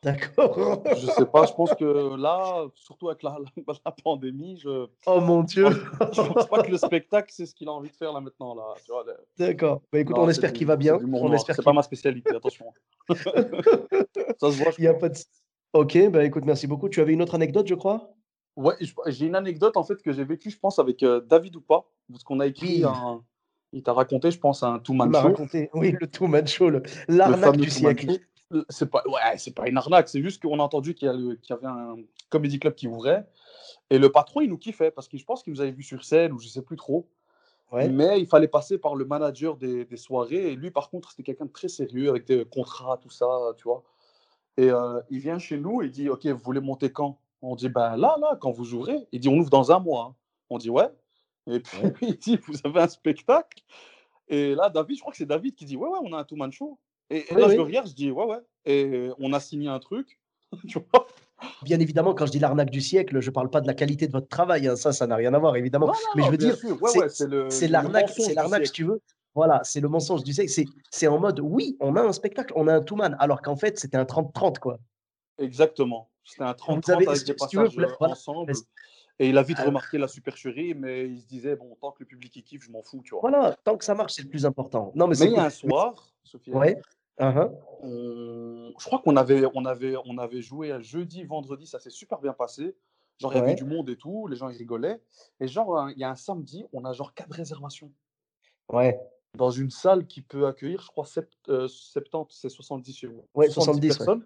D'accord. 0.04 0.82
Je 0.96 1.06
sais 1.06 1.26
pas, 1.28 1.46
je 1.46 1.54
pense 1.54 1.76
que 1.76 2.16
là, 2.16 2.66
surtout 2.74 3.10
avec 3.10 3.22
la, 3.22 3.38
la, 3.56 3.74
la 3.86 3.92
pandémie, 3.92 4.58
je, 4.58 4.88
Oh 5.06 5.22
mon 5.22 5.44
Dieu. 5.44 5.68
je 5.70 6.22
pense 6.22 6.48
pas 6.48 6.64
que 6.64 6.72
le 6.72 6.78
spectacle, 6.78 7.32
c'est 7.32 7.46
ce 7.46 7.54
qu'il 7.54 7.68
a 7.68 7.72
envie 7.72 7.92
de 7.92 7.96
faire 7.96 8.12
là 8.12 8.20
maintenant. 8.20 8.56
Là, 8.56 8.64
D'accord. 9.38 9.82
Bah 9.94 10.00
écoute, 10.00 10.16
Non, 10.16 10.24
on 10.24 10.30
espère 10.30 10.54
qu'il 10.54 10.66
va 10.66 10.76
bien. 10.76 10.98
On 11.14 11.32
espère 11.34 11.56
C'est 11.56 11.62
pas 11.64 11.74
ma 11.74 11.84
spécialité, 11.84 12.36
attention. 12.36 12.66
ça 13.10 13.16
se 14.52 14.64
voit, 14.64 14.72
Il 14.78 14.86
y 14.86 14.88
a 14.88 14.94
pas 14.96 15.10
de... 15.10 15.18
Ok, 15.74 16.10
bah 16.10 16.24
écoute, 16.26 16.46
merci 16.46 16.66
beaucoup. 16.68 16.90
Tu 16.90 17.00
avais 17.00 17.14
une 17.14 17.22
autre 17.22 17.36
anecdote, 17.36 17.68
je 17.68 17.76
crois? 17.76 18.10
Ouais, 18.58 18.74
j'ai 19.08 19.28
une 19.28 19.36
anecdote 19.36 19.78
en 19.78 19.84
fait 19.84 20.02
que 20.02 20.12
j'ai 20.12 20.26
vécue, 20.26 20.50
je 20.50 20.58
pense, 20.60 20.80
avec 20.80 21.04
euh, 21.04 21.22
David 21.22 21.56
ou 21.56 21.62
pas, 21.62 21.90
parce 22.12 22.24
qu'on 22.24 22.40
a 22.40 22.48
écrit 22.48 22.78
Oui. 22.80 22.84
un. 22.86 23.24
Il 23.72 23.82
t'a 23.84 23.94
raconté, 23.94 24.32
je 24.32 24.38
pense, 24.40 24.64
un 24.64 24.78
Il 24.78 24.82
two-man 24.82 25.10
m'a 25.10 25.22
show. 25.22 25.28
raconté. 25.30 25.70
Oui, 25.74 25.96
le 25.98 26.06
Two-Man 26.08 26.46
Show, 26.46 26.70
le- 26.70 26.84
Le 27.08 27.16
l'arnaque 27.16 27.56
du 27.56 27.70
siècle. 27.70 28.20
C'est 28.70 28.90
pas, 28.90 29.04
ouais, 29.08 29.38
c'est 29.38 29.56
pas 29.56 29.68
une 29.70 29.78
arnaque, 29.78 30.10
c'est 30.10 30.22
juste 30.22 30.42
qu'on 30.42 30.60
a 30.60 30.64
entendu 30.64 30.94
qu'il 30.94 31.08
y, 31.10 31.38
qu'il 31.40 31.56
y 31.56 31.58
avait 31.58 31.68
un 31.68 31.96
comedy 32.30 32.60
club 32.60 32.76
qui 32.76 32.88
ouvrait. 32.88 33.26
Et 33.90 33.98
le 33.98 34.12
patron, 34.12 34.42
il 34.42 34.50
nous 34.50 34.58
kiffait 34.58 34.92
parce 34.92 35.08
que 35.08 35.18
je 35.18 35.24
pense 35.26 35.44
qu'il 35.44 35.54
nous 35.54 35.62
avait 35.62 35.72
vu 35.72 35.84
sur 35.84 36.04
scène 36.04 36.34
ou 36.34 36.40
je 36.40 36.48
sais 36.48 36.62
plus 36.62 36.76
trop. 36.78 37.08
Ouais. 37.72 37.88
Mais 37.88 38.20
il 38.20 38.28
fallait 38.28 38.50
passer 38.50 38.78
par 38.78 38.96
le 38.96 39.06
manager 39.06 39.56
des, 39.56 39.86
des 39.86 39.98
soirées. 39.98 40.52
Et 40.52 40.56
lui, 40.56 40.72
par 40.72 40.90
contre, 40.90 41.12
c'était 41.12 41.24
quelqu'un 41.24 41.46
de 41.46 41.52
très 41.52 41.70
sérieux 41.70 42.10
avec 42.10 42.26
des 42.26 42.44
contrats, 42.46 42.98
tout 42.98 43.10
ça, 43.10 43.28
tu 43.58 43.64
vois. 43.64 43.84
Et 44.58 44.70
euh, 44.70 45.00
il 45.10 45.20
vient 45.20 45.40
chez 45.40 45.58
nous 45.58 45.82
et 45.82 45.86
il 45.86 45.92
dit 45.92 46.10
Ok, 46.10 46.26
vous 46.26 46.38
voulez 46.44 46.60
monter 46.60 46.92
quand? 46.92 47.20
On 47.42 47.56
dit 47.56 47.70
Ben 47.70 47.96
là, 47.96 48.18
là, 48.20 48.38
quand 48.42 48.52
vous 48.52 48.74
ouvrez. 48.74 48.98
Il 49.14 49.22
dit 49.22 49.30
On 49.30 49.38
ouvre 49.38 49.50
dans 49.50 49.72
un 49.72 49.80
mois. 49.80 50.10
hein. 50.12 50.16
On 50.50 50.58
dit 50.58 50.70
Ouais. 50.70 50.90
Et 51.48 51.62
puis 51.62 51.78
Ouais. 51.82 51.94
il 52.02 52.18
dit 52.18 52.38
Vous 52.46 52.58
avez 52.66 52.82
un 52.82 52.88
spectacle 52.90 53.64
Et 54.28 54.54
là, 54.56 54.70
David, 54.70 54.98
je 54.98 55.02
crois 55.02 55.12
que 55.12 55.18
c'est 55.18 55.26
David 55.26 55.56
qui 55.56 55.64
dit 55.64 55.78
Ouais, 55.78 55.88
ouais, 55.88 56.00
on 56.04 56.12
a 56.12 56.18
un 56.20 56.24
two-man 56.26 56.52
show. 56.52 56.78
Et, 57.12 57.18
et 57.32 57.36
Oui, 57.36 57.42
là, 57.42 57.48
je 57.48 57.52
oui. 57.52 57.56
le 57.58 57.62
regarde, 57.64 57.88
je 57.88 57.94
dis 57.94 58.10
Ouais, 58.12 58.26
ouais. 58.26 58.40
Et 58.66 59.10
on 59.20 59.34
a 59.34 59.40
signé 59.40 59.68
un 59.68 59.80
truc. 59.80 60.20
tu 60.68 60.80
vois 60.92 61.08
Bien 61.64 61.80
évidemment, 61.80 62.14
quand 62.14 62.26
je 62.28 62.32
dis 62.32 62.40
l'arnaque 62.40 62.70
du 62.70 62.82
siècle, 62.82 63.20
je 63.20 63.32
parle 63.32 63.50
pas 63.50 63.62
de 63.62 63.68
la 63.68 63.74
qualité 63.74 64.06
de 64.08 64.12
votre 64.12 64.28
travail. 64.28 64.68
hein, 64.68 64.76
Ça, 64.76 64.92
ça 64.94 65.08
n'a 65.08 65.16
rien 65.16 65.34
à 65.34 65.40
voir, 65.40 65.56
évidemment. 65.56 65.88
Non, 65.88 65.94
Mais 66.16 66.24
je 66.24 66.30
veux 66.32 66.38
dire. 66.38 66.56
Ouais, 66.80 67.10
c'est 67.10 67.26
ouais, 67.28 67.68
l'arnaque, 67.68 68.10
c'est 68.10 68.34
l'arnaque, 68.36 68.66
si 68.68 68.72
tu 68.74 68.84
veux. 68.84 69.02
Voilà, 69.34 69.62
c'est 69.64 69.80
le 69.80 69.88
mensonge 69.88 70.24
du 70.24 70.34
siècle. 70.34 70.52
C'est 70.92 71.08
en 71.08 71.20
mode, 71.20 71.40
oui, 71.40 71.78
on 71.80 71.96
a 71.96 72.02
un 72.02 72.12
spectacle, 72.14 72.52
on 72.56 72.68
a 72.68 72.74
un 72.76 72.82
two-man, 72.82 73.16
alors 73.20 73.42
qu'en 73.42 73.56
fait, 73.56 73.80
c'était 73.80 73.98
un 73.98 74.04
30-30, 74.04 74.60
quoi. 74.60 74.78
Exactement. 75.40 76.10
C'était 76.24 76.44
un 76.44 76.52
Vous 76.68 76.76
30-30 76.76 76.92
avez, 76.94 77.08
avec 77.08 77.24
des 77.26 77.32
veux, 77.32 77.36
passages 77.38 77.78
euh, 77.78 77.88
voilà. 78.00 78.12
ensemble. 78.14 78.52
Et 79.20 79.30
il 79.30 79.38
a 79.38 79.44
vite 79.44 79.60
Euh, 79.60 79.66
remarqué 79.66 79.98
la 79.98 80.08
supercherie, 80.08 80.74
mais 80.74 81.08
il 81.08 81.22
se 81.22 81.28
disait 81.28 81.56
Bon, 81.56 81.76
tant 81.80 81.92
que 81.92 81.98
le 82.02 82.06
public 82.06 82.44
kiffe, 82.44 82.64
je 82.64 82.72
m'en 82.72 82.82
fous, 82.84 83.02
tu 83.04 83.12
vois. 83.12 83.22
Voilà, 83.22 83.56
tant 83.64 83.78
que 83.78 83.86
ça 83.86 83.96
marche, 83.96 84.14
c'est 84.14 84.24
le 84.24 84.30
plus 84.30 84.46
important. 84.46 84.92
Non, 84.96 85.06
mais 85.08 85.12
Mais 85.12 85.16
c'est 85.16 85.26
il 85.28 85.34
y 85.34 85.38
a 85.38 85.46
un 85.46 85.50
soir, 85.50 86.14
Sophie, 86.24 86.52
Ouais. 86.52 86.80
Uh-huh. 87.20 87.52
on- 87.82 88.74
je 88.80 88.86
crois 88.86 89.00
qu'on 89.00 89.16
avait, 89.16 89.44
on 89.54 89.66
avait, 89.66 89.96
on 90.06 90.18
avait 90.18 90.42
joué 90.42 90.72
un 90.72 90.82
jeudi, 90.82 91.24
vendredi, 91.24 91.68
ça 91.68 91.80
s'est 91.80 91.90
super 91.90 92.20
bien 92.20 92.34
passé. 92.34 92.76
Genre, 93.20 93.34
il 93.34 93.38
y 93.38 93.40
avait 93.40 93.54
du 93.56 93.66
monde 93.66 93.90
et 93.90 93.96
tout, 93.98 94.28
les 94.28 94.36
gens 94.36 94.50
ils 94.50 94.58
rigolaient. 94.58 95.00
Et 95.40 95.48
genre, 95.48 95.90
il 95.92 96.00
y 96.00 96.04
a 96.04 96.10
un 96.10 96.16
samedi, 96.16 96.66
on 96.74 96.86
a 96.86 96.94
genre 96.94 97.14
quatre 97.14 97.34
réservations 97.34 97.92
Ouais. 98.70 99.00
dans 99.38 99.52
une 99.52 99.70
salle 99.70 100.08
qui 100.08 100.22
peut 100.22 100.48
accueillir, 100.48 100.82
je 100.82 100.88
crois, 100.88 101.06
sept- 101.06 101.30
euh, 101.50 101.68
70, 101.68 102.36
c'est 102.36 102.50
70 102.50 102.96
chez 102.98 103.08
vous. 103.08 103.24
Ouais, 103.36 103.50
70, 103.50 103.82
ouais. 103.82 103.88
personnes. 103.98 104.20
Ouais, 104.22 104.26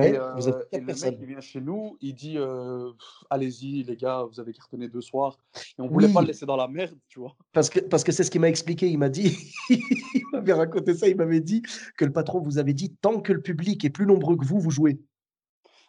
Et, 0.00 0.18
vous 0.36 0.48
êtes 0.48 0.54
euh, 0.54 0.64
et 0.72 0.80
le 0.80 0.86
mec, 0.86 0.96
il 1.20 1.26
vient 1.26 1.40
chez 1.40 1.60
nous, 1.60 1.98
il 2.00 2.14
dit 2.14 2.38
euh, 2.38 2.92
Allez-y, 3.28 3.82
les 3.82 3.96
gars, 3.96 4.22
vous 4.22 4.40
avez 4.40 4.54
cartonné 4.54 4.88
deux 4.88 5.02
soirs. 5.02 5.36
Et 5.78 5.82
on 5.82 5.86
voulait 5.86 6.08
pas 6.10 6.22
le 6.22 6.28
laisser 6.28 6.46
dans 6.46 6.56
la 6.56 6.66
merde, 6.66 6.96
tu 7.08 7.20
vois. 7.20 7.36
Parce 7.52 7.68
que 7.68 7.80
parce 7.80 8.02
que 8.02 8.10
c'est 8.10 8.24
ce 8.24 8.30
qu'il 8.30 8.40
m'a 8.40 8.48
expliqué. 8.48 8.88
Il 8.88 8.98
m'a 8.98 9.10
dit, 9.10 9.36
il 9.68 10.24
m'avait 10.32 10.54
raconté 10.54 10.94
ça. 10.94 11.08
Il 11.08 11.16
m'avait 11.16 11.40
dit 11.40 11.62
que 11.98 12.06
le 12.06 12.12
patron 12.12 12.40
vous 12.40 12.56
avait 12.56 12.72
dit 12.72 12.94
tant 12.96 13.20
que 13.20 13.34
le 13.34 13.42
public 13.42 13.84
est 13.84 13.90
plus 13.90 14.06
nombreux 14.06 14.36
que 14.36 14.46
vous, 14.46 14.60
vous 14.60 14.70
jouez. 14.70 15.02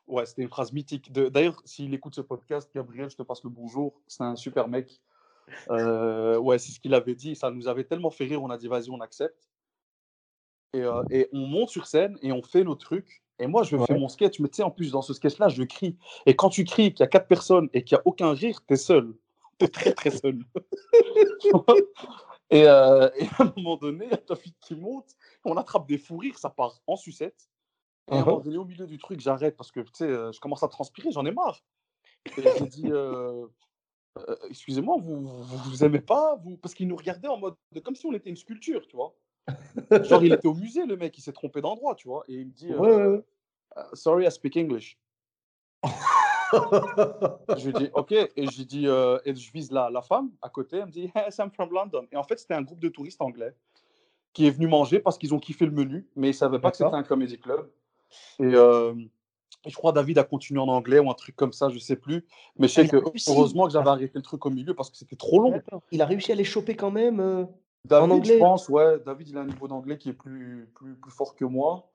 Ouais, 0.08 0.26
c'était 0.26 0.42
une 0.42 0.50
phrase 0.50 0.74
mythique. 0.74 1.14
D'ailleurs, 1.14 1.62
s'il 1.64 1.94
écoute 1.94 2.14
ce 2.14 2.22
podcast, 2.22 2.70
Gabriel, 2.76 3.10
je 3.10 3.16
te 3.16 3.24
passe 3.24 3.42
le 3.46 3.50
bonjour. 3.50 4.02
C'est 4.08 4.24
un 4.24 4.36
super 4.36 4.68
mec. 4.68 5.00
Euh, 5.70 6.38
ouais, 6.40 6.58
c'est 6.58 6.74
ce 6.74 6.80
qu'il 6.82 6.94
avait 6.94 7.16
dit. 7.16 7.38
Ça 7.38 7.52
nous 7.52 7.70
avait 7.70 7.86
tellement 7.86 8.12
fait 8.12 8.26
rire. 8.26 8.44
On 8.44 8.50
a 8.50 8.58
dit, 8.58 8.68
vas-y, 8.68 8.90
on 8.90 9.00
accepte. 9.00 9.50
Et, 10.74 10.84
et 11.12 11.30
on 11.32 11.48
monte 11.48 11.70
sur 11.70 11.88
scène 11.88 12.18
et 12.22 12.34
on 12.34 12.42
fait 12.42 12.66
nos 12.66 12.76
trucs. 12.76 13.23
Et 13.44 13.48
moi, 13.48 13.64
je 13.64 13.76
fais 13.78 13.92
Ouais. 13.94 14.00
mon 14.00 14.08
sketch, 14.08 14.40
mais 14.40 14.48
tu 14.48 14.56
sais, 14.56 14.64
en 14.64 14.72
plus, 14.72 14.92
dans 14.92 15.02
ce 15.02 15.14
sketch-là, 15.14 15.50
je 15.50 15.64
crie. 15.64 15.98
Et 16.26 16.34
quand 16.34 16.48
tu 16.50 16.64
cries, 16.64 16.94
qu'il 16.94 17.02
y 17.02 17.04
a 17.04 17.08
quatre 17.08 17.28
personnes 17.28 17.70
et 17.74 17.84
qu'il 17.84 17.98
n'y 17.98 18.00
a 18.00 18.04
aucun 18.06 18.32
rire, 18.32 18.62
t'es 18.66 18.78
seul. 18.78 19.14
T'es 19.60 19.68
très, 19.68 19.94
très 19.94 20.10
seul. 20.12 20.40
Et, 22.50 22.68
euh, 22.68 23.10
et 23.18 23.26
à 23.40 23.44
un 23.44 23.54
moment 23.58 23.78
donné, 23.78 24.06
il 24.06 24.12
y 24.12 24.14
a 24.14 24.18
ta 24.18 24.36
fille 24.36 24.54
qui 24.62 24.76
monte, 24.76 25.16
on 25.44 25.58
attrape 25.58 25.88
des 25.88 25.98
fous 25.98 26.18
rires, 26.18 26.38
ça 26.38 26.50
part 26.52 26.80
en 26.86 26.96
sucette. 26.96 27.50
Et 28.12 28.16
à 28.16 28.18
un 28.20 28.22
Uh-huh. 28.22 28.26
moment 28.26 28.40
donné, 28.42 28.58
au 28.58 28.66
milieu 28.66 28.86
du 28.86 28.98
truc, 29.00 29.20
j'arrête 29.22 29.58
parce 29.58 29.72
que, 29.72 29.80
tu 29.80 29.90
sais, 29.94 30.06
euh, 30.06 30.32
je 30.32 30.40
commence 30.40 30.62
à 30.62 30.68
transpirer, 30.68 31.12
j'en 31.12 31.26
ai 31.26 31.32
marre. 31.32 31.60
Et 32.38 32.42
j'ai 32.60 32.66
dit, 32.68 32.92
euh, 32.92 33.48
euh, 34.20 34.36
excusez-moi, 34.50 34.98
vous, 35.02 35.22
vous 35.26 35.58
vous 35.70 35.84
aimez 35.84 36.02
pas 36.02 36.36
vous... 36.44 36.58
Parce 36.58 36.76
qu'il 36.76 36.88
nous 36.88 36.96
regardait 36.96 37.28
en 37.28 37.38
mode, 37.38 37.56
de- 37.72 37.80
comme 37.80 37.96
si 37.96 38.06
on 38.06 38.14
était 38.14 38.30
une 38.30 38.36
sculpture, 38.38 38.86
tu 38.88 38.96
vois. 38.96 39.16
Genre, 40.04 40.24
il 40.24 40.34
était 40.34 40.48
au 40.48 40.54
musée, 40.54 40.86
le 40.86 40.96
mec, 40.96 41.18
il 41.18 41.22
s'est 41.22 41.34
trompé 41.34 41.60
d'endroit, 41.62 41.96
tu 41.96 42.08
vois. 42.08 42.24
Et 42.28 42.34
il 42.36 42.48
me 42.48 42.52
dit, 42.52 42.72
Ouais, 42.72 42.78
ouais, 42.78 42.94
euh, 42.94 43.18
ouais. 43.18 43.24
Euh, 43.78 43.84
sorry, 43.94 44.26
I 44.26 44.32
speak 44.32 44.58
English. 44.58 44.98
Je 47.58 47.66
lui 47.66 47.74
dis, 47.74 47.90
ok. 47.94 48.12
Et 48.12 48.30
euh, 48.86 49.20
et 49.26 49.36
je 49.36 49.52
vise 49.52 49.72
la, 49.72 49.90
la 49.90 50.02
femme 50.02 50.32
à 50.42 50.50
côté. 50.50 50.78
Elle 50.78 50.86
me 50.86 50.92
dit, 50.92 51.12
yes, 51.16 51.38
I'm 51.40 51.52
from 51.52 51.72
London. 51.72 52.06
Et 52.12 52.18
en 52.18 52.24
fait, 52.24 52.40
c'était 52.40 52.54
un 52.54 52.62
groupe 52.62 52.80
de 52.80 52.90
touristes 52.90 53.22
anglais 53.22 53.56
qui 54.34 54.48
est 54.48 54.52
venu 54.52 54.68
manger 54.68 55.00
parce 55.00 55.18
qu'ils 55.18 55.34
ont 55.34 55.40
kiffé 55.40 55.66
le 55.66 55.72
menu, 55.72 56.08
mais 56.16 56.28
ils 56.28 56.32
ne 56.32 56.36
savaient 56.36 56.60
pas 56.60 56.72
que 56.72 56.78
c'était 56.78 56.90
un 56.96 57.04
comédie 57.04 57.40
club. 57.40 57.70
Et, 58.40 58.44
euh, 58.56 58.94
et 59.66 59.70
je 59.70 59.76
crois 59.76 59.92
David 59.92 60.18
a 60.18 60.24
continué 60.24 60.60
en 60.60 60.68
anglais 60.68 61.00
ou 61.00 61.10
un 61.10 61.14
truc 61.14 61.36
comme 61.36 61.54
ça, 61.54 61.70
je 61.70 61.78
sais 61.80 61.96
plus. 61.96 62.26
Mais 62.58 62.68
je 62.68 62.80
Ah, 62.80 62.84
sais 62.84 62.88
que 62.90 62.98
réussi. 62.98 63.30
heureusement 63.32 63.66
que 63.68 63.74
j'avais 63.74 63.90
arrêté 63.90 64.14
le 64.16 64.22
truc 64.22 64.46
au 64.46 64.50
milieu 64.50 64.74
parce 64.76 64.90
que 64.90 64.98
c'était 64.98 65.16
trop 65.16 65.40
long. 65.40 65.62
Il 65.92 66.02
a 66.02 66.06
réussi 66.06 66.32
à 66.32 66.36
les 66.36 66.44
choper 66.44 66.76
quand 66.76 66.92
même. 66.92 67.20
euh, 67.20 67.46
David, 67.86 68.12
anglais 68.12 68.34
je 68.36 68.40
pense, 68.40 68.70
ouais, 68.70 69.00
David, 69.06 69.30
il 69.30 69.38
a 69.38 69.42
un 69.42 69.46
niveau 69.46 69.68
d'anglais 69.68 69.98
qui 69.98 70.10
est 70.10 70.14
plus, 70.14 70.70
plus, 70.76 70.96
plus 70.96 71.12
fort 71.12 71.36
que 71.36 71.46
moi. 71.46 71.90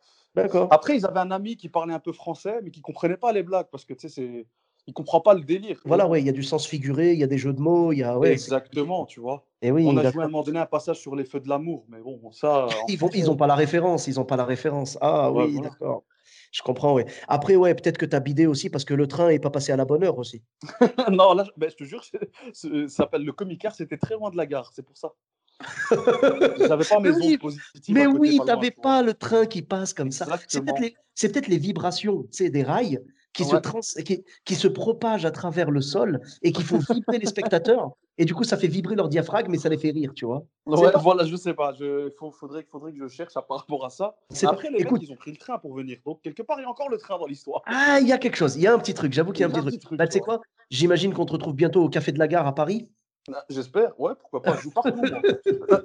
Après, 0.70 0.96
ils 0.96 1.06
avaient 1.06 1.20
un 1.20 1.30
ami 1.30 1.56
qui 1.56 1.68
parlait 1.68 1.94
un 1.94 1.98
peu 1.98 2.12
français, 2.12 2.60
mais 2.62 2.70
qui 2.70 2.80
comprenait 2.80 3.16
pas 3.16 3.32
les 3.32 3.42
blagues 3.42 3.68
parce 3.70 3.84
que 3.84 3.94
tu 3.94 4.08
sais, 4.08 4.08
c'est, 4.08 4.46
il 4.86 4.94
comprend 4.94 5.20
pas 5.20 5.34
le 5.34 5.42
délire. 5.42 5.80
Voilà, 5.84 6.08
ouais, 6.08 6.20
il 6.20 6.26
y 6.26 6.30
a 6.30 6.32
du 6.32 6.42
sens 6.42 6.66
figuré, 6.66 7.12
il 7.12 7.18
y 7.18 7.24
a 7.24 7.26
des 7.26 7.38
jeux 7.38 7.52
de 7.52 7.60
mots, 7.60 7.92
il 7.92 7.98
y 7.98 8.02
a. 8.02 8.18
Ouais, 8.18 8.32
Exactement, 8.32 9.04
tu 9.04 9.20
vois. 9.20 9.46
Et 9.60 9.70
oui, 9.70 9.84
On 9.86 9.96
a 9.96 10.10
joué 10.10 10.22
à 10.22 10.26
un 10.26 10.28
moment 10.28 10.42
donné 10.42 10.58
un 10.58 10.66
passage 10.66 10.98
sur 10.98 11.14
les 11.14 11.24
feux 11.24 11.40
de 11.40 11.48
l'amour, 11.48 11.84
mais 11.88 12.00
bon, 12.00 12.32
ça. 12.32 12.66
Ils 12.88 12.98
vont, 12.98 13.10
fait, 13.10 13.18
ils 13.18 13.30
ont 13.30 13.36
pas 13.36 13.46
la 13.46 13.54
référence, 13.54 14.06
ils 14.06 14.18
ont 14.18 14.24
pas 14.24 14.36
la 14.36 14.44
référence. 14.44 14.96
Ah 15.00 15.30
Ouais, 15.30 15.44
oui, 15.44 15.52
voilà. 15.54 15.70
d'accord. 15.70 16.04
Je 16.52 16.62
comprends, 16.62 16.94
ouais. 16.94 17.04
Après, 17.26 17.56
ouais, 17.56 17.74
peut-être 17.74 17.98
que 17.98 18.06
tu 18.06 18.16
as 18.16 18.20
bidé 18.20 18.46
aussi 18.46 18.70
parce 18.70 18.84
que 18.84 18.94
le 18.94 19.06
train 19.06 19.28
est 19.28 19.38
pas 19.38 19.50
passé 19.50 19.72
à 19.72 19.76
la 19.76 19.84
bonne 19.84 20.04
heure 20.04 20.18
aussi. 20.18 20.42
non, 21.10 21.34
là, 21.34 21.44
ben, 21.56 21.70
je 21.70 21.76
te 21.76 21.84
jure, 21.84 22.02
ça 22.52 22.88
s'appelle 22.88 23.24
le 23.24 23.32
Comicar, 23.32 23.74
c'était 23.74 23.98
très 23.98 24.14
loin 24.14 24.30
de 24.30 24.36
la 24.36 24.46
gare, 24.46 24.70
c'est 24.74 24.82
pour 24.82 24.96
ça. 24.96 25.12
J'avais 26.58 26.84
pas 26.84 27.00
mes 27.00 27.10
Mais 27.10 27.16
oui, 27.16 27.38
positives. 27.38 27.94
Mais 27.94 28.06
oui, 28.06 28.38
pas 28.38 28.44
tu 28.44 28.50
n'avais 28.50 28.70
le 29.02 29.14
train 29.14 29.46
qui 29.46 29.62
passe 29.62 29.92
comme 29.94 30.10
ça. 30.10 30.26
C'est 30.48 30.60
peut-être 30.62 30.80
les, 30.80 30.94
c'est 31.14 31.32
peut-être 31.32 31.48
les 31.48 31.58
vibrations, 31.58 32.26
des 32.38 32.62
rails 32.62 33.00
qui 33.32 33.44
se 33.44 33.56
trans, 33.56 33.80
qui, 34.04 34.24
qui 34.44 34.54
se 34.54 34.66
propagent 34.68 35.24
à 35.24 35.30
travers 35.30 35.70
le 35.70 35.80
sol 35.80 36.20
et 36.42 36.52
qui 36.52 36.62
font 36.62 36.78
vibrer 36.78 37.18
les 37.18 37.26
spectateurs. 37.26 37.90
Et 38.20 38.24
du 38.24 38.34
coup, 38.34 38.42
ça 38.42 38.56
fait 38.56 38.66
vibrer 38.66 38.96
leur 38.96 39.08
diaphragme 39.08 39.54
et 39.54 39.58
ça 39.58 39.68
les 39.68 39.78
fait 39.78 39.90
rire, 39.90 40.12
tu 40.12 40.26
vois. 40.26 40.44
Ouais, 40.66 40.90
pas- 40.90 40.98
voilà, 40.98 41.24
je 41.24 41.36
sais 41.36 41.54
pas. 41.54 41.72
Il 41.78 42.10
faudrait, 42.18 42.66
faudrait 42.68 42.92
que 42.92 42.98
je 42.98 43.06
cherche 43.06 43.36
à 43.36 43.42
par 43.42 43.58
rapport 43.58 43.84
à 43.84 43.90
ça. 43.90 44.16
Pas- 44.28 44.48
Après, 44.48 44.70
les 44.70 44.80
écoute. 44.80 45.00
mecs, 45.00 45.08
ils 45.08 45.12
ont 45.12 45.16
pris 45.16 45.30
le 45.30 45.36
train 45.36 45.56
pour 45.58 45.72
venir. 45.74 45.98
Donc, 46.04 46.20
quelque 46.22 46.42
part, 46.42 46.58
il 46.58 46.62
y 46.62 46.66
a 46.66 46.68
encore 46.68 46.88
le 46.88 46.98
train 46.98 47.16
dans 47.16 47.26
l'histoire. 47.26 47.62
Ah, 47.66 47.98
il 48.00 48.08
y 48.08 48.12
a 48.12 48.18
quelque 48.18 48.34
chose, 48.34 48.56
il 48.56 48.62
y 48.62 48.66
a 48.66 48.74
un 48.74 48.78
petit 48.80 48.94
truc, 48.94 49.12
j'avoue 49.12 49.30
qu'il 49.30 49.42
y 49.42 49.44
a 49.44 49.46
un 49.46 49.50
petit 49.50 49.78
truc. 49.78 49.82
truc, 49.82 49.98
Bah, 49.98 50.08
tu 50.08 50.14
sais 50.14 50.20
quoi? 50.20 50.40
J'imagine 50.70 51.14
qu'on 51.14 51.26
te 51.26 51.32
retrouve 51.32 51.54
bientôt 51.54 51.84
au 51.84 51.88
Café 51.88 52.10
de 52.10 52.18
la 52.18 52.26
Gare 52.26 52.46
à 52.46 52.54
Paris. 52.56 52.88
Ah, 53.34 53.44
J'espère, 53.48 53.98
ouais, 54.00 54.12
pourquoi 54.18 54.42
pas. 54.42 54.56
Je 54.56 54.62
joue 54.62 54.70
partout. 54.70 54.94
moi. 54.96 55.20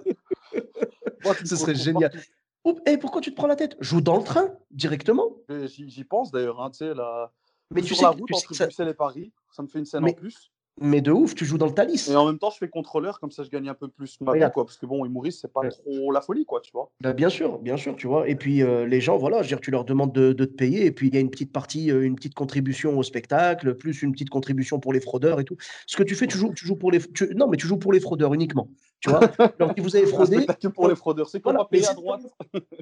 Moi, 1.24 1.36
tu 1.36 1.44
me 1.44 1.48
Ce 1.48 1.56
serait 1.56 1.72
retrouves 1.72 1.84
génial. 1.86 2.12
partout. 2.12 2.28
Oups, 2.66 2.82
et 2.86 2.98
pourquoi 2.98 3.22
tu 3.22 3.32
te 3.32 3.36
prends 3.36 3.48
la 3.48 3.56
tête? 3.56 3.76
Joue 3.80 4.02
dans 4.02 4.18
le 4.18 4.24
train, 4.24 4.50
directement? 4.72 5.36
J'y 5.50 5.90
j'y 5.90 6.04
pense 6.04 6.32
d'ailleurs, 6.32 6.62
hein, 6.62 6.70
tu 6.70 6.78
sais, 6.78 6.94
là. 6.94 7.32
Mais 7.72 7.82
tu 7.82 7.88
sur 7.88 7.98
sais 7.98 8.04
la 8.04 8.12
que- 8.14 8.18
route 8.20 8.28
tu 8.28 8.34
sais 8.34 8.38
entre 8.40 8.48
que 8.50 8.56
ça- 8.56 8.66
Bruxelles 8.66 8.88
et 8.90 8.94
Paris, 8.94 9.32
ça 9.52 9.64
me 9.64 9.68
fait 9.68 9.80
une 9.80 9.86
scène 9.86 10.04
Mais- 10.04 10.12
en 10.12 10.14
plus. 10.14 10.52
Mais 10.82 11.02
de 11.02 11.12
ouf, 11.12 11.36
tu 11.36 11.46
joues 11.46 11.60
dans 11.60 11.68
le 11.68 11.74
Thalys. 11.74 12.10
Et 12.10 12.16
en 12.16 12.26
même 12.26 12.40
temps, 12.40 12.50
je 12.50 12.58
fais 12.58 12.68
contrôleur, 12.68 13.20
comme 13.20 13.30
ça, 13.30 13.44
je 13.44 13.50
gagne 13.50 13.70
un 13.70 13.76
peu 13.76 13.88
plus 13.90 14.18
ma 14.22 14.34
vie, 14.34 14.40
quoi. 14.52 14.66
Parce 14.66 14.78
que 14.78 14.88
bon, 14.88 15.06
humoriste, 15.06 15.42
c'est 15.42 15.54
pas 15.54 15.62
Ouais. 15.62 15.70
trop 15.70 16.12
la 16.12 16.20
folie, 16.20 16.46
quoi, 16.46 16.62
tu 16.62 16.72
vois. 16.74 16.92
Bah, 17.00 17.14
bien 17.14 17.30
sûr, 17.30 17.60
bien 17.60 17.78
sûr, 17.78 17.96
tu 17.96 18.08
vois. 18.08 18.28
Et 18.28 18.36
puis 18.36 18.64
euh, 18.64 18.88
les 18.88 19.00
gens, 19.00 19.18
voilà, 19.18 19.38
je 19.38 19.44
veux 19.44 19.48
dire, 19.50 19.62
tu 19.62 19.70
leur 19.70 19.86
demandes 19.86 20.12
de, 20.14 20.34
de 20.34 20.46
te 20.46 20.54
payer, 20.54 20.86
et 20.86 20.92
puis 20.92 21.10
il 21.10 21.14
y 21.14 21.18
a 21.18 21.22
une 21.22 21.30
petite 21.30 21.52
partie, 21.52 21.92
euh, 21.92 22.02
une 22.04 22.16
petite 22.16 22.34
contribution 22.34 22.98
au 22.98 23.04
spectacle, 23.04 23.76
plus 23.76 24.02
une 24.02 24.14
petite 24.14 24.32
contribution 24.32 24.80
pour 24.80 24.94
les 24.94 25.00
fraudeurs 25.00 25.40
et 25.40 25.44
tout. 25.44 25.58
Ce 25.86 25.96
que 25.96 26.02
tu 26.04 26.16
fais, 26.16 26.26
tu 26.26 26.38
joues, 26.40 26.54
tu 26.56 26.66
joues 26.66 26.76
pour 26.76 26.92
les, 26.92 27.00
tu- 27.00 27.34
non, 27.36 27.48
mais 27.48 27.58
tu 27.58 27.68
joues 27.68 27.78
pour 27.78 27.94
les 27.94 28.00
fraudeurs 28.00 28.34
uniquement, 28.34 28.68
tu 29.00 29.12
vois. 29.12 29.20
Donc 29.60 29.74
si 29.78 29.84
vous 29.84 29.96
avez 29.96 30.08
fraudé, 30.08 30.48
pour 30.74 30.88
les 30.90 30.96
fraudeurs, 30.96 31.30
c'est 31.30 31.40
qu'on 31.40 31.52
Voilà, 31.52 31.60
va 31.60 31.66
payer 31.70 31.84
mais 31.84 31.88
à 31.88 31.90
c'est- 31.92 31.96
droite. 31.96 32.22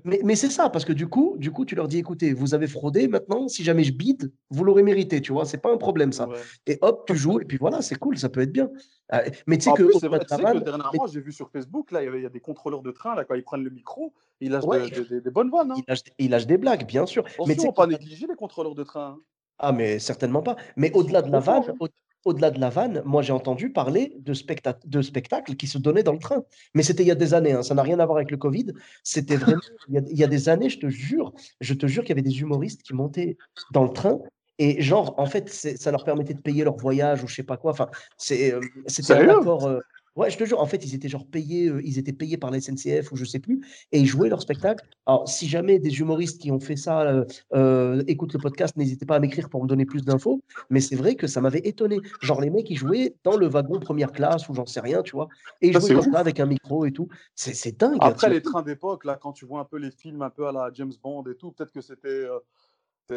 mais, 0.06 0.21
mais 0.23 0.36
c'est 0.36 0.49
ça, 0.49 0.69
parce 0.69 0.86
que 0.86 0.93
du 0.93 1.08
coup, 1.08 1.36
du 1.38 1.51
coup, 1.51 1.65
tu 1.65 1.75
leur 1.75 1.89
dis, 1.89 1.97
écoutez, 1.97 2.32
vous 2.34 2.54
avez 2.54 2.67
fraudé, 2.67 3.10
maintenant, 3.10 3.49
si 3.49 3.63
jamais 3.65 3.84
je 3.84 3.91
bide, 3.91 4.32
vous 4.49 4.63
l'aurez 4.63 4.84
mérité, 4.84 5.19
tu 5.19 5.34
vois. 5.34 5.43
C'est 5.43 5.62
pas 5.62 5.73
un 5.73 5.77
problème 5.77 6.13
ça. 6.13 6.30
Ouais. 6.30 6.38
Et 6.67 6.77
hop, 6.82 7.04
tu 7.06 7.17
joues, 7.17 7.41
et 7.41 7.45
puis 7.45 7.58
voilà, 7.58 7.80
c'est 7.81 7.95
cool, 7.95 8.17
ça 8.17 8.29
peut 8.29 8.41
être 8.41 8.51
bien. 8.51 8.69
Euh, 9.13 9.19
mais 9.47 9.57
tu 9.57 9.65
sais 9.65 9.71
que 9.71 9.83
plus, 9.83 10.07
vrai, 10.07 10.19
tu 10.19 10.27
sais 10.35 10.41
que 10.41 10.57
dernièrement, 10.59 11.07
j'ai 11.07 11.21
vu 11.21 11.31
sur 11.31 11.49
Facebook, 11.51 11.91
là, 11.91 12.03
il 12.03 12.21
y, 12.21 12.25
a 12.25 12.29
des 12.29 12.39
contrôleurs 12.39 12.81
de 12.81 12.91
train, 12.91 13.15
là, 13.15 13.25
quand 13.25 13.35
ils 13.35 13.43
prennent 13.43 13.63
le 13.63 13.69
micro, 13.69 14.13
ils 14.39 14.51
lâchent 14.51 14.63
Ouais. 14.63 14.89
des 14.89 15.31
bonnes 15.31 15.49
vannes. 15.51 15.71
Hein. 15.71 15.75
il 15.77 15.83
lâche, 15.87 15.99
il 16.17 16.29
lâche 16.31 16.47
des 16.47 16.57
blagues, 16.57 16.85
bien 16.87 17.05
sûr. 17.05 17.23
Mais 17.47 17.55
sais 17.55 17.65
faut 17.65 17.71
pas 17.73 17.87
négliger 17.87 18.27
les 18.27 18.35
contrôleurs 18.35 18.75
de 18.75 18.83
train. 18.83 19.17
hein. 19.17 19.19
Ah, 19.59 19.71
mais 19.71 19.99
certainement 19.99 20.41
pas. 20.41 20.55
Mais 20.75 20.87
Ils 20.93 20.97
au-delà 20.97 21.21
de 21.21 21.31
la 21.31 21.39
vanne, 21.39 21.63
hein. 21.69 21.75
au- 21.79 21.87
au-delà 22.23 22.51
de 22.51 22.59
la 22.59 22.69
vanne, 22.69 23.01
moi 23.05 23.21
j'ai 23.23 23.33
entendu 23.33 23.71
parler 23.71 24.15
de, 24.19 24.33
specta- 24.33 24.77
de 24.85 25.01
spectacles 25.01 25.55
qui 25.55 25.65
se 25.67 25.77
donnaient 25.79 26.03
dans 26.03 26.13
le 26.13 26.19
train. 26.19 26.43
Mais 26.75 26.83
c'était 26.83 27.03
il 27.03 27.07
y 27.07 27.11
a 27.11 27.15
des 27.15 27.33
années, 27.33 27.51
hein, 27.53 27.63
ça 27.63 27.73
n'a 27.75 27.81
rien 27.83 27.99
à 27.99 28.05
voir 28.05 28.17
avec 28.17 28.31
le 28.31 28.37
Covid. 28.37 28.67
C'était 29.03 29.35
vraiment, 29.37 29.59
il 29.89 29.95
y, 29.95 29.97
a, 29.97 30.01
il 30.09 30.17
y 30.17 30.23
a 30.23 30.27
des 30.27 30.47
années, 30.49 30.69
je 30.69 30.79
te 30.79 30.87
jure, 30.87 31.33
je 31.61 31.73
te 31.73 31.85
jure 31.87 32.03
qu'il 32.03 32.09
y 32.09 32.13
avait 32.13 32.21
des 32.21 32.39
humoristes 32.41 32.83
qui 32.83 32.93
montaient 32.93 33.37
dans 33.71 33.83
le 33.83 33.91
train. 33.91 34.19
Et 34.59 34.81
genre, 34.81 35.15
en 35.17 35.25
fait, 35.25 35.49
ça 35.49 35.91
leur 35.91 36.03
permettait 36.03 36.33
de 36.33 36.41
payer 36.41 36.63
leur 36.63 36.77
voyage 36.77 37.23
ou 37.23 37.27
je 37.27 37.35
sais 37.35 37.43
pas 37.43 37.57
quoi. 37.57 37.71
Enfin, 37.71 37.89
c'est, 38.17 38.53
euh, 38.53 38.59
c'était 38.87 39.13
un 39.13 39.29
accord. 39.29 39.65
euh, 39.65 39.79
ouais, 40.15 40.29
je 40.29 40.37
te 40.37 40.43
jure, 40.43 40.59
en 40.59 40.65
fait, 40.65 40.85
ils 40.85 40.93
étaient 40.93 41.07
genre 41.09 41.25
payés, 41.25 41.67
euh, 41.67 41.81
ils 41.83 41.97
étaient 41.97 42.13
payés 42.13 42.37
par 42.37 42.51
la 42.51 42.59
SNCF 42.59 43.11
ou 43.11 43.15
je 43.15 43.25
sais 43.25 43.39
plus, 43.39 43.61
et 43.91 43.99
ils 43.99 44.05
jouaient 44.05 44.29
leur 44.29 44.41
spectacle. 44.41 44.85
Alors, 45.07 45.27
si 45.27 45.47
jamais 45.47 45.79
des 45.79 45.99
humoristes 45.99 46.39
qui 46.41 46.51
ont 46.51 46.59
fait 46.59 46.75
ça 46.75 47.25
euh, 47.53 48.03
écoutent 48.07 48.33
le 48.33 48.39
podcast, 48.39 48.75
n'hésitez 48.77 49.05
pas 49.05 49.15
à 49.15 49.19
m'écrire 49.19 49.49
pour 49.49 49.63
me 49.63 49.67
donner 49.67 49.85
plus 49.85 50.03
d'infos. 50.03 50.41
Mais 50.69 50.79
c'est 50.79 50.95
vrai 50.95 51.15
que 51.15 51.27
ça 51.27 51.41
m'avait 51.41 51.61
étonné. 51.63 51.97
Genre, 52.21 52.39
les 52.39 52.49
mecs, 52.49 52.69
ils 52.69 52.77
jouaient 52.77 53.15
dans 53.23 53.37
le 53.37 53.47
wagon 53.47 53.79
première 53.79 54.11
classe 54.11 54.47
ou 54.47 54.53
j'en 54.53 54.65
sais 54.65 54.81
rien, 54.81 55.01
tu 55.01 55.13
vois. 55.13 55.27
Et 55.61 55.69
ils 55.69 55.73
Ça, 55.73 55.79
jouaient 55.79 55.95
comme 55.95 56.13
ça 56.13 56.19
avec 56.19 56.39
un 56.39 56.45
micro 56.45 56.85
et 56.85 56.91
tout. 56.91 57.07
C'est 57.35 57.79
dingue. 57.79 57.97
Après, 58.01 58.29
les 58.29 58.41
trains 58.41 58.61
d'époque, 58.61 59.05
là, 59.05 59.17
quand 59.19 59.31
tu 59.31 59.45
vois 59.45 59.61
un 59.61 59.65
peu 59.65 59.77
les 59.77 59.91
films 59.91 60.21
un 60.21 60.29
peu 60.29 60.47
à 60.47 60.51
la 60.51 60.69
James 60.73 60.93
Bond 61.01 61.23
et 61.31 61.35
tout, 61.35 61.51
peut-être 61.51 61.71
que 61.71 61.81
c'était. 61.81 62.27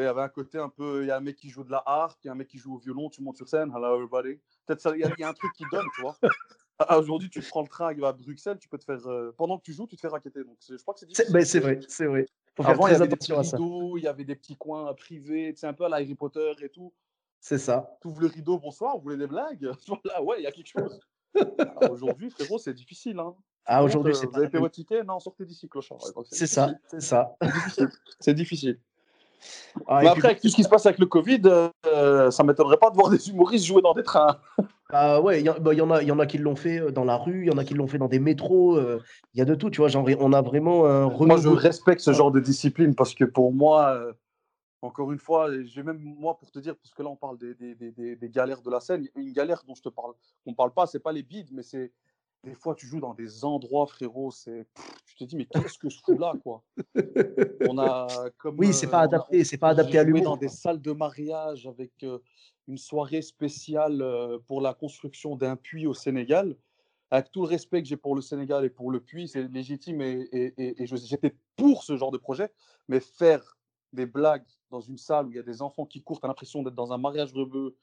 Il 0.00 0.04
y 0.04 0.06
avait 0.06 0.22
un 0.22 0.28
côté 0.28 0.58
un 0.58 0.68
peu. 0.68 1.02
Il 1.02 1.08
y 1.08 1.10
a 1.10 1.16
un 1.16 1.20
mec 1.20 1.36
qui 1.36 1.48
joue 1.50 1.64
de 1.64 1.70
la 1.70 1.82
harpe, 1.86 2.18
il 2.24 2.26
y 2.26 2.30
a 2.30 2.32
un 2.32 2.36
mec 2.36 2.48
qui 2.48 2.58
joue 2.58 2.74
au 2.74 2.78
violon, 2.78 3.08
tu 3.10 3.22
montes 3.22 3.36
sur 3.36 3.48
scène, 3.48 3.70
hello 3.74 3.94
everybody. 3.96 4.40
Peut-être 4.66 4.94
il 4.96 5.00
y, 5.00 5.04
a- 5.04 5.10
il 5.16 5.20
y 5.20 5.24
a 5.24 5.28
un 5.28 5.32
truc 5.34 5.52
qui 5.54 5.64
donne, 5.70 5.86
tu 5.94 6.02
vois. 6.02 6.16
Ah, 6.80 6.98
Aujourd'hui, 6.98 7.30
tu 7.30 7.40
prends 7.40 7.62
le 7.62 7.68
train, 7.68 7.92
il 7.92 8.00
va 8.00 8.08
à 8.08 8.12
Bruxelles, 8.12 8.58
tu 8.58 8.68
peux 8.68 8.78
te 8.78 8.84
faire. 8.84 9.06
euh, 9.06 9.32
pendant 9.38 9.58
que 9.58 9.62
tu 9.62 9.72
joues, 9.72 9.86
tu 9.86 9.94
te 9.94 10.00
fais 10.00 10.08
raqueter. 10.08 10.42
Donc, 10.42 10.56
je 10.68 10.74
crois 10.82 10.92
que 10.92 10.98
c'est 10.98 11.06
difficile. 11.06 11.32
ben, 11.32 11.44
c'est 11.44 11.60
vrai, 11.60 11.78
c'est 11.86 12.06
vrai. 12.06 12.26
Faut 12.56 12.64
Avant, 12.66 12.88
il 12.88 12.90
y 12.90 12.94
avait 12.96 13.06
des 13.06 13.14
petits 13.14 13.32
rideaux, 13.32 13.96
il 13.96 14.02
y 14.02 14.08
avait 14.08 14.24
des 14.24 14.34
petits 14.34 14.56
coins 14.56 14.92
privés, 14.94 15.52
c'est 15.56 15.68
un 15.68 15.72
peu 15.72 15.84
à 15.84 15.88
la 15.88 15.96
Harry 15.98 16.16
Potter 16.16 16.52
et 16.60 16.68
tout. 16.68 16.92
C'est 17.38 17.58
ça. 17.58 17.96
Tu 18.02 18.08
ouvres 18.08 18.22
le 18.22 18.26
rideau, 18.26 18.58
bonsoir, 18.58 18.96
vous 18.96 19.02
voulez 19.04 19.16
des 19.16 19.28
blagues? 19.28 19.70
Voilà, 19.86 20.20
ouais, 20.24 20.40
il 20.40 20.42
y 20.42 20.46
a 20.48 20.50
quelque 20.50 20.66
chose. 20.66 20.98
Aujourd'hui, 21.90 22.28
frérot, 22.30 22.58
c'est 22.58 22.74
difficile. 22.74 23.20
Hein. 23.20 23.36
Ah, 23.66 23.84
aujourd'hui, 23.84 24.14
c'est 24.16 24.26
vous 24.26 24.36
avez 24.36 24.48
même- 24.48 24.62
votre 24.62 24.74
ticket? 24.74 25.04
Non, 25.04 25.20
sortez 25.20 25.44
d'ici, 25.44 25.68
clochard. 25.68 25.98
C'est 26.32 26.48
ça, 26.48 26.72
c'est 26.88 27.00
ça. 27.00 27.36
C'est 28.18 28.34
difficile. 28.34 28.80
Ah, 29.86 30.00
Mais 30.02 30.08
après, 30.08 30.28
avec 30.28 30.40
tout 30.40 30.48
ce 30.48 30.56
qui 30.56 30.62
se 30.62 30.68
passe 30.68 30.86
avec 30.86 30.98
le 30.98 31.06
Covid, 31.06 31.42
euh, 31.86 32.30
ça 32.30 32.42
m'étonnerait 32.44 32.76
pas 32.78 32.90
de 32.90 32.96
voir 32.96 33.10
des 33.10 33.28
humoristes 33.28 33.64
jouer 33.66 33.82
dans 33.82 33.92
des 33.94 34.02
trains. 34.02 34.38
Ah 34.90 35.20
ouais, 35.20 35.40
il 35.40 35.46
y, 35.46 35.50
en- 35.50 35.58
bah, 35.58 35.74
y 35.74 35.80
en 35.80 35.90
a, 35.90 36.02
y 36.02 36.10
en 36.12 36.18
a 36.18 36.26
qui 36.26 36.38
l'ont 36.38 36.56
fait 36.56 36.78
euh, 36.80 36.90
dans 36.90 37.04
la 37.04 37.16
rue, 37.16 37.42
il 37.42 37.48
y 37.48 37.50
en 37.50 37.58
a 37.58 37.64
qui 37.64 37.74
l'ont 37.74 37.86
fait 37.88 37.98
dans 37.98 38.08
des 38.08 38.20
métros. 38.20 38.76
euh, 38.76 39.02
Il 39.34 39.38
y 39.38 39.42
a 39.42 39.44
de 39.44 39.54
tout, 39.54 39.70
tu 39.70 39.78
vois. 39.80 39.88
Genre, 39.88 40.06
on 40.20 40.32
a 40.32 40.42
vraiment 40.42 40.86
un 40.86 41.08
Moi, 41.08 41.36
je 41.38 41.48
respecte 41.48 42.00
ce 42.00 42.12
genre 42.12 42.30
de 42.30 42.40
discipline 42.40 42.94
parce 42.94 43.14
que 43.14 43.24
pour 43.24 43.52
moi, 43.52 43.94
euh, 43.94 44.12
encore 44.82 45.10
une 45.12 45.18
fois, 45.18 45.48
j'ai 45.64 45.82
même 45.82 45.98
moi 45.98 46.36
pour 46.38 46.50
te 46.50 46.58
dire, 46.58 46.76
parce 46.76 46.92
que 46.94 47.02
là, 47.02 47.08
on 47.08 47.16
parle 47.16 47.38
des, 47.38 47.54
des- 47.54 47.74
des- 48.16 48.28
galères 48.28 48.60
de 48.62 48.70
la 48.70 48.80
scène. 48.80 49.06
Une 49.16 49.32
galère 49.32 49.62
dont 49.66 49.74
je 49.74 49.82
te 49.82 49.88
parle, 49.88 50.12
on 50.46 50.52
parle 50.54 50.72
pas, 50.72 50.86
c'est 50.86 50.98
pas 51.00 51.12
les 51.12 51.22
bides, 51.22 51.48
mais 51.52 51.62
c'est 51.62 51.90
des 52.44 52.54
fois, 52.54 52.74
tu 52.74 52.86
joues 52.86 53.00
dans 53.00 53.14
des 53.14 53.44
endroits, 53.44 53.86
frérot. 53.86 54.30
C'est, 54.30 54.66
tu 55.06 55.14
te 55.16 55.24
dis, 55.24 55.36
mais 55.36 55.46
qu'est-ce 55.46 55.78
que 55.78 55.88
je 55.88 55.98
fous 56.02 56.18
là, 56.18 56.34
quoi? 56.42 56.62
On 57.66 57.78
a 57.78 58.30
comme 58.38 58.56
Oui, 58.58 58.72
c'est 58.72 58.86
pas 58.90 59.00
euh, 59.00 59.04
adapté, 59.04 59.44
c'est 59.44 59.58
pas 59.58 59.70
adapté 59.70 59.98
à 59.98 60.04
l'humour. 60.04 60.24
dans 60.24 60.36
des 60.36 60.48
salles 60.48 60.80
de 60.80 60.92
mariage 60.92 61.66
avec 61.66 61.92
euh, 62.02 62.18
une 62.68 62.78
soirée 62.78 63.22
spéciale 63.22 64.02
euh, 64.02 64.38
pour 64.46 64.60
la 64.60 64.74
construction 64.74 65.36
d'un 65.36 65.56
puits 65.56 65.86
au 65.86 65.94
Sénégal. 65.94 66.56
Avec 67.10 67.30
tout 67.30 67.42
le 67.42 67.48
respect 67.48 67.82
que 67.82 67.88
j'ai 67.88 67.96
pour 67.96 68.16
le 68.16 68.22
Sénégal 68.22 68.64
et 68.64 68.70
pour 68.70 68.90
le 68.90 69.00
puits, 69.00 69.28
c'est 69.28 69.42
légitime 69.48 70.00
et, 70.00 70.28
et- 70.32 70.82
et- 70.82 70.86
j'étais 70.86 71.36
pour 71.56 71.84
ce 71.84 71.96
genre 71.96 72.10
de 72.10 72.18
projet. 72.18 72.50
Mais 72.88 72.98
faire 73.00 73.56
des 73.92 74.06
blagues 74.06 74.46
dans 74.70 74.80
une 74.80 74.98
salle 74.98 75.26
où 75.26 75.30
il 75.30 75.36
y 75.36 75.38
a 75.38 75.44
des 75.44 75.62
enfants 75.62 75.86
qui 75.86 76.02
courent, 76.02 76.18
tu 76.20 76.26
as 76.26 76.28
l'impression 76.28 76.62
d'être 76.62 76.74
dans 76.74 76.92
un 76.92 76.98
mariage 76.98 77.32
rebeu. 77.32 77.76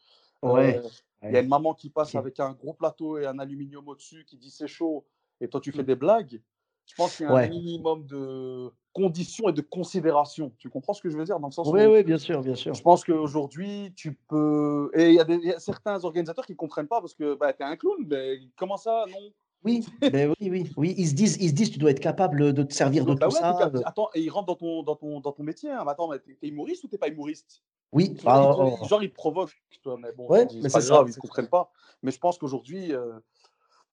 Ouais, 0.44 0.78
euh, 0.84 0.90
Il 1.30 1.34
y 1.34 1.38
a 1.38 1.42
une 1.42 1.48
maman 1.48 1.74
qui 1.74 1.90
passe 1.90 2.16
avec 2.16 2.40
un 2.40 2.54
gros 2.54 2.74
plateau 2.74 3.18
et 3.18 3.26
un 3.26 3.40
aluminium 3.40 3.88
au-dessus 3.88 4.26
qui 4.26 4.38
dit 4.38 4.52
c'est 4.52 4.68
chaud 4.68 5.06
et 5.40 5.48
toi 5.50 5.62
tu 5.62 5.72
fais 5.72 5.84
Mm. 5.84 5.86
des 5.86 5.96
blagues. 5.96 6.42
Je 6.86 6.96
pense 6.96 7.16
qu'il 7.16 7.24
y 7.26 7.28
a 7.28 7.34
Ouais. 7.34 7.46
un 7.46 7.50
minimum 7.50 8.06
de 8.06 8.72
conditions 8.94 9.48
et 9.50 9.54
de 9.54 9.62
considération. 9.62 10.54
Tu 10.58 10.70
comprends 10.70 10.94
ce 10.94 11.02
que 11.02 11.10
je 11.10 11.18
veux 11.18 11.24
dire? 11.26 11.40
Dans 11.40 11.48
le 11.48 11.54
sens 11.54 11.72
Oui, 11.72 11.86
où 11.86 11.94
oui, 11.94 12.04
bien 12.04 12.18
sûr, 12.18 12.42
bien 12.42 12.56
sûr. 12.56 12.74
je 12.76 12.82
pense 12.82 13.04
qu'aujourd'hui, 13.06 13.94
tu 13.96 14.14
peux. 14.16 14.90
Et 14.96 15.10
il 15.10 15.16
y, 15.16 15.20
a 15.20 15.26
y 15.30 15.60
certains 15.60 16.04
organisateurs 16.04 16.46
qui 16.46 16.54
ne 16.54 16.58
comprennent 16.58 16.88
pas 16.88 17.02
parce 17.02 17.14
que 17.14 17.36
bah, 17.36 17.54
tu 17.54 17.62
es 17.64 17.66
un 17.66 17.78
clown, 17.78 18.06
mais 18.08 18.40
comment 18.58 18.78
ça? 18.78 19.06
Non. 19.10 19.20
Oui, 19.64 19.86
ben 20.10 20.34
oui, 20.40 20.50
oui, 20.50 20.72
oui. 20.76 20.96
Ils 20.98 21.08
se 21.10 21.14
disent, 21.14 21.38
ils 21.40 21.50
se 21.50 21.54
disent, 21.54 21.70
tu 21.72 21.78
dois 21.80 21.92
être 21.92 22.00
capable 22.00 22.52
de 22.54 22.64
te 22.64 22.74
servir 22.74 23.06
de 23.06 23.14
Bah 23.14 23.28
tout 23.28 23.32
ouais, 23.32 23.40
ça. 23.40 23.72
Attends, 23.86 24.10
et 24.16 24.22
ils 24.22 24.30
rentrent 24.30 24.48
dans 24.48 24.56
ton, 24.56 24.84
dans 24.84 24.96
ton, 24.96 25.20
dans 25.20 25.32
ton 25.32 25.44
métier. 25.44 25.70
hein. 25.70 25.84
Mais 25.86 25.92
attends, 25.92 26.10
t'es 26.18 26.48
humoriste 26.48 26.84
ou 26.84 26.88
t'es 26.88 26.98
pas 26.98 27.10
humoriste? 27.10 27.64
Oui, 27.92 28.16
ah, 28.26 28.42
ils- 28.42 28.56
oh, 28.60 28.78
oh. 28.82 28.86
Genre, 28.86 29.04
ils 29.04 29.10
te 29.10 29.16
provoquent. 29.16 29.62
toi, 29.84 29.98
mais 30.00 30.12
bon, 30.14 30.28
Ouais, 30.30 30.48
c'est 30.50 30.72
pas 30.72 30.82
ça, 30.82 30.88
grave, 30.88 31.08
ils 31.10 31.16
ne 31.16 31.22
comprennent 31.22 31.50
pas. 31.50 31.72
Mais 32.04 32.12
je 32.12 32.20
pense 32.20 32.38
qu'aujourd'hui, 32.38 32.94
euh, 32.94 33.20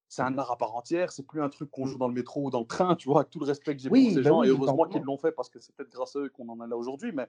c'est 0.09 0.23
un 0.23 0.37
art 0.39 0.51
à 0.53 0.57
part 0.57 0.75
entière. 0.77 1.11
C'est 1.13 1.27
plus 1.27 1.43
un 1.43 1.49
truc 1.49 1.71
qu'on 1.71 1.87
joue 1.87 1.99
dans 1.99 2.09
le 2.09 2.15
métro 2.15 2.45
ou 2.45 2.51
dans 2.51 2.61
le 2.61 2.67
train, 2.67 2.95
tu 2.95 3.09
vois, 3.09 3.21
avec 3.21 3.31
tout 3.31 3.41
le 3.41 3.47
respect 3.47 3.75
que 3.75 3.83
j'ai 3.83 3.89
Oui, 3.89 4.05
pour 4.05 4.15
ces 4.15 4.23
bah 4.23 4.31
gens. 4.31 4.41
oui, 4.41 4.47
et 4.47 4.51
heureusement 4.51 4.87
qu'ils 4.87 5.03
l'ont 5.03 5.19
fait 5.19 5.33
parce 5.33 5.49
que 5.49 5.59
c'est 5.61 5.75
peut-être 5.75 5.91
grâce 5.91 6.15
à 6.17 6.21
eux 6.21 6.29
qu'on 6.29 6.49
en 6.49 6.65
est 6.65 6.69
là 6.69 6.77
aujourd'hui. 6.77 7.13
Mais 7.13 7.29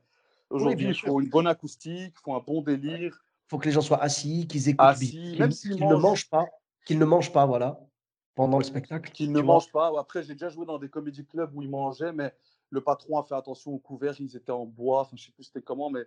aujourd'hui, 0.49 0.86
bien 0.86 0.89
il 0.89 0.95
sûr. 0.95 1.08
faut 1.10 1.21
une 1.21 1.29
bonne 1.29 1.47
acoustique, 1.47 2.13
il 2.15 2.21
faut 2.23 2.34
un 2.36 2.39
bon 2.39 2.62
délire. 2.62 3.19
faut 3.47 3.58
que 3.58 3.65
les 3.65 3.71
gens 3.71 3.82
soient 3.82 4.01
assis, 4.03 4.45
qu'ils 4.47 4.69
écoutent, 4.69 4.86
Assis, 4.86 5.10
qu'ils- 5.10 5.39
même 5.39 5.49
qu'ils 5.49 5.58
s'ils 5.73 5.79
ne 5.88 5.93
mangent. 5.93 6.01
mangent 6.03 6.29
pas, 6.29 6.45
qu'ils 6.86 6.99
ne 6.99 7.05
mangent 7.05 7.34
pas, 7.34 7.47
voilà, 7.47 7.79
pendant 8.36 8.60
le 8.60 8.63
spectacle. 8.63 9.12
qu'ils 9.12 9.32
ne 9.32 9.39
vois. 9.39 9.55
mangent 9.55 9.71
pas. 9.71 9.91
Après, 9.99 10.21
j'ai 10.21 10.34
déjà 10.34 10.49
joué 10.49 10.67
dans 10.67 10.77
des 10.77 10.88
comédie 10.89 11.25
clubs 11.25 11.49
où 11.55 11.63
ils 11.63 11.69
mangeaient, 11.69 12.13
mais 12.13 12.32
le 12.69 12.82
patron 12.82 13.17
a 13.17 13.23
fait 13.23 13.34
attention 13.34 13.71
au 13.73 13.79
couvert, 13.79 14.13
ils 14.21 14.36
étaient 14.36 14.51
en 14.51 14.65
bois, 14.65 15.01
enfin, 15.01 15.15
je 15.17 15.25
sais 15.25 15.32
plus 15.32 15.45
c'était 15.45 15.63
comment, 15.63 15.89
mais 15.89 16.05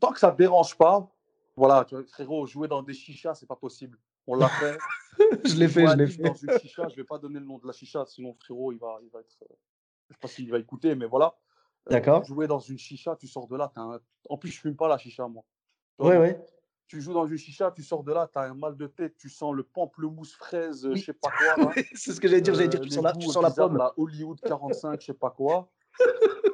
tant 0.00 0.12
que 0.12 0.18
ça 0.18 0.30
ne 0.32 0.36
dérange 0.36 0.76
pas, 0.76 1.08
voilà, 1.56 1.84
tu 1.84 1.94
vois, 1.94 2.04
frérot, 2.04 2.46
jouer 2.46 2.68
dans 2.68 2.82
des 2.82 2.94
chichas, 2.94 3.34
c'est 3.34 3.46
pas 3.46 3.56
possible. 3.56 3.98
On 4.26 4.34
l'a 4.36 4.48
fait. 4.48 4.78
je 5.44 5.56
l'ai 5.56 5.68
fait, 5.68 5.86
je 5.86 5.96
l'ai 5.96 6.06
fait. 6.06 6.22
Dans 6.22 6.34
une 6.34 6.58
chicha, 6.58 6.88
je 6.88 6.96
vais 6.96 7.04
pas 7.04 7.18
donner 7.18 7.40
le 7.40 7.44
nom 7.46 7.58
de 7.58 7.66
la 7.66 7.72
chicha, 7.72 8.04
sinon 8.06 8.34
frérot, 8.34 8.72
il 8.72 8.78
va, 8.78 8.98
il 9.02 9.10
va 9.10 9.20
être. 9.20 9.36
euh, 9.42 9.54
Je 10.08 10.14
sais 10.14 10.18
pas 10.20 10.28
s'il 10.28 10.50
va 10.50 10.58
écouter, 10.58 10.94
mais 10.94 11.06
voilà. 11.06 11.34
Euh, 11.88 11.92
D'accord. 11.92 12.24
jouer 12.24 12.46
dans 12.46 12.60
une 12.60 12.78
chicha, 12.78 13.16
tu 13.16 13.26
sors 13.26 13.48
de 13.48 13.56
là. 13.56 13.70
t'as 13.74 13.80
un- 13.82 14.00
En 14.28 14.38
plus, 14.38 14.50
je 14.50 14.60
fume 14.60 14.76
pas 14.76 14.86
la 14.88 14.96
chicha, 14.98 15.26
moi. 15.26 15.42
Donc, 15.98 16.08
ouais. 16.08 16.40
Tu 16.86 17.00
joues 17.00 17.14
dans 17.14 17.26
une 17.26 17.38
chicha, 17.38 17.70
tu 17.72 17.82
sors 17.82 18.04
de 18.04 18.12
là, 18.12 18.28
tu 18.32 18.38
as 18.38 18.42
un 18.42 18.54
mal 18.54 18.76
de 18.76 18.86
tête, 18.86 19.16
tu 19.16 19.28
sens 19.30 19.54
le 19.54 19.62
pamplemousse 19.62 20.34
fraise, 20.34 20.84
euh, 20.86 20.90
Oui. 20.90 20.98
je 20.98 21.06
sais 21.06 21.12
pas 21.14 21.30
quoi. 21.30 21.72
c'est 21.94 22.12
ce 22.12 22.20
que 22.20 22.28
j'allais 22.28 22.42
dire, 22.42 22.54
j'allais 22.54 22.68
dire, 22.68 22.80
tu 22.82 22.90
sens 22.90 23.02
la, 23.02 23.12
tu 23.14 23.26
sens 23.28 23.42
la 23.42 23.50
pomme. 23.50 23.76
la 23.78 23.92
Hollywood 23.96 24.38
45, 24.40 25.00
je 25.00 25.06
sais 25.06 25.14
pas 25.14 25.30
quoi. 25.30 25.70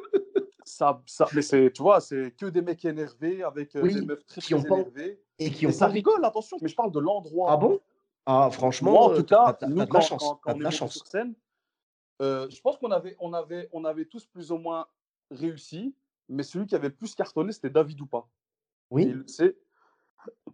Ça, 0.68 1.02
ça, 1.06 1.26
mais 1.34 1.40
c'est, 1.42 1.72
tu 1.72 1.82
vois, 1.82 2.00
c'est 2.00 2.30
que 2.36 2.46
des 2.46 2.60
mecs 2.60 2.84
énervés 2.84 3.42
avec 3.42 3.74
euh, 3.74 3.82
Oui, 3.82 3.94
des 3.94 4.02
meufs 4.02 4.24
très, 4.26 4.40
qui 4.42 4.54
ont 4.54 4.60
très 4.60 4.68
pas- 4.68 4.74
énervées. 4.80 5.20
Et 5.38 5.50
qui 5.50 5.64
Et 5.64 5.68
ont 5.68 5.72
ça 5.72 5.86
pas 5.86 5.92
rigole, 5.92 6.22
attention, 6.24 6.58
mais 6.60 6.68
je 6.68 6.74
parle 6.76 6.92
de 6.92 6.98
l'endroit. 7.00 7.50
Ah 7.52 7.56
bon? 7.56 7.80
Ah, 8.26 8.50
franchement, 8.52 8.90
Moi, 8.92 9.00
en 9.04 9.10
euh, 9.12 9.16
tout 9.16 9.24
cas, 9.24 9.54
t'as- 9.54 9.66
nous, 9.66 9.76
de 9.76 9.84
quand, 9.86 9.94
la 9.98 10.00
chance. 10.04 10.22
quand- 10.22 10.34
quand 10.42 10.54
on 10.54 10.58
de 10.58 10.62
la 10.64 10.70
chance. 10.70 10.92
sur 10.94 11.06
scène, 11.06 11.34
euh, 12.20 12.48
je 12.50 12.60
pense 12.60 12.76
qu'on 12.76 12.90
avait, 12.90 13.16
on 13.20 13.32
avait, 13.32 13.68
on 13.72 13.84
avait 13.86 14.04
tous 14.04 14.26
plus 14.26 14.52
ou 14.52 14.58
moins 14.58 14.86
réussi, 15.30 15.94
mais 16.28 16.42
celui 16.42 16.66
qui 16.66 16.74
avait 16.74 16.88
le 16.88 16.94
plus 16.94 17.14
cartonné, 17.14 17.52
c'était 17.52 17.70
David 17.70 17.98
Oupa. 18.00 18.18
Et 18.18 18.24
Oui. 18.90 19.14
sait. 19.26 19.56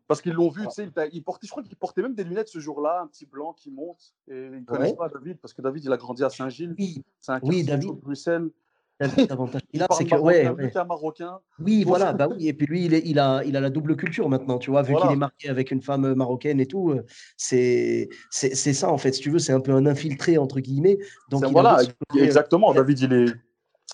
Parce 0.07 0.21
qu'ils 0.23 0.35
l'ont 0.35 0.51
vu, 0.51 0.67
Ouais. 0.67 0.71
sais, 0.71 0.85
il, 0.85 0.93
il 1.15 1.25
portait, 1.25 1.47
je 1.47 1.51
crois 1.51 1.63
qu'il 1.65 1.75
portait 1.75 2.03
même 2.03 2.15
des 2.15 2.23
lunettes 2.23 2.49
ce 2.49 2.61
jour-là, 2.61 3.01
un 3.01 3.07
petit 3.09 3.27
blanc 3.27 3.53
qui 3.55 3.71
monte. 3.71 4.15
Et 4.29 4.35
ils 4.45 4.51
ne 4.61 4.65
connaissent 4.65 4.91
Ouais. 4.93 4.97
pas 4.97 5.09
David, 5.09 5.39
parce 5.41 5.55
que 5.55 5.63
David, 5.63 5.83
il 5.85 5.93
a 5.93 5.97
grandi 5.97 6.23
à 6.23 6.31
Saint-Gilles. 6.31 6.75
Oui, 6.79 7.03
C'est 7.19 7.33
un 7.33 7.41
Oui, 7.43 7.65
David. 7.65 7.89
de 7.89 7.93
Bruxelles. 7.95 8.51
L'avantage 9.01 9.63
qu'il 9.63 9.71
Il 9.81 9.83
a, 9.83 9.87
c'est 9.91 10.05
que, 10.05 10.15
ouais, 10.15 10.49
ouais. 10.49 10.73
marocain. 10.87 11.41
Oui, 11.59 11.83
voilà, 11.85 12.13
bah 12.13 12.29
oui. 12.29 12.47
Et 12.49 12.53
puis 12.55 12.67
lui, 12.67 12.85
il, 12.85 12.95
est, 12.95 13.03
il, 13.05 13.19
a, 13.19 13.43
il 13.45 13.57
a 13.57 13.61
la 13.61 13.71
double 13.71 13.97
culture 13.97 14.29
maintenant, 14.29 14.59
tu 14.59 14.71
vois, 14.71 14.83
vu 14.83 14.93
Voilà. 14.93 15.07
qu'il 15.09 15.15
est 15.15 15.19
marié 15.19 15.49
avec 15.49 15.71
une 15.73 15.83
femme 15.83 16.05
euh, 16.05 16.15
marocaine 16.15 16.61
et 16.61 16.67
tout. 16.67 16.91
euh, 16.91 17.05
C'est 17.37 18.09
c'est 18.31 18.55
c'est 18.55 18.73
ça, 18.73 18.91
en 18.91 18.99
fait, 18.99 19.13
si 19.13 19.21
tu 19.21 19.31
veux, 19.31 19.41
c'est 19.41 19.53
un 19.53 19.61
peu 19.61 19.73
un 19.73 19.87
infiltré, 19.87 20.39
entre 20.39 20.61
guillemets. 20.61 20.99
Donc, 21.29 21.43
C'est- 21.43 21.49
il 21.49 21.53
voilà, 21.53 21.79
avait, 22.11 22.23
exactement. 22.25 22.73
il 22.73 22.77
David, 22.77 23.01
il 23.01 23.13
est, 23.13 23.27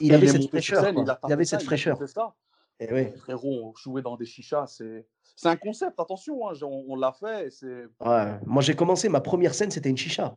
il 0.00 0.14
avait 0.14 0.26
est 0.26 0.32
cette 0.32 0.48
fraîcheur, 0.48 0.84
scène, 0.84 1.04
il 1.26 1.32
avait 1.32 1.44
cette 1.46 1.62
fraîcheur. 1.62 1.98
fait 1.98 2.06
ça. 2.06 2.34
Et 2.78 2.92
ouais. 2.92 3.14
Frérot, 3.18 3.74
jouer 3.76 4.02
dans 4.02 4.16
des 4.16 4.26
chichas, 4.26 4.66
c'est 4.66 5.06
c'est 5.36 5.48
un 5.48 5.56
concept, 5.56 5.98
attention, 5.98 6.48
hein, 6.48 6.52
on, 6.62 6.84
on 6.88 6.96
l'a 6.96 7.12
fait. 7.12 7.50
C'est 7.50 7.86
Ouais. 8.00 8.38
Moi, 8.44 8.60
j'ai 8.62 8.74
commencé, 8.74 9.08
ma 9.08 9.20
première 9.22 9.54
scène, 9.54 9.70
c'était 9.70 9.88
une 9.88 9.96
chicha. 9.96 10.34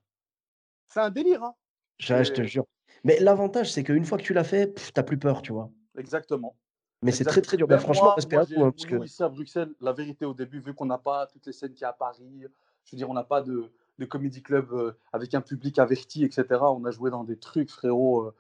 c'est 0.88 1.02
un 1.02 1.10
délire, 1.10 1.44
hein. 1.44 1.54
Je, 2.00 2.24
je 2.24 2.32
te 2.32 2.42
jure. 2.44 2.66
Mais 3.04 3.20
l'avantage, 3.20 3.72
c'est 3.72 3.84
qu'une 3.84 4.06
fois 4.06 4.18
que 4.18 4.24
tu 4.24 4.34
l'as 4.34 4.44
fait, 4.44 4.68
pff, 4.68 4.94
t'as 4.94 5.04
plus 5.04 5.18
peur, 5.18 5.42
tu 5.42 5.52
vois. 5.52 5.70
exactement. 5.98 6.56
Mais 7.02 7.12
c'est 7.12 7.26
très, 7.26 7.42
très 7.42 7.58
dur. 7.58 7.68
Ben, 7.68 7.78
franchement, 7.80 8.14
respect 8.16 8.38
à 8.38 8.42
hein, 8.42 8.72
parce 8.72 8.86
que... 8.86 9.04
ici 9.04 9.22
à 9.22 9.28
Bruxelles, 9.28 9.74
la 9.82 9.92
vérité 9.92 10.24
au 10.26 10.34
début, 10.34 10.60
vu 10.60 10.74
qu'on 10.74 10.86
n'a 10.86 10.98
pas 10.98 11.28
toutes 11.28 11.46
les 11.46 11.52
scènes 11.52 11.74
qu'il 11.74 11.82
y 11.82 11.86
a 11.86 11.90
à 11.90 11.94
Paris, 11.94 12.46
je 12.86 12.92
veux 12.92 12.98
dire, 12.98 13.10
on 13.10 13.14
n'a 13.14 13.26
pas 13.26 13.42
de, 13.42 13.70
de 14.00 14.06
comédie 14.06 14.42
club 14.42 14.72
euh, 14.72 14.94
avec 15.12 15.34
un 15.34 15.42
public 15.42 15.80
averti, 15.80 16.24
etc. 16.24 16.46
On 16.62 16.86
a 16.86 16.92
joué 16.92 17.12
dans 17.12 17.26
des 17.26 17.38
trucs, 17.38 17.70
frérot. 17.72 18.22
euh, 18.22 18.34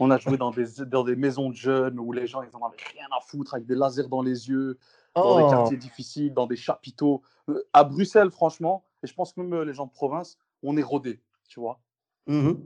on 0.00 0.10
a 0.10 0.16
joué 0.16 0.38
dans 0.38 0.52
des, 0.52 0.86
dans 0.86 1.04
des 1.04 1.16
maisons 1.16 1.50
de 1.50 1.56
jeunes 1.56 1.98
où 1.98 2.12
les 2.12 2.26
gens, 2.26 2.42
ils 2.42 2.56
en 2.56 2.66
avaient 2.66 2.76
rien 2.94 3.06
à 3.14 3.20
foutre, 3.20 3.54
avec 3.54 3.66
des 3.66 3.74
lasers 3.74 4.08
dans 4.08 4.22
les 4.22 4.48
yeux, 4.48 4.78
dans 5.14 5.36
des 5.36 5.44
Oh, 5.44 5.50
quartiers 5.50 5.76
difficiles, 5.76 6.32
dans 6.32 6.46
des 6.46 6.56
chapiteaux. 6.56 7.20
Euh, 7.50 7.62
à 7.74 7.84
Bruxelles, 7.84 8.30
franchement, 8.30 8.84
et 9.02 9.06
je 9.06 9.12
pense 9.14 9.34
que 9.34 9.40
même 9.42 9.62
les 9.64 9.74
gens 9.74 9.86
de 9.86 9.92
province, 9.92 10.38
on 10.62 10.78
est 10.78 10.82
rodés, 10.82 11.20
tu 11.48 11.60
vois. 11.60 11.78
mhm. 12.26 12.64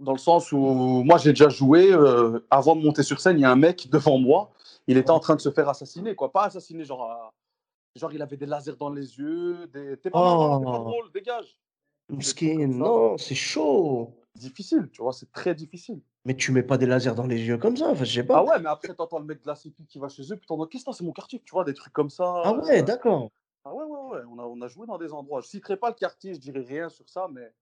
Dans 0.00 0.12
le 0.12 0.18
sens 0.18 0.50
où 0.52 0.58
moi 0.58 1.18
j'ai 1.18 1.30
déjà 1.30 1.48
joué, 1.48 1.92
euh, 1.92 2.40
avant 2.50 2.74
de 2.74 2.82
monter 2.82 3.02
sur 3.02 3.20
scène, 3.20 3.38
il 3.38 3.42
y 3.42 3.44
a 3.44 3.50
un 3.50 3.56
mec 3.56 3.88
devant 3.90 4.18
moi, 4.18 4.50
il 4.86 4.96
était 4.96 5.10
en 5.10 5.20
train 5.20 5.36
de 5.36 5.40
se 5.40 5.50
faire 5.50 5.68
assassiner, 5.68 6.14
quoi. 6.14 6.32
Pas 6.32 6.44
assassiner, 6.44 6.84
genre, 6.84 7.02
à- 7.04 7.32
genre 7.96 8.12
il 8.12 8.22
avait 8.22 8.36
des 8.38 8.46
lasers 8.46 8.76
dans 8.78 8.88
les 8.90 9.18
yeux, 9.18 9.66
des... 9.66 9.96
t'es 9.98 10.10
pas 10.10 10.58
t'es 10.58 10.64
pas 10.64 10.80
Oh. 10.80 10.84
drôle, 10.84 11.12
dégage. 11.12 11.56
Ça. 12.20 12.46
non, 12.66 13.16
c'est 13.18 13.34
chaud. 13.34 14.14
Difficile, 14.34 14.88
tu 14.92 15.02
vois, 15.02 15.12
c'est 15.12 15.30
très 15.32 15.54
difficile. 15.54 16.00
Mais 16.24 16.34
tu 16.34 16.50
mets 16.52 16.62
pas 16.62 16.78
des 16.78 16.86
lasers 16.86 17.14
dans 17.14 17.26
les 17.26 17.40
yeux 17.40 17.58
comme 17.58 17.76
ça, 17.76 17.90
enfin, 17.90 18.04
je 18.04 18.14
sais 18.14 18.24
pas. 18.24 18.38
Ah 18.38 18.44
ouais, 18.44 18.58
mais 18.60 18.68
après 18.68 18.94
t'entends 18.94 19.18
le 19.18 19.24
mec 19.26 19.42
de 19.42 19.46
la 19.48 19.54
sécu 19.54 19.84
qui 19.86 19.98
va 19.98 20.08
chez 20.08 20.22
eux, 20.32 20.36
puis 20.36 20.46
t'entends, 20.46 20.66
qu'est-ce 20.66 20.84
que 20.84 20.92
c'est 20.92 21.04
mon 21.04 21.12
quartier, 21.12 21.40
tu 21.44 21.50
vois, 21.52 21.64
des 21.64 21.74
trucs 21.74 21.92
comme 21.92 22.10
ça. 22.10 22.40
Ah 22.44 22.52
ouais, 22.54 22.80
euh, 22.80 22.82
d'accord. 22.82 23.30
Ah 23.64 23.74
ouais, 23.74 23.84
ouais, 23.84 24.12
ouais, 24.12 24.22
on 24.30 24.38
a, 24.38 24.44
on 24.44 24.60
a 24.62 24.68
joué 24.68 24.86
dans 24.86 24.98
des 24.98 25.12
endroits. 25.12 25.40
Je 25.42 25.48
citerai 25.48 25.76
pas 25.76 25.88
le 25.88 25.94
quartier, 25.94 26.32
je 26.34 26.38
dirais 26.40 26.64
rien 26.66 26.88
sur 26.88 27.08
ça, 27.08 27.28
mais 27.30 27.52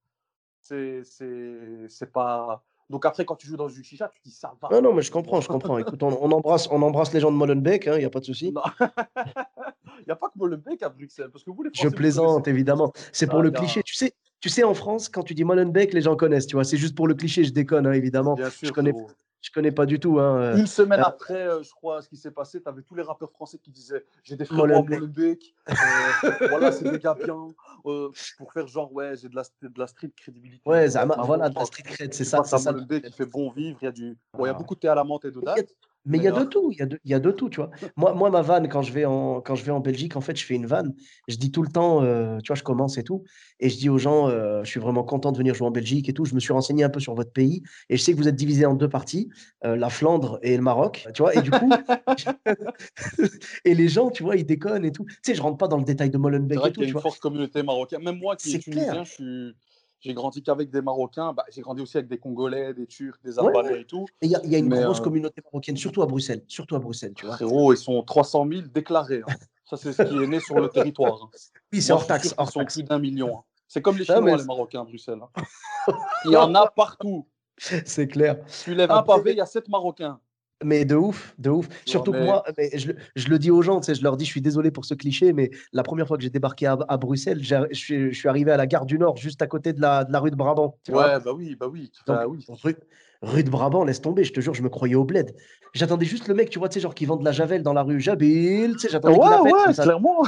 c'est, 0.63 2.13
pas. 2.13 2.63
Donc 2.91 3.05
après, 3.05 3.25
quand 3.25 3.37
tu 3.37 3.47
joues 3.47 3.57
dans 3.57 3.69
une 3.69 3.85
chicha, 3.85 4.11
tu 4.15 4.21
dis 4.25 4.31
ça 4.31 4.55
va. 4.61 4.69
Non, 4.71 4.81
non, 4.81 4.95
mais 4.95 5.03
je 5.03 5.11
comprends, 5.11 5.41
je 5.41 5.49
comprends. 5.49 5.79
Écoute, 5.79 6.03
on, 6.03 6.09
on 6.23 6.31
embrasse, 6.33 6.69
on 6.71 6.81
embrasse 6.83 7.13
les 7.13 7.21
gens 7.21 7.31
de 7.31 7.37
Molenbeek, 7.37 7.87
il 7.87 7.99
n'y 7.99 8.05
a 8.05 8.11
pas 8.11 8.21
de 8.21 8.25
souci. 8.25 8.47
Il 8.47 8.55
n'y 10.07 10.13
a 10.13 10.17
pas 10.17 10.29
que 10.29 10.39
Molenbeek 10.39 10.83
à 10.83 10.89
Bruxelles, 10.89 11.31
parce 11.31 11.45
que 11.45 11.51
vous, 11.51 11.63
les 11.63 11.71
Je 11.73 11.81
Français, 11.81 11.89
vous 11.89 11.95
plaisante, 11.95 12.49
évidemment. 12.49 12.93
C'est 13.13 13.27
pour 13.27 13.41
Ah, 13.41 13.43
le 13.43 13.51
cliché. 13.51 13.83
Tu 13.83 13.95
sais, 13.95 14.13
tu 14.41 14.49
sais, 14.49 14.65
en 14.65 14.75
France, 14.75 15.09
quand 15.09 15.23
tu 15.23 15.35
dis 15.35 15.45
Molenbeek, 15.45 15.93
les 15.93 16.01
gens 16.01 16.17
connaissent, 16.17 16.47
tu 16.47 16.57
vois. 16.57 16.65
C'est 16.65 16.77
juste 16.77 16.95
pour 16.95 17.09
le 17.09 17.15
cliché, 17.15 17.45
je 17.45 17.53
déconne, 17.53 17.87
hein, 17.87 17.93
évidemment. 17.93 18.35
Bien 18.35 18.51
sûr, 18.51 18.69
je 18.69 18.73
connais. 18.73 18.93
Je 19.41 19.51
connais 19.53 19.71
pas 19.73 19.87
du 19.87 20.01
tout. 20.01 20.19
Hein. 20.19 20.37
euh, 20.41 20.57
Une 20.57 20.67
semaine 20.67 21.01
euh, 21.01 21.05
après, 21.05 21.47
euh, 21.47 21.63
je 21.63 21.71
crois, 21.71 22.03
ce 22.03 22.09
qui 22.09 22.17
s'est 22.17 22.31
passé, 22.31 22.61
tu 22.61 22.69
avais 22.69 22.83
tous 22.83 22.95
les 22.95 23.03
rappeurs 23.03 23.31
français 23.31 23.59
qui 23.59 23.71
disaient 23.71 24.05
J'ai 24.25 24.37
des 24.37 24.45
frères 24.45 24.59
Molenbeek. 24.59 25.01
Molenbeek, 25.01 25.55
euh, 25.71 25.73
voilà, 26.49 26.73
c'est 26.73 26.91
des 26.91 26.99
gars 26.99 27.15
bien, 27.15 27.55
euh, 27.87 28.11
pour 28.37 28.53
faire 28.53 28.67
genre, 28.67 28.93
ouais, 28.93 29.15
j'ai 29.17 29.29
de 29.29 29.37
la, 29.37 29.43
de 29.63 29.79
la 29.79 29.87
street 29.87 30.11
crédibilité. 30.17 30.63
Ouais, 30.69 30.87
Zama- 30.89 31.25
voilà, 31.25 31.49
de 31.49 31.55
la 31.55 31.65
street 31.65 31.85
cred, 31.85 32.13
c'est 32.15 32.25
ça. 32.25 32.43
C'est 32.45 32.59
ça. 32.59 32.73
le 32.73 32.79
Molenbeek, 32.79 33.05
il 33.07 33.13
fait 33.13 33.27
bon 33.27 33.51
vivre, 33.51 33.79
il 33.83 33.85
y 33.85 33.89
a, 33.89 33.93
du... 33.93 34.19
bon, 34.35 34.45
il 34.45 34.49
y 34.49 34.51
a 34.51 34.55
Ah. 34.55 34.59
beaucoup 34.59 34.75
de 34.75 34.81
thé 34.81 34.89
à 34.89 34.95
la 34.95 35.05
menthe 35.05 35.25
et 35.25 35.31
de 35.31 35.41
Mais 35.45 35.67
il. 36.09 36.13
Mais 36.13 36.19
il 36.19 36.25
y 36.25 36.29
a 36.29 36.33
de 36.33 36.45
tout, 36.45 36.71
il 36.73 36.79
y 36.79 36.83
a 36.83 36.87
de, 36.87 36.99
il 37.05 37.11
y 37.11 37.15
a 37.15 37.21
de 37.21 37.31
tout, 37.31 37.49
tu 37.51 37.57
vois. 37.61 37.71
Moi, 37.97 38.15
moi, 38.15 38.31
ma 38.31 38.43
vanne, 38.43 38.69
quand 38.69 38.83
je 38.83 38.93
vais 38.93 39.05
en, 39.05 39.41
quand 39.41 39.55
je 39.55 39.65
vais 39.65 39.73
en 39.73 39.81
Belgique, 39.81 40.17
en 40.17 40.21
fait, 40.21 40.37
je 40.37 40.45
fais 40.45 40.55
une 40.55 40.67
vanne. 40.67 40.95
Je 41.29 41.37
dis 41.37 41.51
tout 41.51 41.63
le 41.63 41.69
temps, 41.71 42.03
euh, 42.03 42.39
tu 42.39 42.49
vois, 42.49 42.57
je 42.57 42.63
commence 42.63 42.99
et 42.99 43.05
tout. 43.05 43.25
Et 43.61 43.69
je 43.69 43.77
dis 43.77 43.89
aux 43.89 43.99
gens, 43.99 44.29
euh, 44.29 44.63
je 44.65 44.71
suis 44.71 44.81
vraiment 44.81 45.05
content 45.05 45.33
de 45.33 45.39
venir 45.39 45.55
jouer 45.55 45.67
en 45.67 45.71
Belgique 45.71 46.09
et 46.09 46.13
tout. 46.15 46.25
Je 46.25 46.35
me 46.35 46.41
suis 46.41 46.53
renseigné 46.53 46.85
un 46.85 46.91
peu 46.91 47.01
sur 47.01 47.15
votre 47.15 47.33
pays. 47.33 47.63
Et 47.91 47.97
je 47.97 48.03
sais 48.03 48.13
que 48.13 48.17
vous 48.19 48.29
êtes 48.29 48.37
divisé 48.37 48.67
en 48.67 48.75
deux 48.75 48.89
parties, 48.89 49.29
euh, 49.65 49.77
la 49.77 49.91
Flandre 49.91 50.39
et 50.43 50.57
le 50.57 50.63
Maroc, 50.63 51.07
tu 51.15 51.23
vois. 51.23 51.35
Et 51.35 51.43
du 51.43 51.51
coup, 51.51 51.71
et 53.65 53.75
les 53.75 53.89
gens, 53.89 54.11
tu 54.11 54.23
vois, 54.23 54.37
ils 54.37 54.47
déconnent 54.47 54.85
et 54.85 54.93
tout. 54.93 55.05
Tu 55.07 55.17
sais, 55.23 55.35
je 55.35 55.43
rentre 55.43 55.59
pas 55.59 55.69
dans 55.69 55.79
le 55.79 55.85
détail 55.85 56.11
de 56.11 56.19
C'est 56.19 56.19
Molenbeek 56.19 56.59
vrai 56.59 56.71
et 56.71 56.73
tout, 56.73 56.81
y 56.81 56.85
a 56.85 56.87
tu 56.87 56.91
une 56.91 56.93
vois. 56.93 57.03
forte 57.03 57.19
communauté 57.21 57.63
marocaine. 57.63 58.03
Même 58.03 58.19
moi 58.19 58.37
qui 58.37 58.51
C'est 58.51 58.57
est 58.57 58.61
tunisien, 58.61 59.05
je 59.05 59.11
suis... 59.13 59.55
j'ai 60.01 60.15
grandi 60.15 60.43
qu'avec 60.43 60.71
des 60.71 60.81
Marocains. 60.81 61.33
Bah, 61.33 61.45
j'ai 61.51 61.61
grandi 61.61 61.83
aussi 61.83 61.97
avec 61.97 62.09
des 62.09 62.19
Congolais, 62.19 62.73
des 62.75 62.87
Turcs, 62.87 63.19
des 63.25 63.39
Albanais 63.39 63.71
ouais. 63.71 63.81
et 63.83 63.85
tout. 63.85 64.07
Il 64.23 64.31
y 64.31 64.37
a, 64.37 64.41
il 64.45 64.51
y 64.51 64.55
a 64.55 64.59
une 64.59 64.69
Mais, 64.69 64.83
grosse 64.83 65.01
euh, 65.01 65.03
communauté 65.03 65.43
marocaine, 65.45 65.77
surtout 65.77 66.03
à 66.03 66.07
Bruxelles, 66.07 66.45
surtout 66.49 66.77
à 66.77 66.79
Bruxelles, 66.79 67.15
tu 67.15 67.27
vois. 67.27 67.35
Frérot, 67.37 67.73
ils 67.73 67.77
sont 67.79 68.03
300 68.03 68.47
000 68.49 68.63
déclarés. 68.73 69.23
hein. 69.29 69.33
Ça, 69.65 69.77
c'est 69.77 69.93
ce 69.93 70.03
qui 70.03 70.17
est 70.17 70.27
né 70.27 70.41
sur 70.41 70.59
le 70.61 70.69
territoire. 70.69 71.23
hein. 71.23 71.31
Oui, 71.73 71.83
c'est 71.83 71.93
hors 71.93 72.07
taxe, 72.07 72.35
hors 72.39 72.51
sont 72.51 72.61
taxe. 72.61 72.75
plus 72.75 72.83
d'un 72.85 72.99
million. 72.99 73.39
hein. 73.39 73.43
C'est 73.67 73.83
comme 73.83 73.99
les 73.99 74.05
Chinois, 74.05 74.23
mais 74.23 74.37
les 74.37 74.45
Marocains 74.45 74.81
à 74.81 74.85
Bruxelles. 74.85 75.21
Il 76.25 76.31
y 76.33 76.37
en 76.37 76.55
a 76.55 76.67
partout. 76.71 77.27
c'est 77.59 78.09
clair. 78.09 78.39
Tu 78.65 78.75
lèves 78.75 78.91
un 78.91 79.03
pavé, 79.03 79.33
il 79.33 79.37
y 79.39 79.41
a 79.41 79.47
7 79.47 79.69
Marocains. 79.69 80.21
Mais 80.65 80.85
de 80.85 80.97
ouf, 80.97 81.35
de 81.39 81.51
ouf. 81.51 81.69
Surtout 81.87 82.13
que 82.13 82.19
mais- 82.19 82.25
moi, 82.27 82.43
mais 82.57 82.71
je, 82.77 82.89
le- 82.89 82.97
je 83.15 83.29
le 83.29 83.39
dis 83.39 83.51
aux 83.51 83.63
gens, 83.63 83.79
tu 83.81 83.87
sais, 83.87 83.95
je 83.95 84.03
leur 84.03 84.17
dis, 84.17 84.25
je 84.25 84.31
suis 84.31 84.41
désolé 84.41 84.73
pour 84.73 84.85
ce 84.85 84.95
cliché, 84.95 85.33
mais 85.33 85.51
la 85.73 85.85
première 85.85 86.09
fois 86.09 86.17
que 86.17 86.23
j'ai 86.25 86.31
débarqué 86.31 86.67
à, 86.67 86.77
à 86.89 86.97
Bruxelles, 86.97 87.43
je 87.45 87.55
suis, 87.73 88.13
je 88.13 88.19
suis 88.19 88.29
arrivé 88.29 88.51
à 88.51 88.57
la 88.57 88.67
gare 88.67 88.85
du 88.85 88.99
Nord, 88.99 89.17
juste 89.19 89.41
à 89.41 89.47
côté 89.47 89.73
de 89.73 89.81
la, 89.81 90.05
de 90.05 90.13
la 90.13 90.19
rue 90.19 90.33
de 90.33 90.37
Brabant. 90.37 90.77
Tu 90.85 90.91
vois 90.91 91.07
Ouais, 91.15 91.21
bah 91.25 91.33
oui, 91.33 91.55
bah 91.55 91.69
oui. 91.69 91.93
Donc, 92.07 92.17
Bah 92.17 92.27
oui. 92.27 92.45
rue, 92.49 92.75
rue 93.23 93.45
de 93.45 93.51
Brabant, 93.51 93.85
laisse 93.85 94.01
tomber, 94.01 94.25
je 94.25 94.33
te 94.33 94.41
jure, 94.41 94.55
je 94.55 94.63
me 94.63 94.69
croyais 94.69 94.97
au 94.97 95.05
bled. 95.05 95.33
J'attendais 95.75 96.07
juste 96.07 96.27
le 96.27 96.35
mec, 96.35 96.51
tu 96.51 96.59
vois, 96.59 96.69
tu 96.69 96.75
sais, 96.75 96.81
genre 96.81 96.95
qui 96.95 97.05
vend 97.05 97.17
de 97.17 97.25
la 97.25 97.31
javel 97.33 97.63
dans 97.63 97.73
la 97.73 97.83
rue 97.85 98.01
Jabil, 98.01 98.73
tu 98.73 98.79
sais, 98.81 98.89
j'attendais 98.89 99.15
qu'il 99.21 99.29
Ouais, 99.29 99.35
appelle 99.37 99.53
ouais, 99.69 99.75
ça. 99.75 99.83
clairement. 99.85 100.25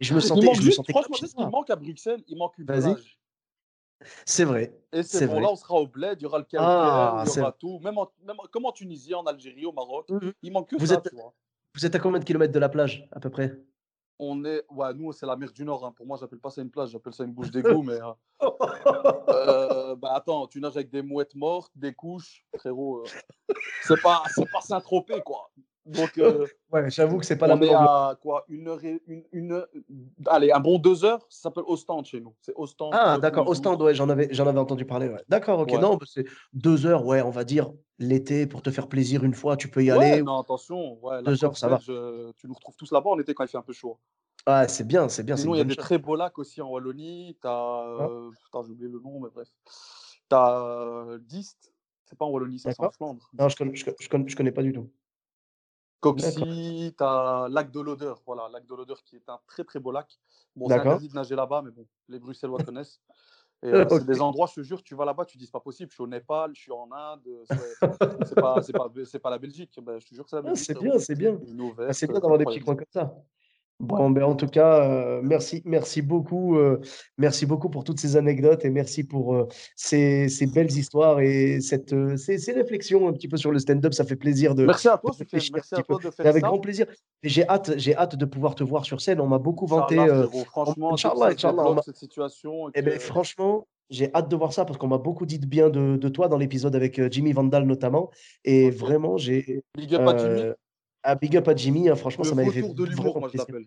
Je 0.00 0.14
me 0.14 0.20
Il 0.20 0.26
sentais, 0.26 0.46
manque 0.46 0.54
je 0.56 0.60
me 0.60 0.64
juste, 0.64 0.76
sentais 0.78 0.92
franchement, 0.92 1.16
ce 1.16 1.26
qu'il 1.26 1.46
manque 1.48 1.70
à 1.70 1.76
Bruxelles 1.76 2.22
Il 2.26 2.36
manque 2.38 2.58
une 2.58 2.64
Vas-y. 2.66 2.94
plage. 2.94 3.19
C'est 4.24 4.44
vrai. 4.44 4.76
Et 4.92 5.02
C'est 5.02 5.26
bon, 5.26 5.34
vrai. 5.34 5.42
là, 5.42 5.48
on 5.52 5.56
sera 5.56 5.74
au 5.74 5.86
bled, 5.86 6.18
il 6.20 6.22
y 6.22 6.26
aura 6.26 6.38
le 6.38 6.44
calcaire, 6.44 6.60
Ah, 6.68 7.22
il 7.24 7.28
y 7.28 7.30
c'est- 7.30 7.40
aura 7.40 7.52
tout. 7.52 7.78
Même, 7.80 7.98
en, 7.98 8.10
même 8.24 8.36
comme 8.50 8.66
en 8.66 8.72
Tunisie, 8.72 9.14
en 9.14 9.24
Algérie, 9.24 9.66
au 9.66 9.72
Maroc, 9.72 10.08
Mhm. 10.08 10.32
il 10.42 10.52
manque 10.52 10.68
que 10.70 10.76
Vous 10.76 10.86
ça, 10.86 10.94
êtes- 10.94 11.08
tu 11.10 11.14
vois. 11.16 11.32
Vous 11.74 11.86
êtes 11.86 11.94
à 11.94 11.98
combien 12.00 12.18
de 12.18 12.24
kilomètres 12.24 12.52
de 12.52 12.58
la 12.58 12.68
plage, 12.68 13.08
à 13.12 13.20
peu 13.20 13.30
près? 13.30 13.56
On 14.18 14.44
est, 14.44 14.64
ouais, 14.70 14.92
nous, 14.94 15.12
c'est 15.12 15.24
la 15.26 15.36
mer 15.36 15.52
du 15.52 15.64
Nord. 15.64 15.86
hein. 15.86 15.92
Pour 15.92 16.06
moi, 16.06 16.16
j'appelle 16.20 16.40
pas 16.40 16.50
ça 16.50 16.60
une 16.60 16.70
plage, 16.70 16.90
j'appelle 16.90 17.14
ça 17.14 17.24
une 17.24 17.32
bouche 17.32 17.50
d'égout. 17.50 17.82
mais 17.82 17.98
euh, 18.02 18.12
euh, 19.28 19.96
bah 19.96 20.12
attends, 20.14 20.46
tu 20.46 20.60
nages 20.60 20.76
avec 20.76 20.90
des 20.90 21.02
mouettes 21.02 21.34
mortes, 21.34 21.72
des 21.74 21.94
couches, 21.94 22.44
frérot. 22.58 23.04
euh, 23.04 23.54
c'est 23.82 24.00
pas, 24.02 24.22
c'est 24.34 24.50
pas 24.50 24.60
Saint-Tropez, 24.60 25.22
quoi. 25.22 25.50
Donc, 25.90 26.18
euh, 26.18 26.46
Ouais, 26.72 26.88
j'avoue 26.90 27.18
que 27.18 27.26
c'est 27.26 27.36
pas 27.36 27.46
la 27.46 27.54
on 27.54 27.58
est 27.58 27.66
même 27.66 27.76
ambiance. 27.76 27.88
à 27.90 28.18
quoi 28.22 28.44
Une 28.48 28.68
heure 28.68 28.84
et 28.84 29.02
une, 29.06 29.24
une- 29.32 29.64
allez, 30.26 30.52
un 30.52 30.60
bon 30.60 30.78
deux 30.78 31.04
heures. 31.04 31.20
Ça 31.28 31.42
s'appelle 31.42 31.64
Ostende 31.66 32.06
chez 32.06 32.20
nous. 32.20 32.34
C'est 32.40 32.52
Ostende. 32.56 32.92
Ah, 32.94 33.18
d'accord, 33.18 33.54
stand, 33.56 33.80
ouais, 33.82 33.94
j'en 33.94 34.08
avais, 34.08 34.28
j'en 34.32 34.46
avais 34.46 34.58
entendu 34.60 34.84
parler. 34.84 35.08
ouais. 35.08 35.22
D'accord, 35.28 35.60
ok, 35.60 35.72
Ouais. 35.72 35.78
non, 35.78 35.98
c'est 36.06 36.24
deux 36.52 36.86
heures, 36.86 37.04
ouais, 37.04 37.22
on 37.22 37.30
va 37.30 37.44
dire 37.44 37.72
l'été 37.98 38.46
pour 38.46 38.62
te 38.62 38.70
faire 38.70 38.88
plaisir 38.88 39.24
une 39.24 39.34
fois, 39.34 39.56
tu 39.56 39.68
peux 39.68 39.82
y 39.84 39.90
Ouais, 39.92 40.12
aller. 40.12 40.22
non, 40.22 40.38
attention. 40.40 40.98
Ouais, 41.04 41.16
la 41.16 41.22
Deux 41.22 41.44
heures, 41.44 41.56
ça 41.56 41.68
va. 41.68 41.78
euh, 41.88 42.32
tu 42.36 42.46
nous 42.46 42.54
retrouves 42.54 42.76
tous 42.76 42.92
là-bas 42.92 43.10
en 43.10 43.18
été 43.18 43.34
quand 43.34 43.44
il 43.44 43.48
fait 43.48 43.58
un 43.58 43.62
peu 43.62 43.72
chaud. 43.72 43.98
Ah, 44.46 44.66
c'est 44.68 44.86
bien, 44.86 45.08
c'est 45.10 45.22
bien, 45.22 45.36
Sinon, 45.36 45.54
il 45.54 45.58
y 45.58 45.60
a 45.60 45.64
des 45.64 45.70
chose. 45.74 45.84
très 45.84 45.98
beaux 45.98 46.16
lacs 46.16 46.38
aussi 46.38 46.62
en 46.62 46.68
Wallonie. 46.70 47.36
T'as, 47.42 47.50
Ah. 47.50 48.06
euh, 48.08 48.30
putain, 48.42 48.62
j'ai 48.64 48.72
oublié 48.72 48.88
le 48.90 48.98
nom, 49.00 49.20
mais 49.20 49.28
bref. 49.34 49.48
T'as 50.28 50.62
euh, 50.64 51.18
Dist. 51.18 51.72
C'est 52.06 52.16
pas 52.18 52.24
en 52.24 52.30
Wallonie, 52.30 52.58
ça, 52.58 52.72
c'est 52.72 52.82
en. 52.82 52.90
Flandre. 52.90 53.28
Non, 53.38 53.48
je 53.48 53.56
connais, 53.56 53.74
je, 53.76 53.84
connais- 53.84 53.96
je 54.00 54.08
connais- 54.08 54.28
je 54.28 54.36
connais 54.36 54.50
pas 54.52 54.62
du 54.62 54.72
tout. 54.72 54.88
Coxy, 56.00 56.94
t'as 56.96 57.48
Lac 57.48 57.70
de 57.70 57.80
l'Odeur. 57.80 58.22
Voilà, 58.26 58.48
Lac 58.52 58.66
de 58.66 58.74
l'Odeur 58.74 59.02
qui 59.04 59.16
est 59.16 59.28
un 59.28 59.38
très 59.46 59.64
très 59.64 59.78
beau 59.78 59.92
lac. 59.92 60.18
Bon, 60.56 60.68
c'est 60.68 60.74
interdit 60.74 61.08
de 61.08 61.14
nager 61.14 61.36
là-bas, 61.36 61.62
mais 61.62 61.70
bon, 61.70 61.86
les 62.08 62.18
Bruxellois 62.18 62.58
connaissent. 62.64 63.00
Et 63.62 63.66
euh, 63.66 63.86
c'est 63.90 64.06
des 64.06 64.22
endroits, 64.22 64.46
je 64.46 64.54
te 64.54 64.62
jure, 64.62 64.82
tu 64.82 64.94
vas 64.94 65.04
là-bas, 65.04 65.26
tu 65.26 65.36
dis 65.36 65.44
c'est 65.44 65.52
pas 65.52 65.60
possible. 65.60 65.90
Je 65.90 65.94
suis 65.94 66.02
au 66.02 66.06
Népal, 66.06 66.52
je 66.54 66.62
suis 66.62 66.72
en 66.72 66.90
Inde, 66.90 67.20
c'est 67.44 67.54
c'est 69.12 69.20
pas, 69.20 69.30
la 69.30 69.38
Belgique. 69.38 69.78
Ben, 69.82 69.98
je 69.98 70.06
te 70.06 70.14
jure 70.14 70.24
que 70.24 70.30
c'est 70.30 70.36
la 70.36 70.42
Ah, 70.42 70.46
Belgique. 70.46 70.66
c'est 70.66 70.78
bien, 70.78 70.98
c'est 70.98 71.14
bien. 71.14 71.38
Ah, 71.86 71.92
c'est 71.92 72.06
bien 72.06 72.16
euh, 72.16 72.20
d'avoir 72.20 72.38
des 72.38 72.46
petits 72.46 72.60
coins 72.60 72.76
comme 72.76 72.86
ça. 72.90 73.14
Bon, 73.80 74.10
ben, 74.10 74.24
en 74.24 74.34
tout 74.34 74.46
cas, 74.46 74.84
euh, 74.84 75.20
merci, 75.22 75.62
merci 75.64 76.02
beaucoup, 76.02 76.58
euh, 76.58 76.80
merci 77.16 77.46
beaucoup 77.46 77.70
pour 77.70 77.82
toutes 77.82 77.98
ces 77.98 78.14
anecdotes 78.14 78.62
et 78.66 78.70
merci 78.70 79.04
pour 79.04 79.34
euh, 79.34 79.48
ces, 79.74 80.28
ces 80.28 80.46
belles 80.46 80.70
histoires 80.70 81.20
et 81.20 81.62
cette, 81.62 81.94
ces, 82.18 82.36
ces 82.36 82.52
réflexions 82.52 83.08
un 83.08 83.12
petit 83.14 83.26
peu 83.26 83.38
sur 83.38 83.50
le 83.50 83.58
stand-up. 83.58 83.94
Ça 83.94 84.04
fait 84.04 84.16
plaisir 84.16 84.54
de, 84.54 84.66
Merci 84.66 84.88
à 84.88 84.96
de 84.96 85.00
toi, 85.00 85.12
un 85.18 85.38
Merci 85.54 85.74
à 85.74 85.82
toi 85.82 85.98
de 86.04 86.10
faire 86.10 86.26
avec 86.26 86.42
ça. 86.42 86.48
grand 86.48 86.58
plaisir. 86.58 86.86
J'ai 87.22 87.48
hâte, 87.48 87.72
j'ai 87.78 87.96
hâte 87.96 88.16
de 88.16 88.24
pouvoir 88.26 88.54
te 88.54 88.62
voir 88.62 88.84
sur 88.84 89.00
scène. 89.00 89.18
On 89.18 89.26
m'a 89.26 89.38
beaucoup 89.38 89.66
vanté. 89.66 89.96
Franchement, 90.44 90.92
Inch'Allah, 90.92 91.28
Inch'Allah, 91.28 91.80
cette 91.82 91.96
situation. 91.96 92.68
et 92.68 92.72
Eh 92.74 92.82
ben, 92.82 92.98
franchement, 93.00 93.66
j'ai 93.88 94.14
hâte 94.14 94.28
de 94.28 94.36
voir 94.36 94.52
ça 94.52 94.66
parce 94.66 94.78
qu'on 94.78 94.88
m'a 94.88 94.98
beaucoup 94.98 95.24
dit 95.24 95.38
de 95.38 95.46
bien 95.46 95.70
de, 95.70 95.96
de 95.96 96.08
toi 96.10 96.28
dans 96.28 96.36
l'épisode 96.36 96.76
avec 96.76 97.00
Jimmy 97.10 97.32
Vandal 97.32 97.64
notamment. 97.64 98.10
Et 98.44 98.68
vraiment, 98.70 99.16
j'ai. 99.16 99.62
Big 99.74 99.94
up 99.94 100.06
à 100.06 100.18
Jimmy. 100.18 100.50
Un 101.04 101.14
big 101.16 101.36
up 101.36 101.48
à 101.48 101.54
Jimmy. 101.54 101.88
hein, 101.88 101.94
franchement, 101.96 102.24
Le 102.24 102.30
ça 102.30 102.34
m'avait 102.34 102.50
fait 102.50 102.60
vautour 102.60 102.74
de 102.76 102.84
l'humour, 102.84 103.20
moi 103.20 103.28
je 103.32 103.38
l'appelle. 103.38 103.66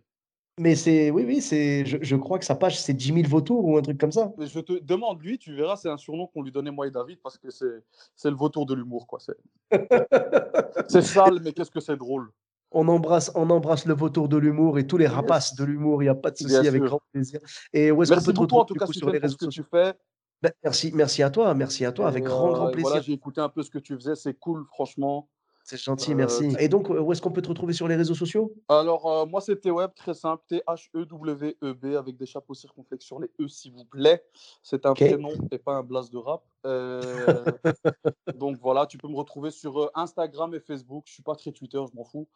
Mais 0.59 0.75
c'est, 0.75 1.09
oui, 1.09 1.23
oui, 1.25 1.41
c'est, 1.41 1.83
je, 1.83 1.97
je 2.01 2.15
crois 2.15 2.37
que 2.37 2.45
sa 2.45 2.53
page, 2.53 2.79
c'est 2.79 2.99
Jimmy 2.99 3.23
le 3.23 3.27
vautour 3.27 3.65
ou 3.65 3.75
un 3.77 3.81
truc 3.81 3.99
comme 3.99 4.11
ça. 4.11 4.31
Mais 4.37 4.45
je 4.45 4.59
te 4.59 4.73
demande, 4.83 5.19
lui, 5.23 5.39
tu 5.39 5.55
verras, 5.55 5.77
c'est 5.77 5.89
un 5.89 5.97
surnom 5.97 6.27
qu'on 6.27 6.43
lui 6.43 6.51
donnait 6.51 6.69
moi 6.69 6.85
et 6.85 6.91
David 6.91 7.19
parce 7.23 7.39
que 7.39 7.49
c'est 7.49 7.81
c'est 8.15 8.29
le 8.29 8.35
vautour 8.35 8.67
de 8.67 8.75
l'humour. 8.75 9.07
quoi. 9.07 9.19
C'est 9.19 9.33
sale, 11.01 11.39
mais 11.43 11.53
qu'est-ce 11.53 11.71
que 11.71 11.79
c'est 11.79 11.97
drôle. 11.97 12.29
On 12.71 12.87
embrasse, 12.87 13.31
on 13.33 13.49
embrasse 13.49 13.85
le 13.85 13.95
vautour 13.95 14.29
de 14.29 14.37
l'humour 14.37 14.77
et 14.77 14.85
tous 14.85 14.97
les 14.97 15.07
rapaces 15.07 15.55
de 15.55 15.63
l'humour. 15.63 16.03
Il 16.03 16.05
n'y 16.05 16.09
a 16.09 16.15
pas 16.15 16.29
de 16.29 16.37
souci, 16.37 16.55
avec 16.55 16.81
sûr. 16.81 16.85
grand 16.85 17.01
plaisir. 17.11 17.39
Et 17.71 17.91
où 17.91 18.03
est-ce 18.03 18.13
qu'on 18.13 18.21
peut 18.21 18.33
te 18.33 18.39
en 18.39 18.43
retrouver 18.43 18.65
tout 18.67 18.73
du 18.73 18.79
cas, 18.79 18.85
coup, 18.85 18.93
sur 18.93 19.09
les 19.09 19.19
réseaux 19.19 19.37
sociaux? 19.39 19.63
tu 19.63 19.69
fais. 19.69 19.93
Ben, 20.41 20.51
Merci, 20.63 20.91
merci 20.93 21.23
à 21.23 21.29
toi, 21.29 21.53
merci 21.55 21.85
à 21.85 21.91
toi, 21.91 22.07
avec 22.07 22.25
grand, 22.25 22.51
grand 22.51 22.67
plaisir. 22.69 22.89
Voilà, 22.89 23.01
j'ai 23.01 23.13
écouté 23.13 23.41
un 23.41 23.49
peu 23.49 23.63
ce 23.63 23.71
que 23.71 23.79
tu 23.79 23.95
faisais, 23.95 24.15
c'est 24.15 24.33
cool, 24.33 24.65
franchement. 24.65 25.29
C'est 25.63 25.77
gentil, 25.77 26.11
Euh, 26.11 26.15
merci. 26.15 26.55
Et 26.59 26.67
donc, 26.67 26.89
où 26.89 27.11
est-ce 27.11 27.21
qu'on 27.21 27.31
peut 27.31 27.41
te 27.41 27.47
retrouver 27.47 27.73
sur 27.73 27.87
les 27.87 27.95
réseaux 27.95 28.15
sociaux? 28.15 28.53
Alors, 28.67 29.05
euh, 29.09 29.25
moi, 29.25 29.39
c'est 29.39 29.59
T-Web, 29.61 29.91
très 29.95 30.13
simple, 30.13 30.43
T-H-E-W-E-B, 30.47 31.95
avec 31.95 32.17
des 32.17 32.25
chapeaux 32.25 32.53
circonflexes 32.53 33.05
sur 33.05 33.19
les 33.19 33.29
E, 33.39 33.47
s'il 33.47 33.71
vous 33.71 33.85
plaît. 33.85 34.25
C'est 34.61 34.85
un 34.85 34.91
Ok. 34.91 34.97
prénom 34.97 35.31
et 35.51 35.57
pas 35.57 35.75
un 35.75 35.83
blast 35.83 36.11
de 36.11 36.17
rap. 36.17 36.43
Euh, 36.65 37.45
donc 38.35 38.57
voilà, 38.59 38.85
tu 38.85 38.97
peux 38.97 39.07
me 39.07 39.15
retrouver 39.15 39.51
sur 39.51 39.81
euh, 39.81 39.91
Instagram 39.95 40.53
et 40.53 40.59
Facebook. 40.59 41.05
Je 41.07 41.13
suis 41.13 41.23
pas 41.23 41.35
très 41.35 41.51
Twitter, 41.51 41.81
je 41.89 41.95
m'en 41.95 42.03
fous. 42.03 42.27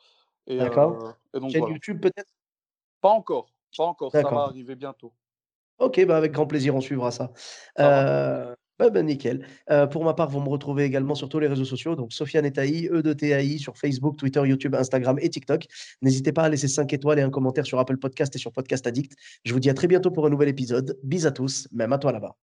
D'accord. 0.48 0.94
euh, 1.04 1.12
et 1.34 1.40
donc 1.42 1.52
Chaîne 1.52 1.62
voilà. 1.62 1.76
YouTube 1.76 2.02
peut-être? 2.02 2.32
Pas 3.02 3.10
encore, 3.10 3.52
pas 3.78 3.84
encore, 3.84 4.12
ça 4.12 4.24
va 4.24 4.44
arriver 4.44 4.76
bientôt. 4.76 5.12
Ok, 5.80 6.04
bah 6.06 6.18
avec 6.18 6.32
grand 6.32 6.48
plaisir, 6.48 6.76
on 6.76 6.82
suivra 6.82 7.12
ça. 7.12 7.32
Euh, 7.80 8.56
bah, 8.80 9.04
nickel. 9.04 9.46
Pour 9.92 10.04
ma 10.04 10.14
part, 10.14 10.30
vous 10.30 10.40
me 10.40 10.50
retrouvez 10.50 10.84
également 10.84 11.16
sur 11.16 11.30
tous 11.30 11.40
les 11.40 11.48
réseaux 11.48 11.66
sociaux, 11.66 11.96
donc 11.96 12.14
Sofiane 12.14 12.46
et 12.46 12.52
Taï, 12.52 12.88
E 12.92 13.02
de 13.02 13.14
TAI, 13.14 13.58
sur 13.58 13.78
Facebook, 13.78 14.18
Twitter, 14.18 14.42
YouTube, 14.46 14.76
Instagram 14.76 15.18
et 15.22 15.30
TikTok. 15.30 15.66
N'hésitez 16.02 16.32
pas 16.32 16.44
à 16.44 16.50
laisser 16.50 16.68
5 16.68 16.92
étoiles 16.94 17.20
et 17.20 17.24
un 17.24 17.30
commentaire 17.30 17.66
sur 17.66 17.80
Apple 17.80 17.98
Podcast 17.98 18.36
et 18.36 18.40
sur 18.40 18.52
Podcast 18.52 18.88
Addict. 18.88 19.14
Je 19.44 19.54
vous 19.54 19.60
dis 19.60 19.70
à 19.70 19.74
très 19.74 19.88
bientôt 19.88 20.12
pour 20.12 20.26
un 20.26 20.30
nouvel 20.30 20.50
épisode. 20.50 20.98
Bis 21.04 21.26
à 21.26 21.32
tous, 21.32 21.68
même 21.72 21.94
à 21.94 21.98
toi 21.98 22.12
là-bas. 22.12 22.47